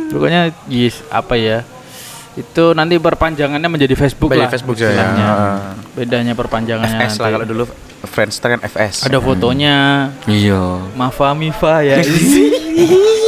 pokoknya 0.09 0.41
yes 0.67 1.01
apa 1.09 1.33
ya 1.33 1.65
itu 2.33 2.63
nanti 2.71 2.97
perpanjangannya 2.97 3.65
menjadi 3.67 3.93
Facebook 3.95 4.29
Menjadi 4.29 4.45
lah 4.45 4.49
Facebook 4.51 4.75
ya. 4.75 4.87
istilahnya. 4.87 5.25
Heeh. 5.25 5.57
bedanya 5.95 6.33
perpanjangannya 6.33 6.97
FS 6.99 7.13
lah 7.17 7.29
kalau 7.31 7.45
dulu 7.45 7.63
Friendster 8.03 8.47
kan 8.51 8.61
FS. 8.61 8.95
ada 9.03 9.17
fotonya 9.17 9.75
Iya. 10.23 10.85
Mafa 10.91 11.33
Mifa 11.33 11.81
ya 11.81 11.97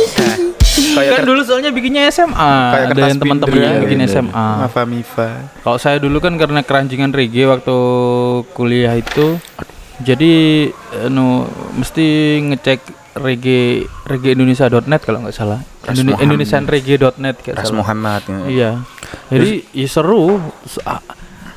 Kayak 0.97 1.11
kan 1.13 1.23
dulu 1.25 1.41
soalnya 1.41 1.69
bikinnya 1.69 2.03
SMA 2.07 2.51
kayak 2.71 2.87
ada 2.89 3.01
yang 3.03 3.19
teman-teman 3.19 3.55
yang 3.55 3.75
ya, 3.75 3.81
bikin 3.81 3.99
bener. 3.99 4.09
SMA 4.09 4.47
Mafa 4.59 4.83
Mifa. 4.83 5.29
kalau 5.59 5.77
saya 5.77 5.97
dulu 5.97 6.17
kan 6.17 6.33
karena 6.35 6.61
keranjingan 6.61 7.11
reggae 7.11 7.45
waktu 7.45 7.77
kuliah 8.51 8.93
itu 8.93 9.37
jadi 9.97 10.33
anu 11.01 11.47
mesti 11.73 12.05
ngecek 12.45 12.79
reggae 13.15 13.87
reggae 14.03 14.33
Indonesia.net 14.33 15.01
kalau 15.01 15.21
nggak 15.21 15.31
salah 15.33 15.63
Ras 15.81 15.95
Indone- 15.95 16.11
Muhammad. 16.11 16.25
Kayak 17.39 17.55
Ras 17.55 17.65
salah. 17.65 17.79
Muhammad. 17.79 18.21
ya. 18.25 18.39
Iya. 18.45 18.71
Jadi 19.29 19.51
ya 19.71 19.87
seru. 19.87 20.41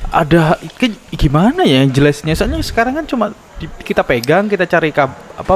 Ada 0.09 0.57
ke- 0.71 0.89
gimana 1.11 1.61
ya 1.61 1.81
yang 1.81 1.91
jelasnya? 1.91 2.33
Soalnya 2.33 2.57
sekarang 2.61 2.93
kan 2.93 3.05
cuma 3.05 3.29
di- 3.57 3.69
kita 3.83 4.01
pegang, 4.01 4.45
kita 4.45 4.65
cari 4.65 4.89
kab, 4.89 5.13
apa 5.35 5.53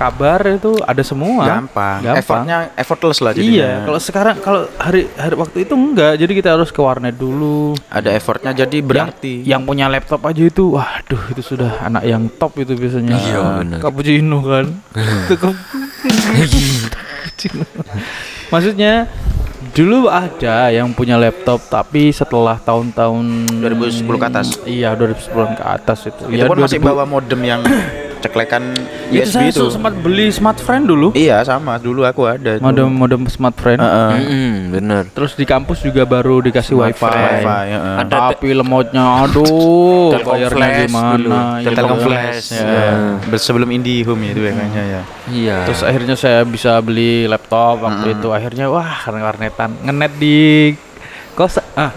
kabar 0.00 0.40
itu 0.48 0.80
ada 0.80 1.02
semua. 1.04 1.44
Gampang. 1.44 2.00
Gampang. 2.00 2.16
Effortnya 2.16 2.56
effortless 2.72 3.20
lah 3.20 3.32
Iya, 3.32 3.36
jadinya. 3.36 3.68
kalau 3.84 4.00
sekarang 4.00 4.36
kalau 4.40 4.60
hari 4.74 5.12
hari 5.12 5.34
waktu 5.36 5.56
itu 5.62 5.74
enggak, 5.76 6.16
jadi 6.16 6.32
kita 6.32 6.48
harus 6.56 6.72
ke 6.72 6.80
warnet 6.80 7.14
dulu. 7.14 7.76
ada 7.86 8.08
effortnya 8.08 8.56
jadi 8.56 8.80
berarti. 8.80 9.44
Yang 9.44 9.62
punya 9.62 9.86
laptop 9.86 10.24
aja 10.24 10.42
itu, 10.42 10.72
waduh 10.72 11.22
itu 11.28 11.42
sudah 11.44 11.84
anak 11.84 12.02
yang 12.02 12.32
top 12.32 12.56
itu 12.56 12.72
biasanya. 12.72 13.12
Iya, 13.12 13.40
benar. 13.60 13.78
Cappuccino 13.78 14.38
kan. 14.40 14.66
Itu. 15.28 15.48
Maksudnya 18.52 19.04
dulu 19.70 20.08
ada 20.08 20.72
yang 20.72 20.90
punya 20.90 21.14
laptop 21.14 21.60
tapi 21.68 22.10
setelah 22.10 22.56
tahun-tahun 22.58 23.24
2010 23.60 24.08
ke 24.08 24.26
atas. 24.26 24.46
Iya, 24.64 24.96
2010 24.96 25.54
ke 25.54 25.64
atas 25.64 25.98
itu. 26.08 26.22
itu 26.26 26.34
Iya, 26.34 26.48
pun 26.48 26.56
masih 26.58 26.80
2000 26.80 26.88
bawa 26.88 27.04
modem 27.04 27.40
yang 27.40 27.60
ceklekan 28.20 28.62
itu 29.08 29.24
USB 29.24 29.32
saya 29.32 29.48
itu. 29.48 29.64
sempat 29.68 29.96
beli 29.96 30.28
smart 30.28 30.60
friend 30.60 30.86
dulu. 30.86 31.10
Iya 31.12 31.40
sama 31.42 31.76
dulu 31.76 32.04
aku 32.04 32.28
ada 32.28 32.56
itu. 32.56 32.62
Modem 32.62 32.88
modem 32.92 33.20
smart 33.26 33.56
friend. 33.56 33.80
Heeh. 33.80 34.10
Mm-mm, 34.14 34.52
bener. 34.70 35.02
Terus 35.10 35.32
di 35.34 35.42
kampus 35.42 35.80
juga 35.80 36.04
baru 36.04 36.38
dikasih 36.38 36.76
wifi. 36.76 37.00
Wifi, 37.00 37.44
heeh. 37.72 37.96
Ada 38.00 38.36
Tapi 38.36 38.52
lemotnya 38.52 39.04
aduh, 39.24 40.14
bayarnya 40.20 40.86
gimana? 40.86 41.38
Iya, 41.58 41.68
Telkom 41.72 41.98
Flash. 41.98 42.52
Flash. 42.52 42.60
Ya. 42.60 42.92
Be- 43.24 43.40
Sebelum 43.40 43.68
IndiHome 43.72 44.30
itu 44.30 44.40
ya 44.44 44.52
kayaknya 44.52 44.82
ya. 44.84 45.02
Iya. 45.26 45.56
Terus 45.66 45.80
akhirnya 45.82 46.14
saya 46.14 46.44
bisa 46.44 46.76
beli 46.78 47.24
laptop 47.24 47.82
waktu 47.82 48.14
itu. 48.14 48.28
Akhirnya 48.30 48.68
wah 48.68 49.00
karena 49.00 49.24
warnetan 49.24 49.70
ngenet 49.80 50.12
di 50.14 50.38
kosan 51.32 51.64
ah 51.72 51.90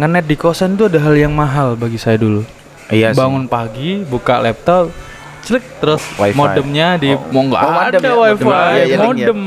ngenet 0.00 0.24
di 0.24 0.34
kosan 0.34 0.74
itu 0.74 0.88
ada 0.88 0.96
hal 0.96 1.12
yang 1.12 1.30
mahal 1.30 1.76
bagi 1.76 2.00
saya 2.00 2.16
dulu. 2.16 2.40
Iya 2.86 3.10
sih. 3.12 3.18
Bangun 3.18 3.44
pagi, 3.46 4.00
buka 4.00 4.38
laptop, 4.38 4.94
celek 5.46 5.62
terus 5.78 6.02
Wifi. 6.16 6.34
modemnya 6.34 6.98
di 6.98 7.14
mau 7.30 7.42
nggak 7.44 7.62
Oh, 7.62 7.70
modem 7.72 8.00
ada 8.02 8.02
ya, 8.02 8.14
wifi, 8.18 8.42
modem. 8.42 8.50
Iya, 8.50 8.82
iya, 8.82 8.86
ya. 8.90 8.98
modem 9.00 9.40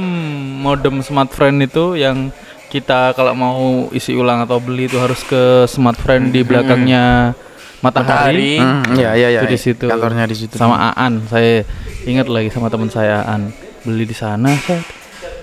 modem 0.60 0.96
smart 1.00 1.30
friend 1.30 1.58
itu 1.62 1.94
yang 1.94 2.32
kita 2.68 3.12
kalau 3.12 3.34
mau 3.34 3.60
isi 3.90 4.14
ulang 4.14 4.40
atau 4.40 4.58
beli 4.58 4.86
itu 4.86 4.96
harus 4.96 5.20
ke 5.22 5.44
smart 5.66 5.98
friend 5.98 6.30
di 6.30 6.42
belakangnya 6.42 7.36
matahari. 7.80 8.56
Matahari. 8.56 8.86
Hmm, 8.86 8.96
iya 8.96 9.12
iya 9.14 9.28
iya. 9.30 9.40
itu 9.40 9.48
di 9.48 9.60
situ 9.60 9.86
Kantornya 9.86 10.24
di 10.24 10.36
situ. 10.36 10.56
sama 10.56 10.92
Aan 10.92 11.24
saya 11.26 11.64
ingat 12.04 12.28
lagi 12.28 12.48
sama 12.48 12.68
teman 12.68 12.88
saya 12.88 13.24
Aan 13.24 13.52
beli 13.82 14.04
di 14.04 14.14
sana 14.14 14.52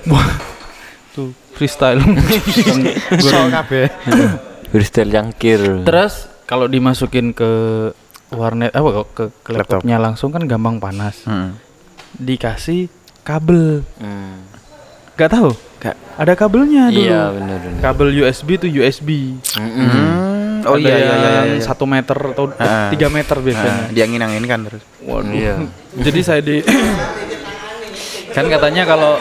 Wah, 0.06 0.28
tuh 1.10 1.32
freestyle. 1.52 1.98
Kabeh. 3.56 3.86
freestyle 4.68 5.10
cangkir 5.10 5.60
Terus 5.82 6.14
kalau 6.44 6.66
dimasukin 6.66 7.32
ke 7.32 7.50
warnet 8.28 8.72
apa 8.72 8.88
kok 8.92 9.06
ke, 9.08 9.24
ke 9.40 9.50
Laptop. 9.52 9.80
laptopnya 9.82 9.96
langsung 9.96 10.30
kan 10.30 10.42
gampang 10.44 10.76
panas. 10.76 11.22
Hmm. 11.22 11.54
Dikasih 12.12 12.90
kabel. 13.22 13.86
Hmm. 13.96 14.42
Gak 15.14 15.30
tahu? 15.30 15.50
Gak. 15.78 15.96
Ada 16.16 16.32
kabelnya 16.34 16.88
dulu. 16.88 17.00
iya 17.02 17.28
bener 17.30 17.56
bener 17.58 17.80
Kabel 17.80 18.08
USB 18.16 18.56
tuh 18.56 18.68
USB. 18.68 19.36
Mm-mm. 19.54 19.86
Hmm. 19.86 20.66
Oh 20.66 20.74
Ada 20.74 20.82
iya 20.82 20.96
iya 20.96 21.06
iya 21.06 21.14
iya. 21.14 21.30
yang 21.46 21.48
iya. 21.54 21.62
Satu 21.62 21.84
meter 21.84 22.16
atau 22.16 22.50
Ah. 22.56 22.90
tiga 22.90 23.06
meter 23.06 23.36
biasanya. 23.36 23.86
Nah, 23.86 23.92
diangin-angin 23.92 24.44
kan 24.44 24.60
terus. 24.66 24.82
Waduh. 25.00 25.30
Iya. 25.30 25.54
Jadi 25.94 26.20
saya 26.20 26.40
di 26.40 26.58
kan 28.34 28.44
katanya 28.46 28.82
kalau 28.84 29.14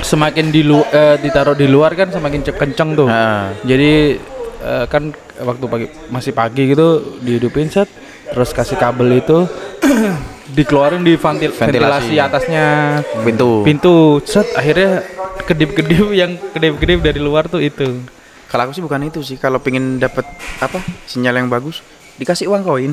semakin 0.00 0.48
di 0.48 0.60
lu, 0.60 0.80
eh, 0.82 1.16
ditaruh 1.16 1.54
di 1.54 1.64
luar 1.64 1.94
kan 1.94 2.10
semakin 2.10 2.40
kenceng 2.42 2.90
tuh. 2.94 3.06
Ah. 3.06 3.52
Jadi 3.62 4.18
eh, 4.58 4.84
kan 4.86 5.14
waktu 5.38 5.64
pagi 5.64 5.86
masih 6.08 6.32
pagi 6.32 6.62
gitu 6.66 6.88
dihidupin 7.20 7.70
set 7.70 7.88
terus 8.30 8.50
kasih 8.50 8.76
kabel 8.76 9.10
itu 9.16 9.44
dikeluarin 10.50 11.00
di 11.00 11.14
ventil- 11.14 11.50
Ventilasi. 11.50 12.10
ventilasi 12.10 12.14
atasnya 12.18 12.64
Pintu. 13.20 13.62
pintu 13.62 13.94
set 14.24 14.50
akhirnya 14.52 15.02
kedip-kedip 15.40 16.10
yang 16.16 16.34
kedip-kedip 16.50 16.98
dari 17.00 17.18
luar 17.18 17.46
tuh 17.46 17.60
itu. 17.60 18.02
Kalau 18.46 18.66
aku 18.66 18.72
sih 18.72 18.82
bukan 18.82 18.98
itu 19.04 19.20
sih. 19.20 19.36
Kalau 19.36 19.58
pengen 19.58 19.96
dapat 19.96 20.26
apa 20.58 20.78
sinyal 21.06 21.36
yang 21.36 21.46
bagus, 21.46 21.86
dikasih 22.16 22.46
uang 22.46 22.62
koin. 22.62 22.92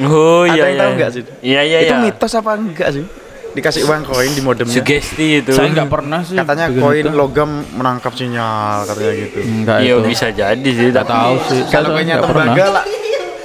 oh 0.00 0.42
Ada 0.42 0.50
iya 0.50 0.62
yang 0.62 0.70
iya 0.70 0.80
tahu 0.80 0.92
nggak 0.94 1.10
sih? 1.10 1.22
iya 1.40 1.60
iya 1.62 1.78
itu 1.82 1.92
iya. 1.92 2.00
mitos 2.02 2.32
apa 2.32 2.50
enggak 2.54 2.88
sih? 2.90 3.04
Dikasih 3.52 3.82
uang 3.84 4.02
koin 4.02 4.30
di 4.30 4.40
modemnya. 4.40 4.72
sugesti 4.74 5.26
itu 5.38 5.52
Saya 5.52 5.68
nggak 5.70 5.86
pernah 5.86 6.20
sih. 6.20 6.34
Katanya 6.34 6.72
koin 6.72 7.04
itu. 7.04 7.12
logam 7.12 7.46
menangkap 7.70 8.10
sinyal 8.10 8.82
katanya 8.84 9.12
gitu. 9.20 9.38
Enggak 9.38 9.78
iya 9.78 9.94
itu. 9.94 10.02
bisa 10.02 10.26
jadi 10.28 10.70
sih 10.70 10.88
tapi 10.90 11.12
tahu 11.12 11.34
sih. 11.44 11.60
Kalau 11.68 11.86
Saya 11.86 11.94
koinnya 11.94 12.16
tembaga 12.18 12.64
lah 12.72 12.84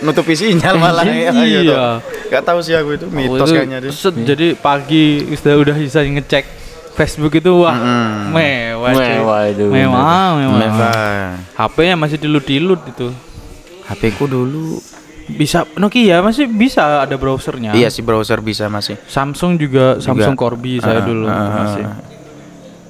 nutupi 0.02 0.32
sinyal 0.32 0.76
malah 0.76 1.04
ya, 1.04 1.32
Iya. 1.32 1.60
gitu. 1.62 1.76
Gak 2.30 2.44
tahu 2.44 2.60
sih 2.60 2.74
aku 2.74 2.96
itu 2.96 3.06
mitos 3.08 3.44
Itu 3.44 3.54
kayaknya 3.54 3.78
deh. 3.80 3.92
set, 3.92 4.16
jadi 4.16 4.54
pagi 4.54 5.06
sudah 5.34 5.56
udah 5.58 5.76
bisa 5.76 6.00
ngecek 6.02 6.46
Facebook 6.94 7.32
itu 7.34 7.52
wah 7.58 7.74
Mm-mm. 7.74 8.32
mewah 8.32 8.92
cuy. 8.92 9.08
Mewah 9.14 9.42
itu, 9.48 9.66
mewah 9.66 10.04
mewah, 10.36 10.58
Mewah. 10.58 11.30
HP-nya 11.56 11.96
masih 11.96 12.18
dilut-dilut 12.18 12.82
itu 12.86 13.08
HP 13.86 14.14
ku 14.14 14.26
dulu 14.26 14.78
bisa 15.30 15.62
Nokia 15.74 16.20
masih 16.20 16.46
bisa 16.46 17.02
ada 17.02 17.14
browsernya 17.14 17.72
iya 17.72 17.88
sih 17.88 18.02
browser 18.02 18.40
bisa 18.40 18.66
masih. 18.68 18.98
Samsung 19.06 19.56
juga, 19.56 19.98
Samsung 19.98 20.34
Corby 20.34 20.78
saya 20.78 21.00
Ah, 21.00 21.06
dulu 21.06 21.26
ah, 21.26 21.50
masih 21.60 21.84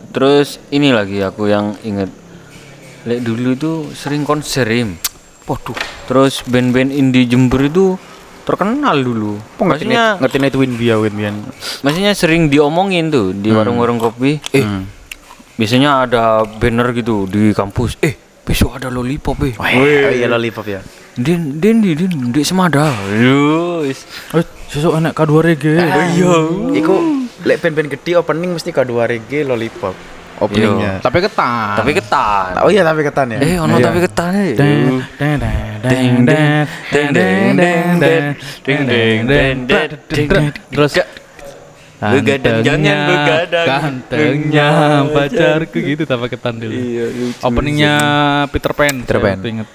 terus 0.09 0.57
ini 0.67 0.89
lagi 0.89 1.19
aku 1.19 1.45
yang 1.45 1.77
inget 1.79 2.09
Lek 2.99 3.21
dulu 3.21 3.53
itu 3.53 3.71
sering 3.93 4.23
konser 4.23 4.67
Im. 4.67 4.99
Waduh, 5.49 5.77
terus 6.05 6.45
band-band 6.45 6.93
indie 6.93 7.25
Jember 7.25 7.65
itu 7.65 7.97
terkenal 8.45 9.01
dulu. 9.01 9.41
Maksudnya 9.57 10.21
ngerti 10.21 10.37
net 10.37 10.53
win 10.53 10.77
biya 10.77 11.01
win 11.01 11.13
bian. 11.17 11.35
maksudnya 11.81 12.13
sering 12.13 12.53
diomongin 12.53 13.09
tuh 13.09 13.33
di 13.33 13.49
warung-warung 13.49 13.97
kopi. 13.97 14.37
Eh. 14.53 14.61
Hmm. 14.61 14.85
biasanya 15.59 16.07
ada 16.07 16.45
banner 16.45 16.93
gitu 16.93 17.25
di 17.25 17.51
kampus. 17.51 17.97
Eh 17.99 18.13
besok 18.45 18.77
ada 18.77 18.93
lollipop 18.93 19.41
eh. 19.43 19.53
Wah, 19.57 19.73
oh 19.73 20.13
iya 20.13 20.29
lollipop 20.29 20.69
ya. 20.69 20.85
din 21.17 21.57
din 21.57 21.81
din 21.81 21.97
din 21.97 22.13
di 22.31 22.41
semada. 22.45 22.93
Yo, 23.11 23.83
wis. 23.83 24.05
eh 24.37 24.45
sesuk 24.69 24.93
anak 24.93 25.17
K2 25.17 25.33
reggae 25.41 25.81
Iya. 26.15 26.33
Iku 26.77 26.93
lek 27.41 27.57
band-band 27.65 27.89
gede 27.89 28.21
opening 28.21 28.53
mesti 28.53 28.69
kedua 28.69 29.09
reggae 29.09 29.41
lollipop 29.41 30.18
openingnya. 30.39 30.93
tapi 30.99 31.17
ketan 31.19 31.75
tapi 31.77 31.91
ketan 31.93 32.51
Oh 32.59 32.69
iya 32.69 32.81
tapi 32.81 33.01
ketan 33.03 33.27
ya. 33.29 33.39
eh 33.39 33.55
ono 33.55 33.75
Iya. 33.75 33.85
tapi 33.85 33.99
ketan 34.01 34.31
eh. 34.33 34.51
Deng, 34.55 34.83
deng, 35.15 35.35
deng, 35.37 35.59
deng, 35.79 36.13
deng, 36.25 36.25
deng, 36.25 37.07
deng, 37.13 37.55
deng, 37.55 37.99
deng, 37.99 38.25
deng, 38.63 39.19
deng, 39.25 39.27
deng, 39.27 39.57
deng, 39.67 40.27
deng. 40.27 40.45
terus 40.69 40.91
Begadang, 41.99 42.63
jangan 42.63 42.99
begadang. 43.05 43.65
gantengnya 43.67 44.67
pacarku 45.05 45.77
gitu 45.77 46.03
tanpa 46.03 46.25
ketan 46.25 46.55
dulu 46.55 46.71
Iya, 46.71 47.05
lucu. 47.09 47.43
openingnya 47.43 47.93
Peter 48.47 48.71
Pan 48.71 48.95
Peter 48.97 49.17
saya 49.17 49.35
Pan. 49.35 49.37
inget. 49.43 49.67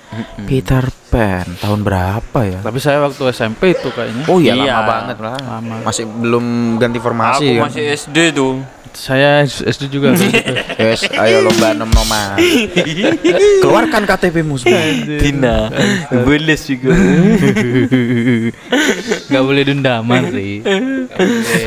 Peter 0.42 0.84
Pan 1.06 1.46
tahun 1.54 1.80
berapa 1.80 2.38
ya? 2.40 2.58
tapi 2.60 2.78
saya 2.78 2.98
waktu 3.02 3.22
SMP 3.28 3.72
itu 3.72 3.88
kayaknya 3.88 4.24
Oh 4.24 4.38
iya, 4.38 4.52
Iya. 4.52 4.72
lama 4.72 4.82
banget 4.88 5.16
lah. 5.20 5.36
Lama. 5.38 5.74
Masih 5.84 6.04
belum 6.08 6.44
ganti 6.76 6.98
formasi 6.98 7.44
aku 7.44 7.52
kan. 7.54 7.62
masih 7.68 7.82
SD 7.90 8.18
tuh 8.32 8.54
saya 8.90 9.42
SD 9.42 9.90
juga 9.90 10.14
gitu. 10.14 10.54
Yes, 10.80 11.02
ayo 11.10 11.42
lomba 11.42 11.74
nom 11.74 11.88
noman. 11.88 12.38
Keluarkan 13.58 14.06
KTP-mu 14.06 14.54
semua. 14.54 14.78
Tina 15.18 15.66
Beles 16.22 16.62
juga 16.64 16.94
nggak 19.24 19.44
boleh 19.44 19.62
dendaman 19.64 20.22
sih 20.30 20.62
Oke, 20.62 21.64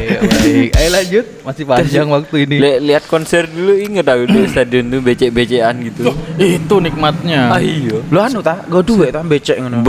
baik 0.48 0.70
ayo 0.74 0.89
lanjut 0.89 1.26
masih 1.43 1.64
panjang 1.64 2.08
waktu 2.08 2.36
ini 2.43 2.56
lihat 2.82 3.04
konser 3.06 3.43
dulu 3.45 3.76
inget 3.76 4.04
aku 4.04 4.24
di 4.26 4.39
stadion 4.45 4.88
tuh 4.88 5.00
becek-becekan 5.00 5.76
gitu 5.84 6.02
itu 6.38 6.76
nikmatnya 6.80 7.41
ah 7.50 7.60
iya 7.60 8.00
Lu 8.08 8.18
anu 8.18 8.39
ta, 8.39 8.64
go 8.66 8.80
duwe 8.80 9.10
ta 9.10 9.20
becek 9.20 9.60
ngono. 9.60 9.84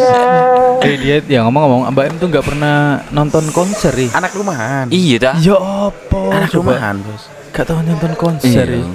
Eh 0.81 0.95
dia 0.97 1.17
ya 1.21 1.45
ngomong-ngomong 1.45 1.93
Mbak 1.93 2.05
M 2.07 2.15
tuh 2.17 2.29
nggak 2.31 2.45
pernah 2.45 2.77
nonton 3.11 3.45
konser 3.51 3.93
ih. 3.95 4.09
Anak 4.11 4.33
rumahan. 4.33 4.89
iya 4.89 5.17
dah 5.19 5.35
Ya 5.37 5.57
apa? 5.59 6.21
Anak 6.33 6.51
rumahan, 6.53 6.97
Bos. 7.01 7.29
gak 7.53 7.69
tahu 7.69 7.79
nonton 7.83 8.13
konser 8.17 8.67
Iya. 8.67 8.89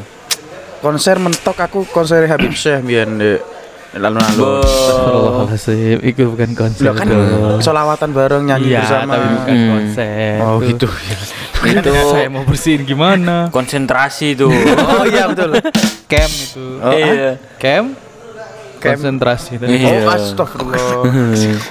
Konser 0.80 1.16
mentok 1.16 1.60
aku 1.60 1.86
konser 1.86 2.26
Habib 2.26 2.51
Syekh 2.51 2.82
biyen 2.82 3.20
di 3.20 3.32
lalu-lalu. 3.91 4.37
Bo. 4.37 4.51
Astagfirullahaladzim, 4.61 5.97
itu 6.03 6.21
bukan 6.27 6.49
konser 6.53 6.83
Lo 6.83 6.91
kan 6.93 7.07
solawatan 7.59 8.09
bareng 8.11 8.43
nyanyi 8.45 8.69
Iya, 8.69 8.79
bersama. 8.81 9.11
tapi 9.11 9.27
bukan 9.33 9.55
Hmm. 9.55 9.69
konser. 9.71 10.35
Oh 10.39 10.55
Tuh. 10.55 10.67
gitu. 10.67 10.87
itu 11.59 11.91
Saya 12.07 12.27
mau 12.27 12.43
bersihin 12.43 12.81
gimana? 12.83 13.49
konsentrasi 13.49 14.31
tuh 14.33 14.47
oh 14.47 15.03
iya 15.03 15.27
betul. 15.27 15.57
Camp 16.05 16.31
itu. 16.31 16.65
Oh, 16.79 16.91
iya 16.91 17.35
Camp? 17.57 17.97
Camp. 18.77 18.95
Konsentrasi. 18.95 19.59
Iya. 19.59 20.05
Oh 20.05 20.07
astagfirullah. 20.07 21.03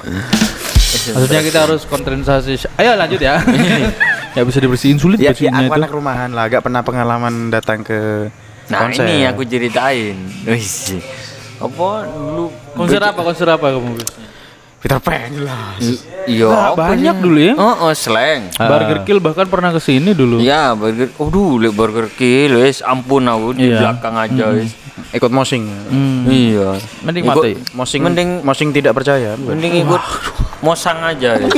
Maksudnya 0.88 1.40
kita 1.40 1.58
harus 1.62 1.84
konsentrasi. 1.84 2.68
Ayo 2.74 2.92
lanjut 2.94 3.16
ya. 3.18 3.40
ya 4.36 4.42
bisa 4.42 4.58
dibersihin 4.58 4.98
sulit 4.98 5.16
ya, 5.16 5.30
ya 5.30 5.30
bersihnya 5.32 5.56
aku 5.58 5.64
itu. 5.66 5.78
anak 5.78 5.90
rumahan 5.90 6.30
lah, 6.30 6.44
gak 6.46 6.60
pernah 6.60 6.82
pengalaman 6.82 7.48
datang 7.48 7.80
ke 7.80 8.28
nah 8.68 8.84
konser. 8.84 9.02
ini 9.02 9.24
aku 9.24 9.40
ceritain 9.42 10.14
Wis. 10.44 10.92
Apa 11.58 11.88
dulu 12.06 12.44
Konser 12.72 13.00
apa? 13.00 13.20
Konser 13.20 13.48
apa 13.48 13.66
kamu? 13.68 13.98
Peter 14.78 14.98
Pan 14.98 15.26
jelas. 15.28 16.06
iya 16.24 16.46
Nah, 16.46 16.70
banyak 16.72 17.16
dulu 17.18 17.34
ya. 17.36 17.54
oh, 17.54 17.74
oh 17.82 17.92
slang 17.92 18.46
Burger 18.54 19.02
Kill 19.02 19.18
bahkan 19.18 19.44
pernah 19.44 19.70
ke 19.70 19.80
sini 19.80 20.12
dulu. 20.12 20.38
Ya, 20.38 20.70
burger. 20.72 21.10
Aduh, 21.16 21.58
lek 21.58 21.74
burger 21.74 22.06
kill 22.08 22.54
wis 22.56 22.78
ampun 22.80 23.26
aku 23.26 23.52
di 23.52 23.68
Iya. 23.68 23.90
belakang 23.90 24.14
aja 24.14 24.44
wis. 24.52 24.70
Ikut 25.10 25.30
mosing. 25.30 25.66
Hmm. 25.88 26.26
Iya. 26.26 26.78
Mending 27.02 27.24
Ikut- 27.24 27.42
mati. 27.42 27.52
Mosing 27.72 28.00
Mending- 28.02 28.40
mosing 28.40 28.68
tidak 28.70 28.94
percaya. 28.94 29.34
Mending 29.34 29.82
ikut 29.82 30.02
mosang 30.60 30.98
aja 31.02 31.38
wis. 31.38 31.54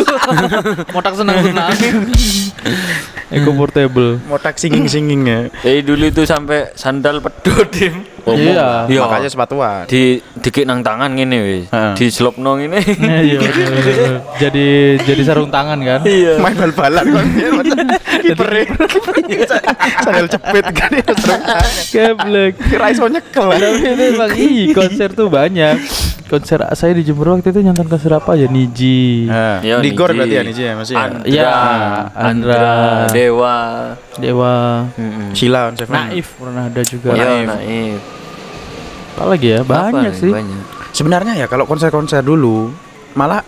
Motak 0.95 1.15
senang-senang. 1.17 1.73
Eco 3.35 3.55
portable. 3.55 4.19
Motak 4.27 4.59
singing-singing 4.59 5.21
ya. 5.23 5.39
Eh 5.63 5.87
dulu 5.87 6.11
itu 6.11 6.27
sampai 6.27 6.75
sandal 6.75 7.23
pedot 7.23 7.65
Dim. 7.71 8.03
Iya. 8.27 8.91
Iya. 8.91 9.01
Makanya 9.07 9.31
sepatuan. 9.31 9.87
Di 9.87 10.19
dikit 10.43 10.67
nang 10.67 10.83
tangan 10.83 11.15
ngene 11.15 11.39
wis. 11.41 11.65
Di 11.95 12.07
slopno 12.11 12.59
ngene. 12.59 12.83
Iya, 13.01 13.39
bener, 13.39 13.71
bener. 13.81 14.15
jadi 14.43 14.69
jadi 15.07 15.23
sarung 15.23 15.49
tangan 15.49 15.79
kan? 15.81 16.01
Iya. 16.03 16.43
Main 16.43 16.55
bal-balan 16.59 17.05
kan 17.07 17.27
dia. 17.33 17.51
Kiper. 18.21 18.51
Sandal 20.05 20.27
cepit 20.27 20.65
kan 20.75 20.91
serang 21.17 21.43
tangan. 21.47 21.75
Keblek. 21.95 22.53
Kira 22.67 22.87
iso 22.91 23.07
nyekel. 23.07 23.49
Tapi 23.55 24.05
emang 24.11 24.33
ih, 24.35 24.75
konser 24.75 25.15
tuh 25.15 25.31
banyak. 25.31 25.79
Konser 26.31 26.63
saya 26.79 26.95
di 26.95 27.03
Jember 27.03 27.35
waktu 27.35 27.51
itu 27.51 27.59
nonton 27.59 27.91
konser 27.91 28.15
apa 28.15 28.39
ya 28.39 28.47
Niji. 28.47 28.90
Iya, 29.61 29.79
Di 29.79 29.91
gor 29.93 30.11
Niji. 30.11 30.19
berarti 30.19 30.35
ya 30.35 30.43
Niji 30.43 30.63
ya 30.63 30.73
masih 30.75 30.95
ya. 30.95 31.03
Andra, 31.03 31.23
Iya, 31.25 31.51
Andra, 31.51 32.55
Andra. 32.59 32.75
Dewa. 33.09 33.57
Dewa. 34.17 34.55
Mm-mm. 34.93 35.29
Sheila 35.33 35.61
on 35.67 35.75
Seven. 35.75 35.95
Naif 35.95 36.27
pernah 36.35 36.63
ada 36.65 36.83
juga. 36.83 37.09
Iya, 37.13 37.25
Naif. 37.27 37.47
naif. 37.51 38.01
Apa 39.13 39.29
lagi 39.29 39.47
ya? 39.49 39.59
Apa 39.61 39.73
Banyak 39.91 40.03
nih? 40.07 40.13
sih. 40.17 40.31
Banyak. 40.31 40.63
Sebenarnya 40.91 41.33
ya 41.35 41.47
kalau 41.47 41.65
konser-konser 41.65 42.21
dulu 42.21 42.73
malah 43.13 43.45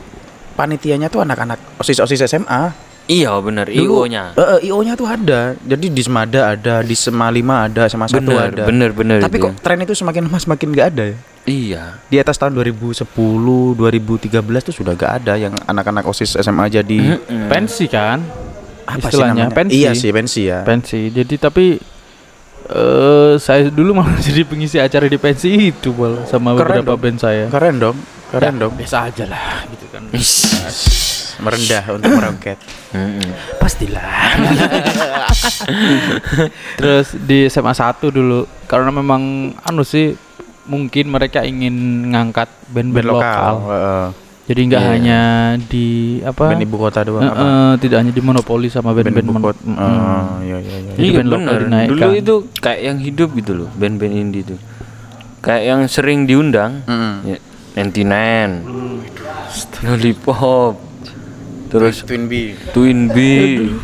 panitianya 0.53 1.09
tuh 1.09 1.21
anak-anak 1.21 1.59
osis-osis 1.77 2.23
SMA. 2.23 2.92
Iya 3.05 3.35
bener, 3.39 3.67
Dulu, 3.67 4.07
IO-nya. 4.07 4.31
eh, 4.33 4.47
eh, 4.57 4.71
IO-nya 4.71 4.95
tuh 4.95 5.05
ada. 5.05 5.59
Jadi 5.59 5.87
di 5.89 6.01
Semada 6.01 6.41
ada, 6.49 6.81
di 6.81 6.95
Sema 6.95 7.27
5 7.27 7.43
ada, 7.65 7.83
Sema 7.85 8.07
1 8.07 8.23
Bener, 8.23 8.49
ada. 8.49 8.65
bener, 8.65 8.91
bener. 8.91 9.19
Tapi 9.19 9.37
itu. 9.37 9.45
kok 9.45 9.53
tren 9.59 9.79
itu 9.81 9.93
semakin 9.93 10.23
lama 10.25 10.39
semakin 10.39 10.69
nggak 10.69 10.89
ada 10.89 11.05
ya. 11.05 11.17
Iya. 11.43 11.85
Di 12.07 12.17
atas 12.17 12.37
tahun 12.37 12.55
2010, 12.55 13.03
2013 13.75 14.39
tuh 14.63 14.71
sudah 14.73 14.95
gak 14.95 15.13
ada 15.19 15.35
yang 15.37 15.51
anak-anak 15.61 16.05
OSIS 16.05 16.39
SMA 16.39 16.71
jadi 16.71 17.19
pensi 17.49 17.87
kan 17.87 18.23
apa 18.83 18.99
sih 19.01 19.11
istilahnya 19.11 19.45
namanya? 19.45 19.57
pensi 19.57 19.75
Iya 19.77 19.91
sih 19.93 20.11
pensi 20.11 20.41
ya. 20.45 20.63
pensi 20.63 21.01
jadi 21.09 21.35
tapi 21.37 21.83
eh 22.65 23.33
saya 23.37 23.67
dulu 23.69 23.91
malah 23.93 24.23
jadi 24.23 24.43
pengisi 24.43 24.79
acara 24.79 25.05
di 25.05 25.17
pensi 25.17 25.51
itu 25.69 25.91
sama 26.25 26.55
Keren 26.55 26.79
beberapa 26.79 26.95
dong. 26.95 27.01
band 27.01 27.19
saya 27.19 27.47
Keren 27.49 27.75
dong, 27.77 27.97
keren 28.31 28.55
Ya, 28.55 28.61
dong. 28.61 28.73
biasa 28.73 28.97
aja 29.05 29.25
lah 29.27 29.67
gitu 29.67 29.87
kan 29.89 30.03
Merendah 31.39 31.85
untuk 31.89 32.11
meroket. 32.11 32.59
Pastilah 33.57 34.37
terus 36.77 37.15
di 37.17 37.47
SMA 37.47 37.73
1 37.73 38.03
dulu 38.05 38.45
karena 38.67 38.91
memang 38.91 39.23
anu 39.59 39.83
sih 39.83 40.13
mungkin 40.65 41.09
mereka 41.09 41.43
ingin 41.43 41.73
ngangkat 42.09 42.49
band-band 42.69 42.95
Band 42.95 43.09
lokal. 43.09 43.19
lokal, 43.19 43.55
heeh. 43.67 44.05
jadi 44.45 44.61
nggak 44.65 44.81
Iya. 44.81 44.91
hanya 44.93 45.21
di 45.65 45.87
apa 46.21 46.45
Band 46.49 46.63
ibu 46.63 46.77
kota 46.77 47.01
doang 47.03 47.23
apa? 47.25 47.43
eh, 47.43 47.73
tidak 47.81 47.97
hanya 47.99 48.13
di 48.13 48.21
monopoli 48.21 48.69
sama 48.69 48.91
Band 48.91 49.11
band-band 49.11 49.29
ibu 49.29 49.41
kota. 49.43 49.61
Mm, 49.61 49.75
Oh, 49.75 49.83
mm. 49.83 50.31
iya 50.41 50.59
iya 50.59 50.77
iya. 50.79 50.93
Jadi 50.93 51.03
Iya 51.03 51.13
band 51.17 51.31
lokal 51.31 51.55
dinaikkan. 51.61 51.91
Dulu 51.91 52.11
itu 52.15 52.35
kayak 52.57 52.81
yang 52.81 52.99
hidup 52.99 53.29
gitu 53.35 53.53
loh, 53.57 53.69
band-band 53.73 54.13
indie 54.13 54.43
itu. 54.43 54.57
Kayak 55.41 55.63
yang 55.67 55.81
sering 55.87 56.21
diundang. 56.25 56.87
Mm-mm. 56.87 57.15
Ya, 57.27 57.39
99. 57.75 58.63
Lollipop. 59.83 60.92
Terus 61.73 62.05
Twin 62.05 62.29
B, 62.29 62.53
Twin 62.71 63.09
B. 63.09 63.17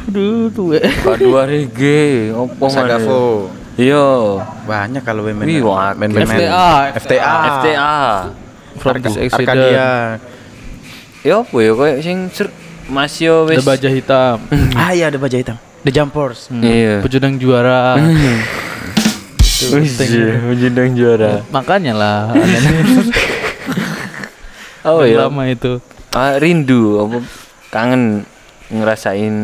Aduh, 0.05 0.53
tuh. 0.53 0.77
K2 0.77 1.25
Reggae. 1.43 2.31
Opo 2.31 2.69
mana? 2.69 3.01
Sagafo. 3.01 3.49
Iya. 3.75 4.07
Banyak 4.63 5.01
kalau 5.01 5.25
band-band. 5.25 5.49
Wih, 5.49 5.65
wah, 5.65 5.97
band-band 5.97 6.29
FTA, 6.29 6.93
FTA. 6.95 7.33
FTA. 7.49 7.97
From 8.77 8.93
Arka- 8.93 9.09
this 9.09 9.17
accident. 9.17 9.49
Arkadia. 9.49 9.89
Ya 11.19 11.35
apa 11.41 11.57
ya 11.57 11.73
kayak 11.73 11.99
sing 11.99 12.19
ser 12.29 12.47
masih 12.87 13.45
Ada 13.45 13.61
baja 13.61 13.89
hitam 13.89 14.37
ah 14.79 14.93
iya 14.93 15.09
ada 15.09 15.19
baja 15.19 15.35
hitam. 15.35 15.57
The 15.83 15.91
Jumpers. 15.91 16.47
Hmm, 16.47 16.63
Iya. 16.63 17.01
pecundang 17.01 17.37
juara 17.37 17.99
penting. 19.59 20.47
menjendang 20.47 20.95
juara. 20.95 21.43
makanya 21.49 21.93
lah 21.93 22.19
Oh 24.87 25.03
Band 25.03 25.11
ya. 25.11 25.19
lama 25.27 25.43
itu 25.45 25.83
Ah, 26.11 26.39
rindu 26.39 26.97
apa 26.99 27.19
kangen 27.69 28.25
ngerasain 28.69 29.37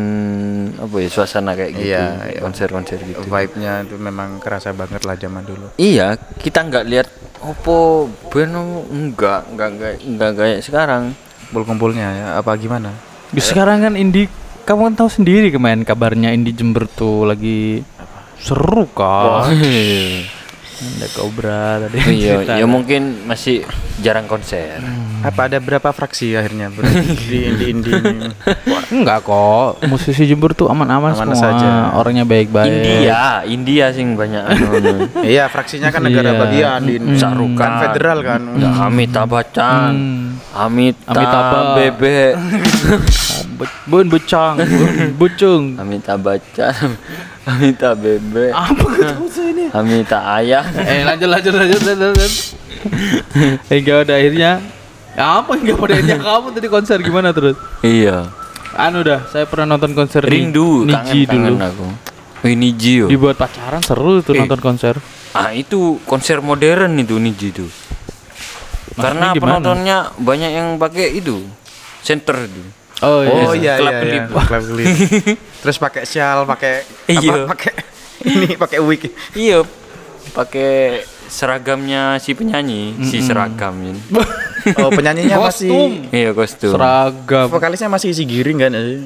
apa 0.77 0.95
ya 1.01 1.09
suasana 1.09 1.57
kayak 1.57 1.71
gitu 1.73 1.89
Iya, 1.89 2.05
iya. 2.29 2.39
konser-konser 2.45 3.01
gitu 3.01 3.25
Vibe-nya 3.25 3.81
itu 3.81 3.97
memang 3.97 4.37
kerasa 4.37 4.69
banget 4.69 5.01
lah 5.01 5.17
zaman 5.17 5.41
dulu. 5.41 5.73
iya 5.81 6.13
kita 6.37 6.61
nggak 6.61 6.85
lihat 6.85 7.07
opo 7.41 8.05
band 8.29 8.53
oh, 8.53 8.85
enggak 8.85 9.49
enggak 9.49 9.69
enggak 9.73 9.93
enggak 10.05 10.31
kayak 10.37 10.59
sekarang 10.61 11.03
Kumpul-kumpulnya 11.45 12.07
ya 12.11 12.27
apa 12.41 12.57
gimana? 12.57 12.89
Di 13.29 13.37
sekarang 13.39 13.79
kan 13.79 13.93
indie 13.95 14.27
kamu 14.65 14.91
kan 14.91 14.93
tahu 14.97 15.09
sendiri 15.13 15.53
kemarin 15.53 15.85
kabarnya 15.85 16.33
indie 16.33 16.51
Jember 16.51 16.89
tuh 16.89 17.23
lagi 17.23 17.85
seru 18.41 18.89
kan 18.91 19.45
ada 20.75 21.07
Cobra 21.09 21.65
tadi 21.79 21.97
iya 22.13 22.35
cerita. 22.37 22.53
ya 22.55 22.65
mungkin 22.65 23.01
masih 23.23 23.63
jarang 23.97 24.25
konser 24.25 24.83
Apa 25.21 25.47
ada 25.47 25.57
berapa 25.57 25.89
fraksi 25.89 26.33
akhirnya 26.33 26.69
di 26.69 27.37
indie-indie 27.49 27.97
ini? 27.97 28.29
enggak 28.93 29.23
kok 29.23 29.81
musisi 29.83 30.21
Jember 30.23 30.51
tuh 30.51 30.67
aman-aman 30.67 31.11
Aman 31.11 31.33
semua 31.33 31.39
saja. 31.39 31.69
orangnya 31.95 32.23
baik-baik 32.23 32.69
India 32.69 33.41
India 33.43 33.85
sing 33.89 34.13
banyak. 34.13 34.45
Iya, 35.17 35.47
fraksinya 35.47 35.89
kan 35.89 36.03
negara 36.03 36.29
Iya. 36.29 36.39
bagian 36.39 36.79
di 36.83 36.95
Mm. 36.97 37.15
Sarukan. 37.15 37.57
kan 37.57 37.71
federal 37.83 38.19
kan. 38.21 38.41
Ya, 38.55 38.69
Amitabh 38.85 39.25
Bachchan 39.27 39.93
Hmm. 40.55 40.71
Amitabh, 40.71 41.19
Amitabh. 41.19 41.75
Bebek 41.75 42.31
Be- 43.55 43.73
Bun 43.85 44.07
becang, 44.07 44.55
bun 44.55 44.89
bucung. 45.13 45.63
Amitabh 45.75 46.19
Bachchan 46.21 46.95
Amitabh 47.43 47.95
Bebek 47.97 48.49
Apa 48.49 48.87
saya 49.27 49.51
ini? 49.51 49.67
Amitabh 49.69 50.23
Ayah 50.23 50.63
Eh 50.77 51.03
lanjut 51.03 51.27
lanjut 51.27 51.53
lanjut 51.53 51.81
lanjut. 51.83 52.31
Hingga 53.67 53.93
pada 54.01 54.13
akhirnya 54.15 54.51
ya 55.11 55.39
apa 55.39 55.51
hingga 55.55 55.73
pada 55.73 55.91
akhirnya 55.93 56.17
kamu 56.25 56.47
tadi 56.51 56.67
konser 56.67 56.97
gimana 56.99 57.31
terus? 57.31 57.55
iya 57.81 58.27
Anu 58.75 58.99
dah, 59.01 59.23
saya 59.25 59.43
pernah 59.43 59.71
nonton 59.71 59.91
konser 59.91 60.19
rindu 60.19 60.83
Niji 60.83 61.23
dulu. 61.25 61.55
aku 61.55 61.87
Wih 62.43 62.53
Niji 62.53 62.99
yo. 62.99 63.07
Dibuat 63.07 63.35
pacaran 63.35 63.79
seru 63.79 64.19
tuh 64.19 64.35
Eh. 64.35 64.39
nonton 64.39 64.59
konser. 64.59 64.99
Ah 65.31 65.49
itu 65.49 65.97
konser 66.03 66.39
modern 66.39 66.95
itu 66.95 67.15
Niji 67.15 67.55
itu. 68.95 69.01
Karena 69.01 69.25
gimana? 69.29 69.41
penontonnya 69.59 69.97
banyak 70.15 70.51
yang 70.51 70.67
pakai 70.75 71.11
itu 71.13 71.43
center 71.99 72.39
itu. 72.41 72.63
Oh 73.01 73.19
Oh 73.21 73.51
iya. 73.51 73.75
iya 73.75 73.91
iya, 73.99 73.99
iya. 74.01 74.23
Kelap 74.25 74.63
kelip. 74.63 74.87
Terus 75.61 75.77
pakai 75.77 76.03
shawl, 76.03 76.43
pakai 76.45 76.73
Iya. 77.05 77.43
apa? 77.43 77.51
Pakai 77.51 77.71
ini 78.31 78.47
pakai 78.55 78.79
wig. 78.79 79.03
Iya, 79.31 79.67
pakai 80.31 81.03
seragamnya 81.25 82.15
si 82.17 82.31
penyanyi, 82.31 82.95
si 83.01 83.19
seragam 83.19 83.75
ini. 83.77 83.99
Oh, 84.75 84.89
penyanyinya 84.89 85.37
masih 85.39 85.69
Kostum. 85.69 85.91
Iya 86.09 86.29
kostum. 86.31 86.73
Seragam. 86.73 87.45
vokalisnya 87.47 87.85
masih 87.85 88.09
isi 88.09 88.25
giring 88.25 88.57
kan? 88.57 88.73
eh? 88.73 89.05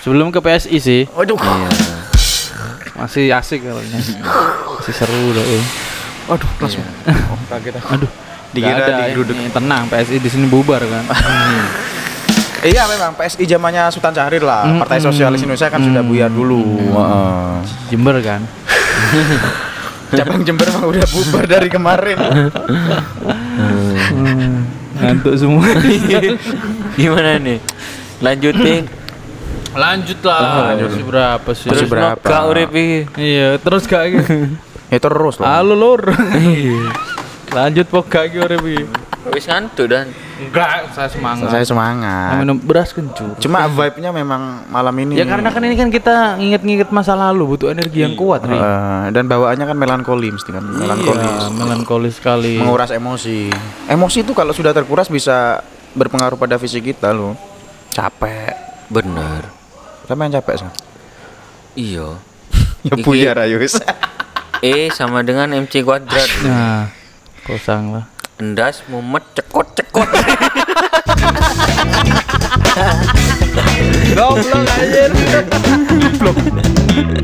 Sebelum 0.00 0.30
ke 0.30 0.40
PSI 0.40 0.78
sih 0.78 1.02
Waduh. 1.10 1.36
Iya. 1.36 1.68
masih 2.94 3.28
asik 3.28 3.60
kayaknya. 3.60 4.00
Masih 4.72 4.94
seru 4.94 5.22
dah. 5.30 5.44
eh. 5.44 5.64
Waduh, 6.24 6.48
langsung. 6.56 6.80
Oh, 7.04 7.36
kaget 7.50 7.76
aku. 7.76 7.88
Aduh. 7.90 8.10
Dikira 8.54 8.86
ada, 8.86 9.10
digeruduk. 9.10 9.34
ini 9.34 9.50
tenang 9.50 9.90
PSI 9.90 10.22
di 10.22 10.30
sini 10.30 10.46
bubar 10.46 10.78
kan. 10.78 11.04
Iya 12.64 12.88
memang 12.88 13.12
PSI 13.18 13.44
zamannya 13.44 13.90
Sultan 13.90 14.14
Syahrir 14.14 14.40
lah. 14.46 14.64
Mm, 14.64 14.78
Partai 14.80 15.02
mm. 15.02 15.04
Sosialis 15.10 15.42
Indonesia 15.42 15.68
kan 15.68 15.82
sudah 15.82 16.02
buyar 16.06 16.30
dulu. 16.30 16.62
Heeh. 16.80 17.54
Jember 17.92 18.16
kan. 18.22 18.40
Cabang 20.16 20.46
Jember 20.46 20.70
mah 20.70 20.86
udah 20.86 21.04
bubar 21.10 21.44
dari 21.50 21.68
kemarin. 21.68 22.16
Ngantuk 25.02 25.34
semua. 25.34 25.66
Gimana 26.96 27.36
nih? 27.42 27.58
Lanjutin. 28.22 28.86
Lanjut 29.74 30.18
lah. 30.22 30.78
Masih 30.78 31.04
berapa 31.04 31.50
sih? 31.50 31.66
Masih 31.66 31.84
Terus 31.84 31.90
berapa? 31.90 32.22
no, 32.22 32.30
gak 32.30 32.42
urip 32.46 32.70
iki. 32.70 32.98
Iya, 33.18 33.48
terus 33.58 33.82
gak 33.90 34.02
gitu. 34.14 34.54
ya 34.94 34.98
terus 35.02 35.34
loh. 35.42 35.46
Halo 35.50 35.74
lur. 35.74 36.02
Lanjut 37.52 37.86
pok 37.90 38.08
gak 38.08 38.32
iki 38.32 38.38
urip 38.40 38.62
iki. 38.64 38.84
Wis 39.32 39.48
ngantuk 39.48 39.88
dan 39.88 40.12
Enggak, 40.34 40.90
saya 40.90 41.06
semangat. 41.06 41.46
Saya 41.46 41.64
semangat. 41.64 42.42
minum 42.42 42.58
beras 42.58 42.90
kencur. 42.90 43.38
Cuma 43.38 43.70
vibe-nya 43.70 44.10
memang 44.10 44.66
malam 44.66 44.92
ini. 44.98 45.14
Ya 45.14 45.24
karena 45.30 45.46
kan 45.54 45.62
ini 45.62 45.78
kan 45.78 45.88
kita 45.94 46.34
nginget-nginget 46.42 46.90
masa 46.90 47.14
lalu, 47.14 47.54
butuh 47.54 47.70
energi 47.70 48.02
yang 48.02 48.18
kuat, 48.18 48.42
Ri. 48.42 48.58
Eh, 48.58 49.04
dan 49.14 49.30
bawaannya 49.30 49.62
kan 49.62 49.78
melankoli 49.78 50.34
mesti 50.34 50.50
kan 50.50 50.64
melankolis. 50.66 51.22
Iya, 51.22 51.48
melankolis 51.54 52.14
sekali. 52.18 52.58
Menguras 52.58 52.90
emosi. 52.90 53.54
Emosi 53.86 54.26
itu 54.26 54.34
kalau 54.34 54.50
sudah 54.50 54.74
terkuras 54.74 55.06
bisa 55.06 55.62
berpengaruh 55.94 56.34
pada 56.34 56.58
fisik 56.58 56.90
kita 56.90 57.14
loh. 57.14 57.38
Capek. 57.94 58.66
bener. 58.90 59.48
Siapa 60.04 60.20
yang 60.28 60.34
capek 60.42 60.54
sih? 60.60 60.70
Iya. 61.78 62.08
Ya 62.84 63.00
buyar 63.00 63.40
Ayus. 63.40 63.80
E 64.60 64.92
sama 64.92 65.24
dengan 65.24 65.48
MC 65.56 65.80
kuadrat. 65.80 66.28
Nah, 66.44 66.92
kosong 67.44 67.92
lah. 67.92 68.04
Endas 68.40 68.82
mumet 68.88 69.22
cekot 69.36 69.68
cekot. 69.76 70.08
Goblok 74.16 74.64
anjir. 74.74 75.10